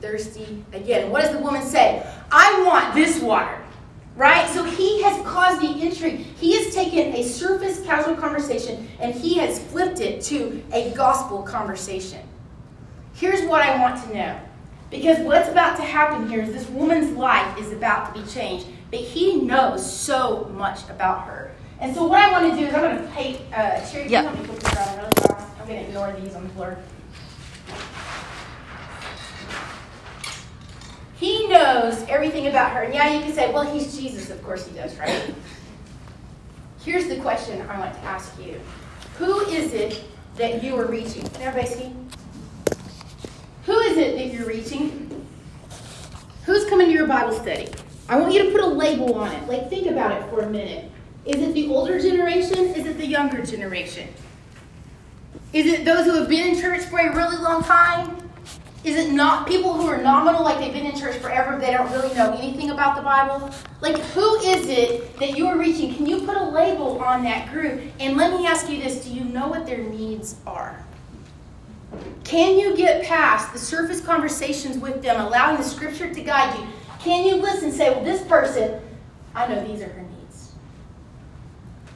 thirsty 0.00 0.64
again. 0.72 1.10
What 1.10 1.22
does 1.22 1.32
the 1.32 1.42
woman 1.42 1.62
say? 1.62 2.06
I 2.30 2.62
want 2.64 2.94
this 2.94 3.20
water. 3.20 3.62
Right? 4.16 4.48
So 4.50 4.64
he 4.64 5.00
has 5.02 5.24
caused 5.24 5.60
the 5.60 5.80
intrigue. 5.80 6.26
He 6.40 6.56
has 6.56 6.74
taken 6.74 7.14
a 7.14 7.22
surface 7.22 7.84
casual 7.84 8.16
conversation 8.16 8.88
and 8.98 9.14
he 9.14 9.38
has 9.38 9.60
flipped 9.60 10.00
it 10.00 10.22
to 10.22 10.60
a 10.72 10.92
gospel 10.94 11.42
conversation. 11.42 12.26
Here's 13.14 13.42
what 13.48 13.62
I 13.62 13.80
want 13.80 14.02
to 14.04 14.14
know. 14.14 14.40
Because 14.90 15.18
what's 15.20 15.48
about 15.48 15.76
to 15.76 15.82
happen 15.82 16.28
here 16.28 16.40
is 16.40 16.52
this 16.52 16.68
woman's 16.70 17.16
life 17.16 17.58
is 17.58 17.72
about 17.72 18.14
to 18.14 18.20
be 18.20 18.26
changed. 18.28 18.66
But 18.90 19.00
he 19.00 19.40
knows 19.40 19.88
so 19.88 20.50
much 20.54 20.88
about 20.88 21.26
her. 21.26 21.52
And 21.80 21.94
so 21.94 22.06
what 22.06 22.18
I 22.18 22.32
want 22.32 22.52
to 22.52 22.58
do 22.58 22.66
is 22.66 22.74
I'm 22.74 22.80
going 22.80 23.06
to 23.06 23.14
take, 23.14 23.42
uh, 23.52 23.84
Sherry, 23.86 24.08
yep. 24.08 24.36
you 24.36 24.44
put 24.44 24.58
this 24.58 24.76
on 24.76 24.98
really 24.98 25.10
fast? 25.12 25.60
I'm 25.60 25.68
going 25.68 25.80
to 25.80 25.88
ignore 25.88 26.12
these 26.20 26.34
on 26.34 26.42
the 26.42 26.48
floor. 26.50 26.78
He 31.18 31.48
knows 31.48 32.04
everything 32.08 32.46
about 32.46 32.72
her. 32.72 32.82
And 32.82 32.94
yeah, 32.94 33.12
you 33.12 33.20
can 33.20 33.32
say, 33.32 33.52
well, 33.52 33.64
he's 33.64 33.96
Jesus. 33.96 34.30
Of 34.30 34.42
course 34.44 34.66
he 34.66 34.74
does, 34.74 34.96
right? 34.98 35.34
Here's 36.84 37.08
the 37.08 37.16
question 37.16 37.60
I 37.68 37.78
want 37.78 37.92
to 37.92 38.00
ask 38.00 38.32
you 38.38 38.60
Who 39.18 39.40
is 39.40 39.74
it 39.74 40.04
that 40.36 40.62
you 40.62 40.76
are 40.76 40.86
reaching? 40.86 41.22
Can 41.22 41.42
everybody 41.42 41.74
see? 41.74 41.92
Who 43.66 43.78
is 43.80 43.98
it 43.98 44.16
that 44.16 44.32
you're 44.32 44.46
reaching? 44.46 45.26
Who's 46.46 46.64
coming 46.66 46.86
to 46.86 46.92
your 46.92 47.06
Bible 47.06 47.34
study? 47.34 47.68
I 48.08 48.18
want 48.18 48.32
you 48.32 48.44
to 48.44 48.50
put 48.50 48.62
a 48.62 48.66
label 48.66 49.16
on 49.16 49.30
it. 49.32 49.46
Like, 49.46 49.68
think 49.68 49.88
about 49.88 50.12
it 50.12 50.30
for 50.30 50.40
a 50.40 50.48
minute. 50.48 50.90
Is 51.26 51.36
it 51.42 51.52
the 51.52 51.68
older 51.68 52.00
generation? 52.00 52.58
Is 52.58 52.86
it 52.86 52.96
the 52.96 53.06
younger 53.06 53.44
generation? 53.44 54.08
Is 55.52 55.66
it 55.66 55.84
those 55.84 56.06
who 56.06 56.14
have 56.14 56.28
been 56.28 56.54
in 56.54 56.60
church 56.60 56.84
for 56.84 56.98
a 56.98 57.14
really 57.14 57.36
long 57.36 57.62
time? 57.62 58.27
Is 58.84 58.94
it 58.94 59.12
not 59.12 59.48
people 59.48 59.74
who 59.74 59.86
are 59.88 60.00
nominal, 60.00 60.44
like 60.44 60.58
they've 60.58 60.72
been 60.72 60.86
in 60.86 60.96
church 60.96 61.16
forever, 61.16 61.52
but 61.52 61.60
they 61.60 61.72
don't 61.72 61.90
really 61.90 62.14
know 62.14 62.32
anything 62.32 62.70
about 62.70 62.94
the 62.94 63.02
Bible? 63.02 63.50
Like, 63.80 63.98
who 63.98 64.36
is 64.36 64.68
it 64.68 65.18
that 65.18 65.36
you 65.36 65.48
are 65.48 65.58
reaching? 65.58 65.94
Can 65.94 66.06
you 66.06 66.20
put 66.20 66.36
a 66.36 66.44
label 66.44 67.00
on 67.00 67.24
that 67.24 67.50
group? 67.52 67.80
And 67.98 68.16
let 68.16 68.32
me 68.32 68.46
ask 68.46 68.70
you 68.70 68.80
this 68.80 69.04
do 69.04 69.12
you 69.12 69.24
know 69.24 69.48
what 69.48 69.66
their 69.66 69.78
needs 69.78 70.36
are? 70.46 70.84
Can 72.22 72.58
you 72.58 72.76
get 72.76 73.04
past 73.04 73.52
the 73.52 73.58
surface 73.58 74.00
conversations 74.00 74.78
with 74.78 75.02
them, 75.02 75.20
allowing 75.20 75.56
the 75.56 75.64
scripture 75.64 76.12
to 76.12 76.20
guide 76.22 76.56
you? 76.58 76.66
Can 77.00 77.26
you 77.26 77.36
listen 77.36 77.68
and 77.68 77.74
say, 77.74 77.90
well, 77.90 78.04
this 78.04 78.22
person, 78.28 78.80
I 79.34 79.48
know 79.48 79.66
these 79.66 79.82
are 79.82 79.88
her 79.88 80.02
needs. 80.02 80.52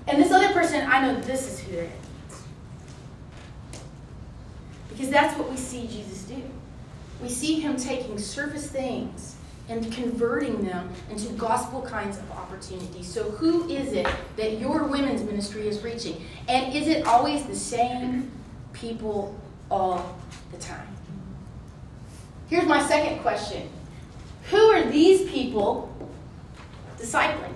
And 0.09 0.21
this 0.21 0.33
other 0.33 0.53
person, 0.53 0.85
I 0.89 1.03
know 1.03 1.21
this 1.21 1.47
is 1.47 1.61
who 1.61 1.73
they're 1.73 1.91
Because 4.89 5.11
that's 5.11 5.39
what 5.39 5.51
we 5.51 5.57
see 5.57 5.87
Jesus 5.87 6.23
do. 6.23 6.43
We 7.23 7.29
see 7.29 7.61
him 7.61 7.77
taking 7.77 8.19
surface 8.19 8.69
things 8.69 9.37
and 9.69 9.93
converting 9.93 10.65
them 10.65 10.91
into 11.11 11.33
gospel 11.35 11.83
kinds 11.83 12.19
of 12.19 12.31
opportunities. 12.33 13.07
So, 13.07 13.31
who 13.31 13.69
is 13.69 13.93
it 13.93 14.07
that 14.37 14.59
your 14.59 14.85
women's 14.85 15.23
ministry 15.23 15.69
is 15.69 15.83
reaching? 15.83 16.23
And 16.49 16.75
is 16.75 16.89
it 16.89 17.07
always 17.07 17.45
the 17.47 17.55
same 17.55 18.31
people 18.73 19.39
all 19.71 20.19
the 20.51 20.59
time? 20.59 20.89
Here's 22.49 22.67
my 22.67 22.87
second 22.87 23.21
question 23.21 23.69
Who 24.51 24.59
are 24.59 24.91
these 24.91 25.31
people 25.31 25.89
discipling? 26.99 27.55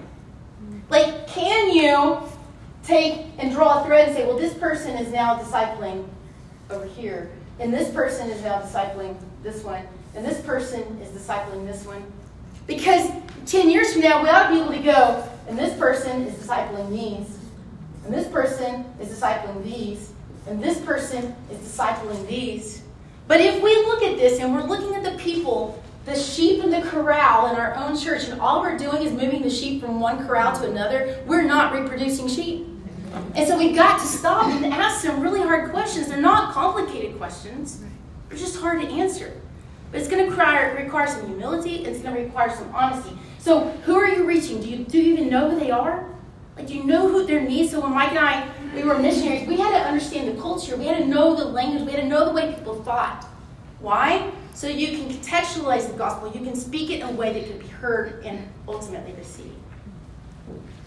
Like, 0.89 1.27
can 1.27 1.75
you 1.75 2.19
take 2.85 3.27
and 3.39 3.51
draw 3.51 3.83
a 3.83 3.87
thread 3.87 4.09
and 4.09 4.17
say, 4.17 4.27
well, 4.27 4.39
this 4.39 4.55
person 4.55 4.97
is 4.97 5.13
now 5.13 5.37
discipling 5.37 6.07
over 6.71 6.87
here, 6.87 7.31
and 7.59 7.73
this 7.73 7.93
person 7.93 8.31
is 8.31 8.43
now 8.43 8.61
discipling 8.61 9.17
this 9.43 9.65
one, 9.65 9.83
and 10.15 10.25
this 10.25 10.41
person 10.43 10.83
is 11.01 11.09
discipling 11.11 11.67
this 11.67 11.85
one? 11.85 12.05
Because 12.67 13.11
10 13.47 13.71
years 13.71 13.93
from 13.93 14.03
now, 14.03 14.23
we 14.23 14.29
ought 14.29 14.49
to 14.49 14.55
be 14.55 14.61
able 14.61 14.73
to 14.73 14.83
go, 14.83 15.29
and 15.49 15.59
this 15.59 15.79
person 15.79 16.23
is 16.23 16.35
discipling 16.35 16.91
these, 16.91 17.39
and 18.05 18.13
this 18.13 18.29
person 18.29 18.85
is 19.01 19.09
discipling 19.09 19.63
these, 19.63 20.13
and 20.47 20.63
this 20.63 20.81
person 20.81 21.35
is 21.51 21.59
discipling 21.59 22.27
these. 22.27 22.83
But 23.29 23.41
if 23.41 23.63
we 23.63 23.75
look 23.75 24.03
at 24.03 24.17
this 24.19 24.41
and 24.41 24.55
we're 24.55 24.63
looking 24.63 24.95
at 24.95 25.03
the 25.03 25.19
people, 25.23 25.83
the 26.05 26.15
sheep 26.15 26.63
in 26.63 26.71
the 26.71 26.83
corral 26.83 27.51
in 27.51 27.57
our 27.57 27.75
own 27.75 27.99
church, 27.99 28.29
and 28.29 28.41
all 28.41 28.61
we're 28.61 28.79
doing 28.79 29.03
is 29.03 29.13
moving 29.13 29.43
the 29.43 29.51
sheep 29.51 29.81
from 29.81 29.99
one 29.99 30.25
corral 30.27 30.57
to 30.61 30.71
another, 30.71 31.19
we're 31.27 31.43
not 31.43 31.73
reproducing 31.73 32.29
sheep. 32.29 32.67
And 33.35 33.47
so 33.47 33.59
we've 33.59 33.75
got 33.75 34.01
to 34.01 34.07
stop 34.07 34.47
and 34.49 34.65
ask 34.73 35.05
some 35.05 35.21
really 35.21 35.41
hard 35.41 35.71
questions. 35.71 36.09
They're 36.09 36.21
not 36.21 36.53
complicated 36.53 37.17
questions, 37.19 37.83
they're 38.29 38.39
just 38.39 38.59
hard 38.59 38.81
to 38.83 38.89
answer. 38.89 39.41
But 39.91 40.01
it's 40.01 40.09
going 40.09 40.25
to 40.25 40.31
require, 40.31 40.75
require 40.77 41.07
some 41.07 41.27
humility, 41.27 41.85
it's 41.85 42.01
going 42.01 42.15
to 42.15 42.23
require 42.23 42.51
some 42.51 42.75
honesty. 42.75 43.17
So, 43.39 43.69
who 43.85 43.95
are 43.95 44.09
you 44.09 44.27
reaching? 44.27 44.61
Do 44.61 44.69
you, 44.69 44.85
do 44.85 44.99
you 45.01 45.13
even 45.13 45.31
know 45.31 45.51
who 45.51 45.61
they 45.61 45.71
are? 45.71 46.07
Like, 46.57 46.67
do 46.67 46.75
you 46.75 46.85
know 46.85 47.09
who 47.09 47.27
their 47.27 47.41
needs? 47.41 47.71
So, 47.71 47.81
when 47.81 47.93
Mike 47.93 48.11
and 48.11 48.19
I, 48.19 48.49
we 48.75 48.83
were 48.83 48.99
missionaries, 48.99 49.47
we 49.47 49.57
had 49.57 49.71
to 49.71 49.89
understand 49.89 50.37
the 50.37 50.41
culture, 50.41 50.77
we 50.77 50.87
had 50.87 50.99
to 50.99 51.07
know 51.07 51.37
the 51.37 51.45
language, 51.45 51.85
we 51.85 51.93
had 51.93 52.01
to 52.01 52.09
know 52.09 52.25
the 52.25 52.33
way 52.33 52.53
people 52.53 52.83
thought. 52.83 53.25
Why? 53.81 54.33
So 54.55 54.69
you 54.69 54.99
can 54.99 55.09
contextualize 55.11 55.87
the 55.87 55.97
gospel, 55.97 56.33
you 56.33 56.41
can 56.41 56.57
speak 56.57 56.91
it 56.91 57.01
in 57.01 57.09
a 57.09 57.13
way 57.13 57.35
that 57.35 57.47
can 57.49 57.59
be 57.59 57.69
heard 57.69 58.25
and 58.25 58.49
ultimately 58.67 59.13
received. 59.13 59.55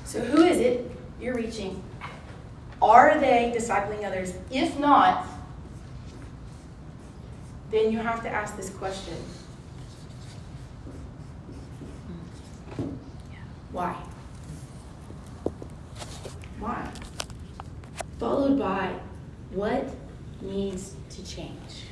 So, 0.05 0.19
who 0.21 0.43
is 0.43 0.57
it 0.57 0.91
you're 1.21 1.35
reaching? 1.35 1.81
Are 2.81 3.19
they 3.19 3.53
discipling 3.55 4.05
others? 4.05 4.33
If 4.51 4.79
not, 4.79 5.25
then 7.71 7.91
you 7.91 7.99
have 7.99 8.23
to 8.23 8.29
ask 8.29 8.55
this 8.55 8.69
question 8.69 9.15
Why? 13.71 13.95
Why? 16.59 16.89
Followed 18.17 18.57
by 18.57 18.93
what 19.51 19.87
needs 20.41 20.95
to 21.11 21.25
change? 21.25 21.85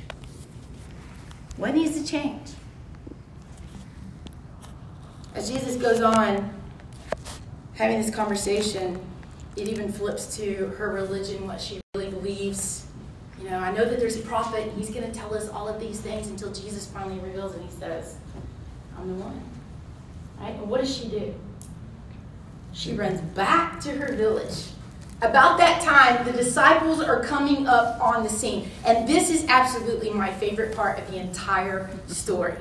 What 1.56 1.74
needs 1.74 2.00
to 2.00 2.06
change? 2.06 2.50
As 5.34 5.50
Jesus 5.50 5.76
goes 5.76 6.00
on 6.00 6.52
having 7.74 8.02
this 8.02 8.14
conversation, 8.14 9.00
it 9.58 9.68
even 9.68 9.92
flips 9.92 10.36
to 10.36 10.68
her 10.78 10.90
religion, 10.90 11.46
what 11.46 11.60
she 11.60 11.80
really 11.94 12.10
believes. 12.10 12.86
You 13.40 13.50
know, 13.50 13.58
I 13.58 13.72
know 13.72 13.84
that 13.84 13.98
there's 13.98 14.16
a 14.16 14.22
prophet, 14.22 14.68
and 14.68 14.72
he's 14.72 14.90
going 14.90 15.04
to 15.10 15.12
tell 15.12 15.34
us 15.34 15.48
all 15.48 15.68
of 15.68 15.80
these 15.80 16.00
things 16.00 16.28
until 16.28 16.52
Jesus 16.52 16.86
finally 16.86 17.18
reveals 17.20 17.54
and 17.54 17.64
he 17.64 17.70
says, 17.70 18.16
I'm 18.98 19.08
the 19.08 19.24
one. 19.24 19.40
Right? 20.40 20.54
And 20.54 20.68
what 20.68 20.80
does 20.80 20.96
she 20.96 21.08
do? 21.08 21.34
She 22.72 22.94
runs 22.94 23.20
back 23.20 23.80
to 23.80 23.90
her 23.92 24.14
village. 24.14 24.64
About 25.20 25.58
that 25.58 25.82
time, 25.82 26.24
the 26.24 26.32
disciples 26.32 27.00
are 27.00 27.24
coming 27.24 27.66
up 27.66 28.00
on 28.00 28.22
the 28.22 28.28
scene. 28.28 28.70
And 28.86 29.08
this 29.08 29.30
is 29.30 29.44
absolutely 29.48 30.10
my 30.10 30.32
favorite 30.32 30.76
part 30.76 30.98
of 30.98 31.10
the 31.10 31.18
entire 31.18 31.90
story. 32.06 32.54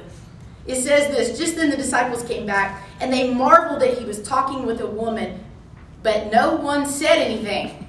It 0.66 0.82
says 0.82 1.08
this 1.08 1.38
Just 1.38 1.56
then 1.56 1.70
the 1.70 1.78
disciples 1.78 2.24
came 2.24 2.45
back, 2.45 2.84
and 3.00 3.14
they 3.14 3.34
marveled 3.34 3.82
that 3.82 3.98
he 3.98 4.06
was 4.06 4.22
talking 4.24 4.66
with 4.66 4.82
a 4.82 4.88
woman, 4.88 5.39
but 6.04 6.32
no 6.32 6.56
one 6.56 6.86
said 6.86 7.18
anything. 7.18 7.88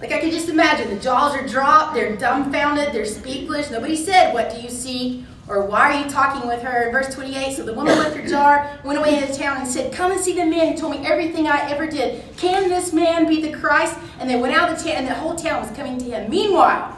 Like 0.00 0.12
I 0.12 0.20
could 0.20 0.32
just 0.32 0.48
imagine 0.48 0.94
the 0.94 1.00
jaws 1.00 1.34
are 1.34 1.46
dropped, 1.46 1.94
they're 1.94 2.16
dumbfounded, 2.16 2.92
they're 2.92 3.06
speechless. 3.06 3.70
Nobody 3.70 3.96
said, 3.96 4.34
What 4.34 4.50
do 4.50 4.60
you 4.60 4.68
seek? 4.68 5.24
Or 5.48 5.64
why 5.64 5.92
are 5.92 6.04
you 6.04 6.10
talking 6.10 6.48
with 6.48 6.60
her? 6.62 6.90
Verse 6.90 7.14
28, 7.14 7.54
so 7.54 7.64
the 7.64 7.72
woman 7.72 7.96
left 7.96 8.16
her 8.16 8.26
jar, 8.26 8.78
went 8.84 8.98
away 8.98 9.16
into 9.16 9.32
town, 9.32 9.58
and 9.58 9.66
said, 9.66 9.92
Come 9.92 10.10
and 10.12 10.20
see 10.20 10.34
the 10.34 10.44
man 10.44 10.72
who 10.72 10.78
told 10.78 10.92
me 10.92 10.98
everything 11.06 11.46
I 11.46 11.70
ever 11.70 11.86
did. 11.86 12.22
Can 12.36 12.68
this 12.68 12.92
man 12.92 13.28
be 13.28 13.40
the 13.40 13.52
Christ? 13.56 13.96
And 14.18 14.28
they 14.28 14.36
went 14.36 14.54
out 14.54 14.70
of 14.70 14.76
the 14.76 14.84
town, 14.84 14.96
and 14.98 15.06
the 15.06 15.14
whole 15.14 15.36
town 15.36 15.62
was 15.62 15.70
coming 15.76 15.98
to 15.98 16.04
him. 16.04 16.28
Meanwhile, 16.28 16.92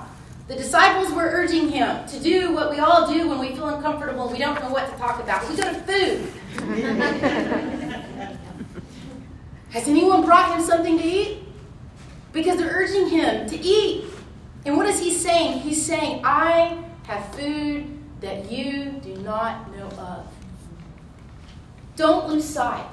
the 0.49 0.55
disciples 0.55 1.13
were 1.13 1.25
urging 1.25 1.69
him 1.69 2.09
to 2.09 2.19
do 2.21 2.55
what 2.55 2.71
we 2.71 2.79
all 2.79 3.07
do 3.07 3.29
when 3.29 3.39
we 3.39 3.55
feel 3.55 3.69
uncomfortable 3.69 4.23
and 4.25 4.33
we 4.33 4.39
don't 4.39 4.59
know 4.63 4.71
what 4.71 4.91
to 4.91 4.97
talk 4.97 5.23
about. 5.23 5.47
We 5.49 5.57
go 5.57 5.65
to 5.65 5.75
food. 5.81 6.33
Has 9.71 9.87
anyone 9.87 10.25
brought 10.25 10.55
him 10.55 10.63
something 10.63 10.99
to 10.99 11.05
eat? 11.05 11.43
Because 12.33 12.59
they're 12.59 12.71
urging 12.71 13.09
him 13.09 13.49
to 13.49 13.59
eat. 13.59 14.05
And 14.65 14.77
what 14.77 14.87
is 14.87 15.01
he 15.01 15.13
saying? 15.13 15.61
He's 15.61 15.85
saying, 15.85 16.23
I 16.25 16.83
have 17.05 17.35
food 17.35 17.87
that 18.21 18.51
you 18.51 18.93
do 19.03 19.15
not 19.17 19.75
know 19.75 19.87
of. 19.99 20.27
Don't 21.97 22.29
lose 22.29 22.45
sight. 22.45 22.87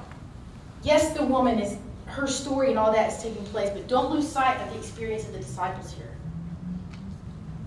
Yes, 0.82 1.12
the 1.16 1.24
woman 1.24 1.58
is, 1.58 1.76
her 2.06 2.26
story 2.26 2.70
and 2.70 2.78
all 2.78 2.92
that 2.92 3.12
is 3.12 3.22
taking 3.22 3.44
place, 3.46 3.70
but 3.70 3.88
don't 3.88 4.10
lose 4.10 4.28
sight 4.28 4.60
of 4.60 4.72
the 4.72 4.78
experience 4.78 5.24
of 5.26 5.32
the 5.32 5.38
disciples 5.38 5.92
here. 5.92 6.16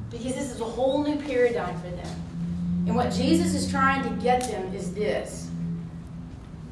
Because 0.09 0.35
this 0.35 0.51
is 0.51 0.59
a 0.61 0.65
whole 0.65 1.03
new 1.03 1.17
paradigm 1.17 1.75
for 1.81 1.89
them. 1.89 2.15
And 2.87 2.95
what 2.95 3.11
Jesus 3.11 3.53
is 3.53 3.69
trying 3.69 4.03
to 4.03 4.23
get 4.23 4.49
them 4.49 4.73
is 4.73 4.93
this 4.93 5.48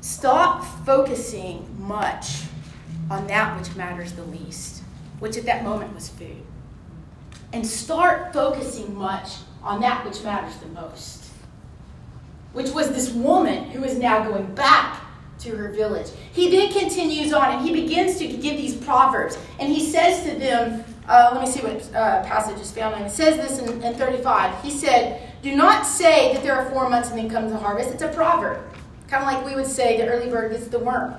stop 0.07 0.63
focusing 0.85 1.67
much 1.77 2.43
on 3.11 3.27
that 3.27 3.59
which 3.59 3.75
matters 3.75 4.13
the 4.13 4.23
least, 4.23 4.81
which 5.19 5.35
at 5.35 5.43
that 5.45 5.65
moment 5.65 5.93
was 5.93 6.07
food. 6.07 6.43
And 7.51 7.67
start 7.67 8.31
focusing 8.31 8.95
much 8.95 9.33
on 9.61 9.81
that 9.81 10.05
which 10.05 10.23
matters 10.23 10.55
the 10.57 10.67
most, 10.67 11.29
which 12.53 12.71
was 12.71 12.89
this 12.89 13.11
woman 13.11 13.65
who 13.71 13.83
is 13.83 13.97
now 13.97 14.23
going 14.23 14.55
back 14.55 15.01
to 15.39 15.55
her 15.57 15.71
village. 15.73 16.07
He 16.31 16.49
then 16.49 16.71
continues 16.71 17.33
on 17.33 17.57
and 17.57 17.67
he 17.67 17.73
begins 17.73 18.17
to 18.19 18.27
give 18.27 18.55
these 18.55 18.75
proverbs. 18.75 19.37
And 19.59 19.71
he 19.71 19.85
says 19.85 20.23
to 20.23 20.39
them, 20.39 20.85
uh, 21.07 21.31
let 21.33 21.41
me 21.41 21.51
see 21.51 21.59
what 21.61 21.83
uh, 21.93 22.23
passage 22.23 22.59
is 22.59 22.71
found. 22.71 23.03
It 23.03 23.11
says 23.11 23.35
this 23.35 23.59
in, 23.59 23.81
in 23.83 23.93
35. 23.95 24.63
He 24.63 24.71
said, 24.71 25.21
Do 25.41 25.55
not 25.55 25.85
say 25.85 26.33
that 26.33 26.43
there 26.43 26.55
are 26.55 26.69
four 26.69 26.89
months 26.89 27.09
and 27.09 27.17
then 27.17 27.29
comes 27.29 27.51
the 27.51 27.57
harvest. 27.57 27.91
It's 27.91 28.03
a 28.03 28.09
proverb. 28.09 28.66
Kind 29.07 29.23
of 29.23 29.31
like 29.31 29.45
we 29.45 29.55
would 29.55 29.67
say, 29.67 29.97
the 29.97 30.07
early 30.07 30.29
bird 30.29 30.51
gets 30.51 30.67
the 30.67 30.79
worm. 30.79 31.15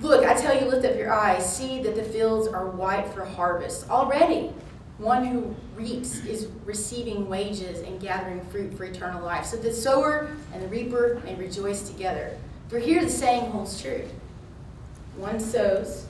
Look, 0.00 0.24
I 0.24 0.34
tell 0.34 0.58
you, 0.58 0.68
lift 0.68 0.84
up 0.84 0.96
your 0.96 1.12
eyes. 1.12 1.56
See 1.56 1.82
that 1.82 1.96
the 1.96 2.04
fields 2.04 2.46
are 2.46 2.66
white 2.68 3.08
for 3.08 3.24
harvest. 3.24 3.90
Already, 3.90 4.52
one 4.98 5.24
who 5.24 5.54
reaps 5.74 6.24
is 6.24 6.48
receiving 6.64 7.28
wages 7.28 7.80
and 7.80 8.00
gathering 8.00 8.44
fruit 8.46 8.74
for 8.74 8.84
eternal 8.84 9.24
life. 9.24 9.46
So 9.46 9.56
the 9.56 9.72
sower 9.72 10.36
and 10.52 10.62
the 10.62 10.68
reaper 10.68 11.20
may 11.24 11.34
rejoice 11.34 11.88
together. 11.88 12.36
For 12.68 12.78
here 12.78 13.02
the 13.02 13.10
saying 13.10 13.50
holds 13.50 13.80
true 13.80 14.04
one 15.16 15.40
sows 15.40 16.06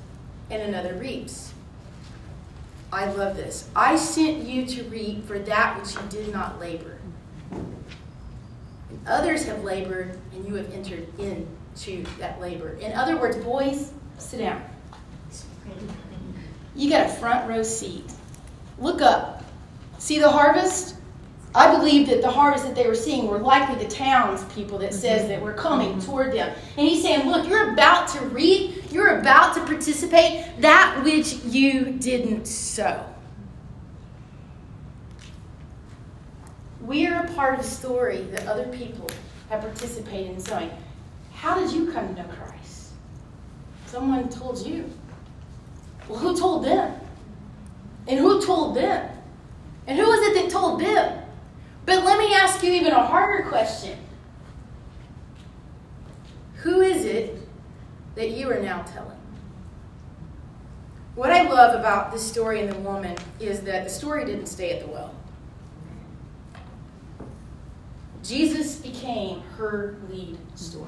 and 0.50 0.62
another 0.62 0.94
reaps. 0.94 1.54
I 2.92 3.10
love 3.12 3.36
this. 3.36 3.68
I 3.74 3.96
sent 3.96 4.44
you 4.44 4.66
to 4.66 4.84
reap 4.84 5.26
for 5.26 5.38
that 5.38 5.78
which 5.78 5.94
you 5.94 6.00
did 6.10 6.32
not 6.32 6.60
labor. 6.60 6.98
Others 9.06 9.44
have 9.46 9.64
labored, 9.64 10.18
and 10.32 10.46
you 10.46 10.54
have 10.54 10.72
entered 10.72 11.06
into 11.18 12.04
that 12.18 12.40
labor. 12.40 12.70
In 12.80 12.92
other 12.92 13.16
words, 13.16 13.36
boys, 13.36 13.92
sit 14.18 14.38
down. 14.38 14.62
You 16.74 16.90
got 16.90 17.06
a 17.06 17.08
front 17.08 17.48
row 17.48 17.62
seat. 17.62 18.12
Look 18.78 19.02
up. 19.02 19.44
See 19.98 20.18
the 20.18 20.30
harvest? 20.30 20.94
I 21.54 21.74
believe 21.74 22.08
that 22.08 22.22
the 22.22 22.30
harvest 22.30 22.64
that 22.64 22.74
they 22.74 22.86
were 22.86 22.94
seeing 22.94 23.26
were 23.26 23.38
likely 23.38 23.82
the 23.82 23.90
townspeople 23.90 24.78
that 24.78 24.94
says 24.94 25.28
that 25.28 25.40
were 25.40 25.54
coming 25.54 25.90
mm-hmm. 25.90 26.00
toward 26.00 26.32
them. 26.32 26.54
And 26.76 26.88
he's 26.88 27.02
saying, 27.02 27.28
Look, 27.28 27.48
you're 27.48 27.72
about 27.72 28.08
to 28.08 28.20
reap, 28.26 28.92
you're 28.92 29.18
about 29.18 29.54
to 29.54 29.64
participate 29.64 30.60
that 30.60 31.02
which 31.02 31.34
you 31.44 31.92
didn't 31.92 32.46
sow. 32.46 33.04
We 36.88 37.06
are 37.06 37.22
a 37.22 37.32
part 37.34 37.52
of 37.52 37.60
a 37.60 37.68
story 37.68 38.22
that 38.30 38.46
other 38.46 38.66
people 38.68 39.10
have 39.50 39.60
participated 39.60 40.30
in 40.30 40.40
sowing. 40.40 40.70
How 41.34 41.60
did 41.60 41.70
you 41.70 41.92
come 41.92 42.14
to 42.14 42.22
know 42.22 42.28
Christ? 42.28 42.92
Someone 43.84 44.30
told 44.30 44.66
you. 44.66 44.90
Well, 46.08 46.18
who 46.18 46.34
told 46.34 46.64
them? 46.64 46.98
And 48.06 48.18
who 48.18 48.40
told 48.40 48.74
them? 48.74 49.06
And 49.86 49.98
who 49.98 50.06
was 50.06 50.28
it 50.28 50.42
that 50.42 50.50
told 50.50 50.80
them? 50.80 51.24
But 51.84 52.06
let 52.06 52.18
me 52.18 52.34
ask 52.34 52.62
you 52.62 52.72
even 52.72 52.94
a 52.94 53.06
harder 53.06 53.46
question. 53.46 53.98
Who 56.62 56.80
is 56.80 57.04
it 57.04 57.38
that 58.14 58.30
you 58.30 58.50
are 58.50 58.60
now 58.60 58.80
telling? 58.80 59.18
What 61.14 61.32
I 61.32 61.42
love 61.42 61.78
about 61.78 62.12
this 62.12 62.26
story 62.26 62.62
and 62.62 62.72
the 62.72 62.78
woman 62.78 63.14
is 63.40 63.60
that 63.60 63.84
the 63.84 63.90
story 63.90 64.24
didn't 64.24 64.46
stay 64.46 64.70
at 64.70 64.86
the 64.86 64.90
well. 64.90 65.14
Jesus 68.28 68.76
became 68.76 69.40
her 69.56 69.96
lead 70.10 70.36
story. 70.54 70.86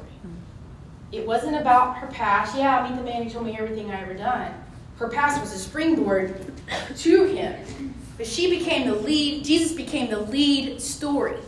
It 1.11 1.27
wasn't 1.27 1.57
about 1.57 1.97
her 1.97 2.07
past. 2.09 2.55
Yeah, 2.55 2.87
meet 2.87 2.97
the 2.99 3.03
man 3.03 3.23
who 3.23 3.31
told 3.31 3.47
me 3.47 3.57
everything 3.59 3.91
I 3.91 4.03
ever 4.03 4.13
done. 4.13 4.53
Her 4.97 5.09
past 5.09 5.41
was 5.41 5.53
a 5.55 5.59
springboard 5.59 6.53
to 6.99 7.25
him. 7.25 7.95
But 8.19 8.27
she 8.27 8.51
became 8.51 8.87
the 8.87 8.95
lead, 8.95 9.45
Jesus 9.45 9.73
became 9.73 10.11
the 10.11 10.21
lead 10.21 10.83
story. 10.83 11.39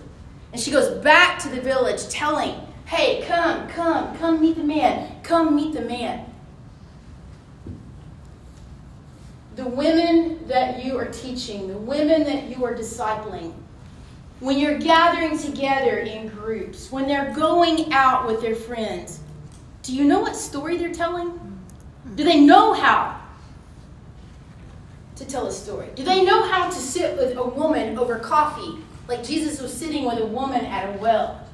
And 0.53 0.61
she 0.61 0.70
goes 0.70 1.03
back 1.03 1.38
to 1.43 1.51
the 1.51 1.61
village 1.61 2.09
telling, 2.09 2.55
hey, 2.86 3.24
come, 3.26 3.68
come, 3.68 4.16
come 4.16 4.40
meet 4.40 4.57
the 4.57 4.64
man. 4.64 5.22
Come 5.22 5.55
meet 5.55 5.74
the 5.74 5.82
man. 5.82 6.24
The 9.57 9.66
women 9.66 10.49
that 10.49 10.82
you 10.82 10.99
are 10.99 11.05
teaching, 11.05 11.68
the 11.68 11.76
women 11.76 12.24
that 12.24 12.49
you 12.49 12.64
are 12.64 12.74
discipling, 12.74 13.53
when 14.43 14.59
you're 14.59 14.76
gathering 14.76 15.38
together 15.38 15.99
in 15.99 16.26
groups, 16.26 16.90
when 16.90 17.07
they're 17.07 17.32
going 17.32 17.93
out 17.93 18.26
with 18.26 18.40
their 18.40 18.57
friends, 18.57 19.20
do 19.84 19.95
you 19.95 20.05
know 20.05 20.18
what 20.18 20.34
story 20.34 20.76
they're 20.76 20.93
telling? 20.93 21.38
Do 22.16 22.24
they 22.24 22.40
know 22.40 22.72
how 22.72 23.20
to 25.14 25.24
tell 25.24 25.47
a 25.47 25.53
story? 25.53 25.90
Do 25.95 26.03
they 26.03 26.24
know 26.24 26.43
how 26.43 26.68
to 26.68 26.74
sit 26.74 27.16
with 27.16 27.36
a 27.36 27.45
woman 27.45 27.97
over 27.97 28.18
coffee 28.18 28.78
like 29.07 29.22
Jesus 29.22 29.61
was 29.61 29.72
sitting 29.72 30.05
with 30.05 30.18
a 30.18 30.26
woman 30.26 30.66
at 30.66 30.93
a 30.93 30.99
well? 30.99 31.47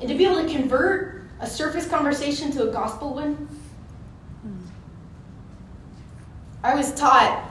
And 0.00 0.08
to 0.08 0.16
be 0.16 0.24
able 0.24 0.42
to 0.42 0.52
convert 0.52 1.22
a 1.38 1.46
surface 1.46 1.86
conversation 1.86 2.50
to 2.52 2.68
a 2.68 2.72
gospel 2.72 3.14
one? 3.14 3.48
I 6.64 6.74
was 6.74 6.92
taught 6.94 7.48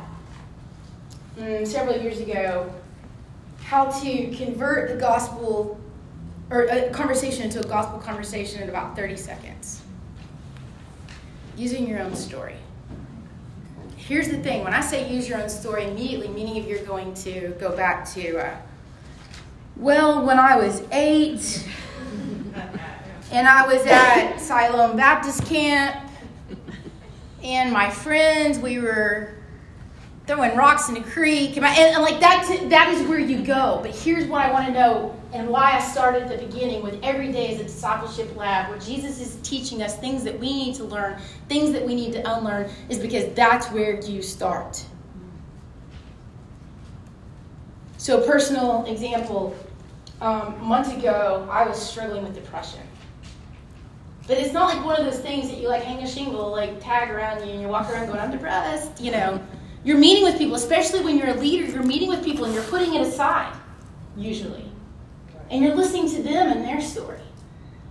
mm, 1.38 1.66
several 1.66 1.96
years 1.98 2.20
ago 2.20 2.70
how 3.66 3.86
to 3.90 4.28
convert 4.36 4.90
the 4.90 4.96
gospel 4.96 5.80
or 6.52 6.66
a 6.66 6.92
conversation 6.92 7.44
into 7.44 7.60
a 7.60 7.64
gospel 7.64 7.98
conversation 7.98 8.62
in 8.62 8.70
about 8.70 8.96
30 8.96 9.18
seconds 9.18 9.82
using 11.58 11.88
your 11.88 12.00
own 12.00 12.16
story. 12.16 12.56
Here's 13.98 14.30
the 14.30 14.38
thing 14.38 14.64
when 14.64 14.76
I 14.76 14.82
say 14.82 15.12
use 15.12 15.28
your 15.28 15.42
own 15.42 15.50
story, 15.50 15.86
immediately, 15.86 16.28
many 16.28 16.60
of 16.60 16.68
you 16.68 16.80
are 16.80 16.86
going 16.86 17.16
to 17.16 17.56
go 17.60 17.76
back 17.76 18.08
to, 18.12 18.38
uh, 18.38 18.56
well, 19.76 20.24
when 20.24 20.38
I 20.38 20.58
was 20.58 20.84
eight 20.92 21.68
and 23.32 23.48
I 23.48 23.66
was 23.66 23.84
at 23.88 24.38
Siloam 24.38 24.96
Baptist 24.96 25.44
Camp 25.48 26.08
and 27.42 27.74
my 27.74 27.90
friends, 27.90 28.60
we 28.60 28.78
were 28.78 29.35
throwing 30.28 30.56
rocks 30.56 30.90
in 30.90 30.98
a 30.98 31.04
creek. 31.04 31.58
And, 31.58 31.66
and, 31.66 32.02
like 32.02 32.20
that, 32.20 32.68
that 32.70 32.94
is 32.94 33.08
where 33.08 33.20
you 33.20 33.44
go. 33.44 33.80
But 33.82 33.96
here's 33.96 34.26
what 34.26 34.46
I 34.46 34.52
want 34.52 34.68
to 34.68 34.74
know 34.74 35.20
and 35.34 35.50
why 35.50 35.74
I 35.74 35.80
started 35.80 36.24
at 36.24 36.40
the 36.40 36.46
beginning 36.46 36.82
with 36.82 36.98
every 37.04 37.32
day 37.32 37.54
as 37.54 37.60
a 37.60 37.64
discipleship 37.64 38.36
lab, 38.36 38.70
where 38.70 38.80
Jesus 38.80 39.20
is 39.20 39.38
teaching 39.44 39.82
us 39.82 39.98
things 39.98 40.24
that 40.24 40.40
we 40.40 40.48
need 40.48 40.76
to 40.76 40.86
learn, 40.86 41.20
things 41.50 41.72
that 41.74 41.86
we 41.86 41.94
need 41.94 42.14
to 42.14 42.36
unlearn, 42.38 42.70
is 42.90 43.00
because 43.00 43.34
that's 43.34 43.68
where 43.68 44.00
you 44.02 44.22
start. 44.22 44.84
So, 47.98 48.22
a 48.22 48.26
personal 48.26 48.86
example 48.86 49.56
um, 50.22 50.64
months 50.64 50.92
ago, 50.92 51.48
I 51.52 51.68
was 51.68 51.78
struggling 51.82 52.24
with 52.24 52.34
depression. 52.34 52.82
But 54.28 54.38
it's 54.38 54.54
not 54.54 54.74
like 54.74 54.84
one 54.84 55.00
of 55.00 55.06
those 55.06 55.20
things 55.20 55.50
that 55.50 55.58
you 55.58 55.68
like 55.68 55.84
hang 55.84 56.02
a 56.02 56.08
shingle, 56.08 56.50
like 56.50 56.82
tag 56.82 57.12
around 57.12 57.46
you, 57.46 57.52
and 57.52 57.62
you 57.62 57.68
walk 57.68 57.90
around 57.92 58.08
going, 58.08 58.20
I'm 58.20 58.32
depressed, 58.32 59.02
you 59.02 59.12
know. 59.12 59.42
You're 59.86 60.00
meeting 60.00 60.24
with 60.24 60.40
people, 60.40 60.56
especially 60.56 61.02
when 61.02 61.16
you're 61.16 61.30
a 61.30 61.36
leader, 61.36 61.64
you're 61.72 61.84
meeting 61.84 62.10
with 62.10 62.26
people 62.26 62.46
and 62.46 62.54
you're 62.56 62.64
putting 62.64 62.96
it 62.96 63.02
aside, 63.02 63.56
usually. 64.18 64.66
And 65.52 65.64
you're 65.64 65.76
listening 65.76 66.10
to 66.10 66.24
them 66.24 66.52
and 66.52 66.66
their 66.66 66.82
story. 66.82 67.20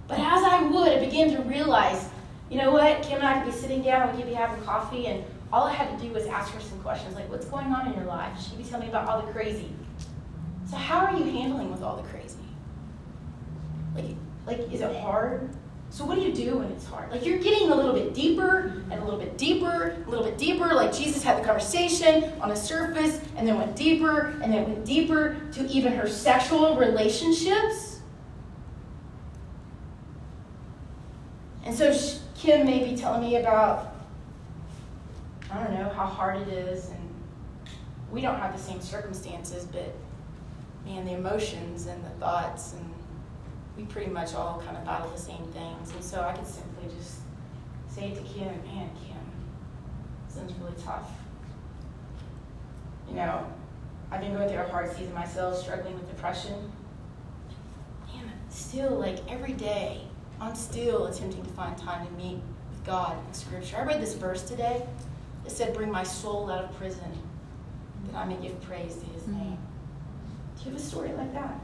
But 0.08 0.18
as 0.18 0.42
I 0.42 0.62
would, 0.62 0.88
I 0.88 0.98
began 0.98 1.30
to 1.30 1.42
realize, 1.42 2.08
you 2.50 2.58
know 2.58 2.72
what, 2.72 3.00
Kim 3.02 3.18
and 3.18 3.28
I 3.28 3.40
could 3.40 3.52
be 3.52 3.56
sitting 3.56 3.80
down, 3.80 4.10
we 4.10 4.20
could 4.20 4.28
be 4.28 4.34
having 4.34 4.60
coffee, 4.64 5.06
and 5.06 5.24
all 5.52 5.68
I 5.68 5.72
had 5.72 5.96
to 5.96 6.04
do 6.04 6.12
was 6.12 6.26
ask 6.26 6.52
her 6.52 6.60
some 6.60 6.80
questions, 6.80 7.14
like, 7.14 7.30
what's 7.30 7.46
going 7.46 7.66
on 7.68 7.86
in 7.86 7.94
your 7.94 8.06
life? 8.06 8.32
She'd 8.42 8.58
be 8.58 8.64
telling 8.64 8.86
me 8.86 8.90
about 8.90 9.08
all 9.08 9.22
the 9.24 9.32
crazy. 9.32 9.70
So 10.68 10.74
how 10.74 11.06
are 11.06 11.16
you 11.16 11.24
handling 11.24 11.70
with 11.70 11.82
all 11.82 11.96
the 11.96 12.08
crazy? 12.08 12.34
Like, 13.94 14.16
like 14.48 14.72
is 14.72 14.80
it 14.80 14.96
hard? 14.96 15.48
So 15.94 16.04
what 16.04 16.16
do 16.16 16.22
you 16.22 16.32
do 16.32 16.58
when 16.58 16.72
it's 16.72 16.84
hard? 16.84 17.08
Like 17.12 17.24
you're 17.24 17.38
getting 17.38 17.70
a 17.70 17.74
little 17.76 17.92
bit 17.92 18.14
deeper 18.14 18.82
and 18.90 19.00
a 19.00 19.04
little 19.04 19.20
bit 19.20 19.38
deeper, 19.38 19.96
a 20.04 20.10
little 20.10 20.24
bit 20.24 20.36
deeper. 20.36 20.74
Like 20.74 20.92
Jesus 20.92 21.22
had 21.22 21.40
the 21.40 21.46
conversation 21.46 22.32
on 22.40 22.48
the 22.48 22.56
surface 22.56 23.20
and 23.36 23.46
then 23.46 23.56
went 23.56 23.76
deeper 23.76 24.36
and 24.42 24.52
then 24.52 24.64
went 24.64 24.84
deeper 24.84 25.36
to 25.52 25.64
even 25.68 25.92
her 25.92 26.08
sexual 26.08 26.76
relationships. 26.76 28.00
And 31.64 31.72
so 31.72 31.96
Kim 32.34 32.66
may 32.66 32.82
be 32.90 32.96
telling 32.96 33.20
me 33.20 33.36
about, 33.36 33.94
I 35.48 35.62
don't 35.62 35.74
know, 35.74 35.90
how 35.90 36.06
hard 36.06 36.40
it 36.40 36.48
is. 36.48 36.88
And 36.88 37.08
we 38.10 38.20
don't 38.20 38.40
have 38.40 38.52
the 38.52 38.60
same 38.60 38.80
circumstances, 38.80 39.64
but 39.64 39.94
man, 40.84 41.04
the 41.04 41.12
emotions 41.12 41.86
and 41.86 42.04
the 42.04 42.10
thoughts 42.18 42.72
and 42.72 42.93
we 43.76 43.84
pretty 43.84 44.10
much 44.10 44.34
all 44.34 44.62
kind 44.64 44.76
of 44.76 44.84
battle 44.84 45.10
the 45.10 45.20
same 45.20 45.44
things. 45.52 45.90
And 45.92 46.02
so 46.02 46.20
I 46.20 46.32
could 46.32 46.46
simply 46.46 46.84
just 46.96 47.18
say 47.88 48.10
it 48.10 48.16
to 48.16 48.22
Kim, 48.22 48.48
man, 48.64 48.90
Kim, 49.04 49.16
sounds 50.28 50.52
really 50.60 50.74
tough. 50.82 51.10
You 53.08 53.16
know, 53.16 53.46
I've 54.10 54.20
been 54.20 54.34
going 54.34 54.48
through 54.48 54.58
a 54.58 54.68
hard 54.68 54.90
season 54.96 55.14
myself, 55.14 55.58
struggling 55.58 55.94
with 55.94 56.08
depression. 56.08 56.72
Man, 58.06 58.32
still, 58.48 58.90
like 58.90 59.18
every 59.30 59.52
day, 59.52 60.02
I'm 60.40 60.54
still 60.54 61.06
attempting 61.06 61.44
to 61.44 61.50
find 61.50 61.76
time 61.76 62.06
to 62.06 62.12
meet 62.12 62.38
with 62.70 62.84
God 62.84 63.16
in 63.26 63.34
Scripture. 63.34 63.76
I 63.76 63.84
read 63.84 64.00
this 64.00 64.14
verse 64.14 64.42
today. 64.42 64.86
It 65.44 65.50
said, 65.50 65.74
Bring 65.74 65.90
my 65.90 66.02
soul 66.02 66.50
out 66.50 66.64
of 66.64 66.76
prison, 66.76 67.18
that 68.06 68.16
I 68.16 68.24
may 68.24 68.36
give 68.36 68.60
praise 68.62 68.96
to 68.96 69.06
his 69.06 69.22
mm-hmm. 69.22 69.38
name. 69.38 69.58
Do 70.56 70.64
you 70.64 70.70
have 70.70 70.80
a 70.80 70.84
story 70.84 71.12
like 71.12 71.32
that? 71.34 71.60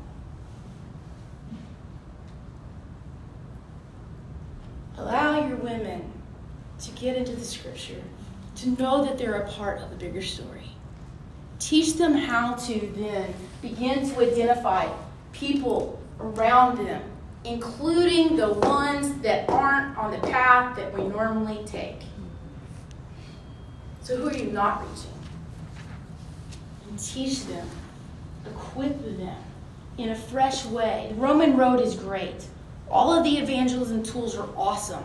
Allow 5.00 5.48
your 5.48 5.56
women 5.56 6.12
to 6.80 6.90
get 6.92 7.16
into 7.16 7.34
the 7.34 7.44
scripture, 7.44 8.02
to 8.56 8.68
know 8.78 9.02
that 9.02 9.16
they're 9.16 9.40
a 9.40 9.48
part 9.48 9.80
of 9.80 9.90
a 9.90 9.94
bigger 9.94 10.20
story. 10.20 10.70
Teach 11.58 11.94
them 11.94 12.12
how 12.12 12.52
to 12.54 12.92
then 12.96 13.32
begin 13.62 14.06
to 14.10 14.20
identify 14.20 14.92
people 15.32 15.98
around 16.20 16.86
them, 16.86 17.02
including 17.44 18.36
the 18.36 18.52
ones 18.52 19.14
that 19.22 19.48
aren't 19.48 19.96
on 19.96 20.10
the 20.10 20.18
path 20.28 20.76
that 20.76 20.92
we 20.92 21.08
normally 21.08 21.64
take. 21.64 22.02
So, 24.02 24.18
who 24.18 24.28
are 24.28 24.36
you 24.36 24.50
not 24.52 24.82
reaching? 24.82 25.12
And 26.90 26.98
teach 26.98 27.46
them, 27.46 27.66
equip 28.44 29.02
them 29.16 29.36
in 29.96 30.10
a 30.10 30.14
fresh 30.14 30.66
way. 30.66 31.06
The 31.08 31.14
Roman 31.14 31.56
road 31.56 31.80
is 31.80 31.94
great. 31.94 32.44
All 32.90 33.12
of 33.12 33.24
the 33.24 33.38
evangelism 33.38 34.02
tools 34.02 34.36
are 34.36 34.48
awesome. 34.56 35.04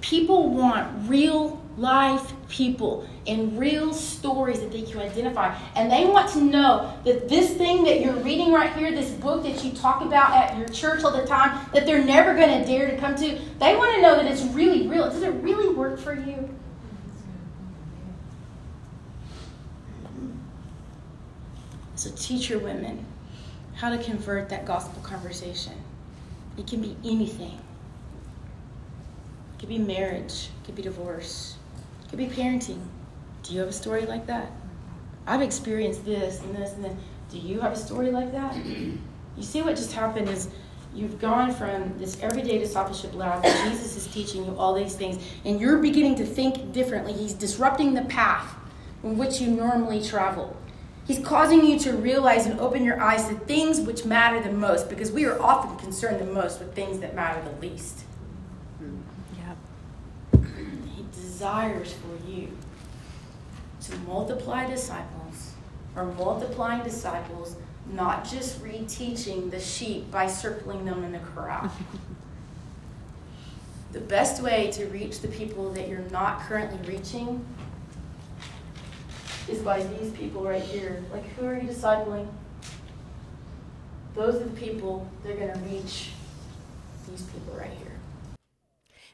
People 0.00 0.50
want 0.50 1.08
real 1.08 1.60
life 1.76 2.32
people 2.48 3.08
and 3.26 3.58
real 3.58 3.94
stories 3.94 4.60
that 4.60 4.70
they 4.70 4.82
can 4.82 5.00
identify. 5.00 5.56
And 5.74 5.90
they 5.90 6.04
want 6.04 6.28
to 6.32 6.40
know 6.40 6.92
that 7.04 7.28
this 7.28 7.54
thing 7.54 7.84
that 7.84 8.00
you're 8.00 8.16
reading 8.16 8.52
right 8.52 8.72
here, 8.74 8.90
this 8.90 9.10
book 9.12 9.42
that 9.44 9.64
you 9.64 9.72
talk 9.72 10.02
about 10.02 10.32
at 10.32 10.58
your 10.58 10.68
church 10.68 11.04
all 11.04 11.12
the 11.12 11.26
time, 11.26 11.66
that 11.72 11.86
they're 11.86 12.04
never 12.04 12.34
going 12.34 12.60
to 12.60 12.66
dare 12.66 12.90
to 12.90 12.96
come 12.98 13.14
to, 13.16 13.38
they 13.58 13.76
want 13.76 13.94
to 13.94 14.02
know 14.02 14.16
that 14.16 14.26
it's 14.26 14.42
really 14.42 14.86
real. 14.88 15.04
Does 15.04 15.22
it 15.22 15.32
really 15.42 15.74
work 15.74 15.98
for 15.98 16.14
you? 16.14 16.48
So 21.94 22.10
teach 22.16 22.48
your 22.48 22.58
women 22.58 23.04
how 23.74 23.90
to 23.90 24.02
convert 24.02 24.48
that 24.48 24.64
gospel 24.64 25.02
conversation. 25.02 25.74
It 26.58 26.66
can 26.66 26.80
be 26.80 26.96
anything. 27.04 27.58
It 29.54 29.60
could 29.60 29.68
be 29.68 29.78
marriage, 29.78 30.50
it 30.60 30.66
could 30.66 30.74
be 30.74 30.82
divorce, 30.82 31.56
it 32.04 32.08
could 32.08 32.18
be 32.18 32.26
parenting. 32.26 32.80
Do 33.42 33.54
you 33.54 33.60
have 33.60 33.68
a 33.68 33.72
story 33.72 34.06
like 34.06 34.26
that? 34.26 34.50
I've 35.26 35.42
experienced 35.42 36.04
this 36.04 36.40
and 36.40 36.56
this 36.56 36.72
and 36.72 36.84
then. 36.84 36.98
Do 37.30 37.38
you 37.38 37.60
have 37.60 37.72
a 37.72 37.76
story 37.76 38.10
like 38.10 38.32
that? 38.32 38.56
You 39.36 39.44
see 39.44 39.62
what 39.62 39.76
just 39.76 39.92
happened 39.92 40.28
is 40.28 40.48
you've 40.94 41.18
gone 41.18 41.54
from 41.54 41.96
this 41.98 42.20
everyday 42.20 42.58
discipleship 42.58 43.14
lab 43.14 43.42
where 43.42 43.70
Jesus 43.70 43.96
is 43.96 44.06
teaching 44.12 44.44
you 44.44 44.54
all 44.58 44.74
these 44.74 44.94
things, 44.94 45.22
and 45.44 45.58
you're 45.58 45.78
beginning 45.78 46.16
to 46.16 46.26
think 46.26 46.72
differently. 46.72 47.12
He's 47.12 47.32
disrupting 47.32 47.94
the 47.94 48.02
path 48.02 48.54
in 49.02 49.16
which 49.16 49.40
you 49.40 49.48
normally 49.48 50.02
travel. 50.02 50.54
He's 51.10 51.18
causing 51.18 51.66
you 51.66 51.76
to 51.80 51.94
realize 51.94 52.46
and 52.46 52.60
open 52.60 52.84
your 52.84 53.00
eyes 53.02 53.26
to 53.26 53.34
things 53.34 53.80
which 53.80 54.04
matter 54.04 54.40
the 54.40 54.52
most 54.52 54.88
because 54.88 55.10
we 55.10 55.24
are 55.24 55.42
often 55.42 55.76
concerned 55.76 56.20
the 56.20 56.32
most 56.32 56.60
with 56.60 56.72
things 56.72 57.00
that 57.00 57.16
matter 57.16 57.42
the 57.42 57.66
least. 57.66 58.04
Yep. 59.36 60.44
He 60.94 61.04
desires 61.12 61.94
for 61.94 62.30
you 62.30 62.56
to 63.86 63.96
multiply 64.06 64.68
disciples 64.68 65.54
or 65.96 66.04
multiplying 66.04 66.84
disciples, 66.84 67.56
not 67.90 68.24
just 68.24 68.62
reteaching 68.62 69.50
the 69.50 69.58
sheep 69.58 70.12
by 70.12 70.28
circling 70.28 70.84
them 70.84 71.02
in 71.02 71.10
the 71.10 71.18
corral. 71.18 71.72
the 73.92 74.00
best 74.00 74.40
way 74.40 74.70
to 74.70 74.86
reach 74.86 75.22
the 75.22 75.28
people 75.28 75.72
that 75.72 75.88
you're 75.88 76.08
not 76.12 76.42
currently 76.42 76.78
reaching 76.88 77.44
is 79.48 79.60
by 79.60 79.82
these 79.82 80.10
people 80.12 80.42
right 80.42 80.62
here. 80.62 81.02
Like, 81.12 81.26
who 81.34 81.46
are 81.46 81.54
you 81.54 81.68
discipling? 81.68 82.26
Those 84.14 84.36
are 84.36 84.44
the 84.44 84.60
people 84.60 85.08
they're 85.22 85.36
going 85.36 85.52
to 85.52 85.58
reach. 85.60 86.10
These 87.08 87.22
people 87.22 87.54
right 87.54 87.70
here. 87.78 87.89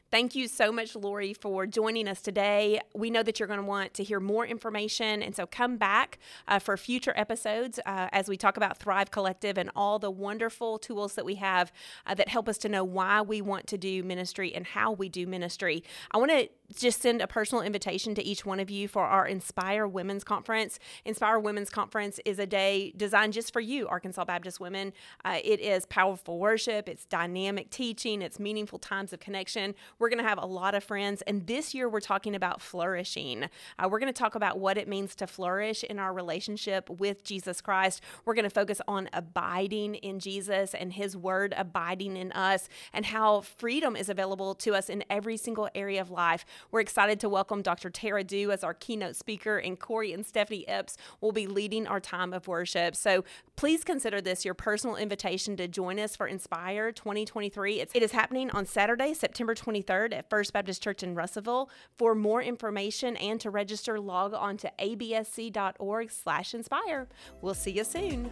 Thank 0.09 0.35
you 0.35 0.47
so 0.47 0.71
much, 0.71 0.95
Lori, 0.95 1.33
for 1.33 1.65
joining 1.65 2.07
us 2.07 2.21
today. 2.21 2.79
We 2.95 3.09
know 3.09 3.23
that 3.23 3.41
you're 3.41 3.47
going 3.47 3.59
to 3.59 3.65
want 3.65 3.93
to 3.95 4.05
hear 4.05 4.21
more 4.21 4.45
information, 4.45 5.21
and 5.21 5.35
so 5.35 5.45
come 5.45 5.75
back 5.75 6.17
uh, 6.47 6.59
for 6.59 6.77
future 6.77 7.11
episodes 7.17 7.77
uh, 7.85 8.07
as 8.13 8.29
we 8.29 8.37
talk 8.37 8.55
about 8.55 8.77
Thrive 8.77 9.11
Collective 9.11 9.57
and 9.57 9.69
all 9.75 9.99
the 9.99 10.09
wonderful 10.09 10.79
tools 10.79 11.15
that 11.15 11.25
we 11.25 11.35
have 11.35 11.73
uh, 12.05 12.13
that 12.13 12.29
help 12.29 12.47
us 12.47 12.57
to 12.59 12.69
know 12.69 12.85
why 12.85 13.19
we 13.19 13.41
want 13.41 13.67
to 13.67 13.77
do 13.77 14.01
ministry 14.01 14.55
and 14.55 14.65
how 14.65 14.93
we 14.93 15.09
do 15.09 15.27
ministry. 15.27 15.83
I 16.11 16.19
want 16.19 16.31
to 16.31 16.47
just 16.73 17.01
send 17.01 17.21
a 17.21 17.27
personal 17.27 17.61
invitation 17.61 18.15
to 18.15 18.23
each 18.23 18.45
one 18.45 18.61
of 18.61 18.69
you 18.69 18.87
for 18.87 19.03
our 19.03 19.27
Inspire 19.27 19.87
Women's 19.87 20.23
Conference. 20.23 20.79
Inspire 21.03 21.39
Women's 21.39 21.69
Conference 21.69 22.19
is 22.23 22.39
a 22.39 22.45
day 22.45 22.93
designed 22.95 23.33
just 23.33 23.51
for 23.51 23.59
you, 23.59 23.87
Arkansas 23.89 24.23
Baptist 24.23 24.61
women. 24.61 24.93
Uh, 25.25 25.39
it 25.43 25.59
is 25.59 25.85
powerful 25.85 26.39
worship, 26.39 26.87
it's 26.87 27.05
dynamic 27.05 27.69
teaching, 27.69 28.21
it's 28.21 28.39
meaningful 28.39 28.79
times 28.79 29.11
of 29.11 29.19
connection. 29.19 29.75
We're 29.99 30.09
going 30.09 30.21
to 30.21 30.29
have 30.29 30.37
a 30.37 30.45
lot 30.45 30.75
of 30.75 30.83
friends, 30.83 31.23
and 31.23 31.47
this 31.47 31.73
year 31.73 31.89
we're 31.89 32.01
talking 32.01 32.35
about 32.35 32.61
flourishing. 32.61 33.45
Uh, 33.79 33.87
we're 33.89 33.97
going 33.97 34.13
to 34.13 34.17
talk 34.17 34.35
about 34.35 34.59
what 34.59 34.77
it 34.77 34.87
means 34.87 35.15
to 35.15 35.25
flourish 35.25 35.83
in 35.83 35.97
our 35.97 36.13
relationship 36.13 36.87
with 36.87 37.23
Jesus 37.23 37.61
Christ. 37.61 38.03
We're 38.23 38.35
going 38.35 38.43
to 38.43 38.51
focus 38.51 38.79
on 38.87 39.09
abiding 39.11 39.95
in 39.95 40.19
Jesus 40.19 40.75
and 40.75 40.93
His 40.93 41.17
Word 41.17 41.55
abiding 41.57 42.15
in 42.15 42.31
us, 42.33 42.69
and 42.93 43.07
how 43.07 43.41
freedom 43.41 43.95
is 43.95 44.07
available 44.07 44.53
to 44.55 44.75
us 44.75 44.87
in 44.87 45.03
every 45.09 45.35
single 45.35 45.67
area 45.73 45.99
of 45.99 46.11
life. 46.11 46.45
We're 46.69 46.81
excited 46.81 47.19
to 47.21 47.29
welcome 47.29 47.63
Dr. 47.63 47.89
Tara 47.89 48.23
Dew 48.23 48.51
as 48.51 48.63
our 48.63 48.75
keynote 48.75 49.15
speaker, 49.15 49.57
and 49.57 49.79
Corey 49.79 50.13
and 50.13 50.23
Stephanie 50.23 50.67
Epps 50.67 50.95
will 51.21 51.31
be 51.31 51.47
leading 51.47 51.87
our 51.87 51.99
time 51.99 52.33
of 52.33 52.47
worship. 52.47 52.95
So 52.95 53.23
please 53.57 53.83
consider 53.83 54.21
this 54.21 54.45
your 54.45 54.53
personal 54.53 54.95
invitation 54.95 55.57
to 55.57 55.67
join 55.67 55.99
us 55.99 56.15
for 56.15 56.27
Inspire 56.27 56.91
2023. 56.91 57.81
It's, 57.81 57.91
it 57.93 58.03
is 58.03 58.11
happening 58.11 58.51
on 58.51 58.65
Saturday, 58.65 59.13
September 59.13 59.55
23rd 59.55 60.13
at 60.13 60.29
First 60.29 60.53
Baptist 60.53 60.81
Church 60.81 61.01
in 61.03 61.15
Russellville. 61.15 61.69
For 61.97 62.13
more 62.15 62.41
information 62.41 63.17
and 63.17 63.41
to 63.41 63.49
register, 63.49 63.99
log 63.99 64.33
on 64.35 64.57
to 64.57 64.71
absc.org 64.79 66.11
slash 66.11 66.53
inspire. 66.53 67.07
We'll 67.41 67.55
see 67.55 67.71
you 67.71 67.83
soon. 67.83 68.31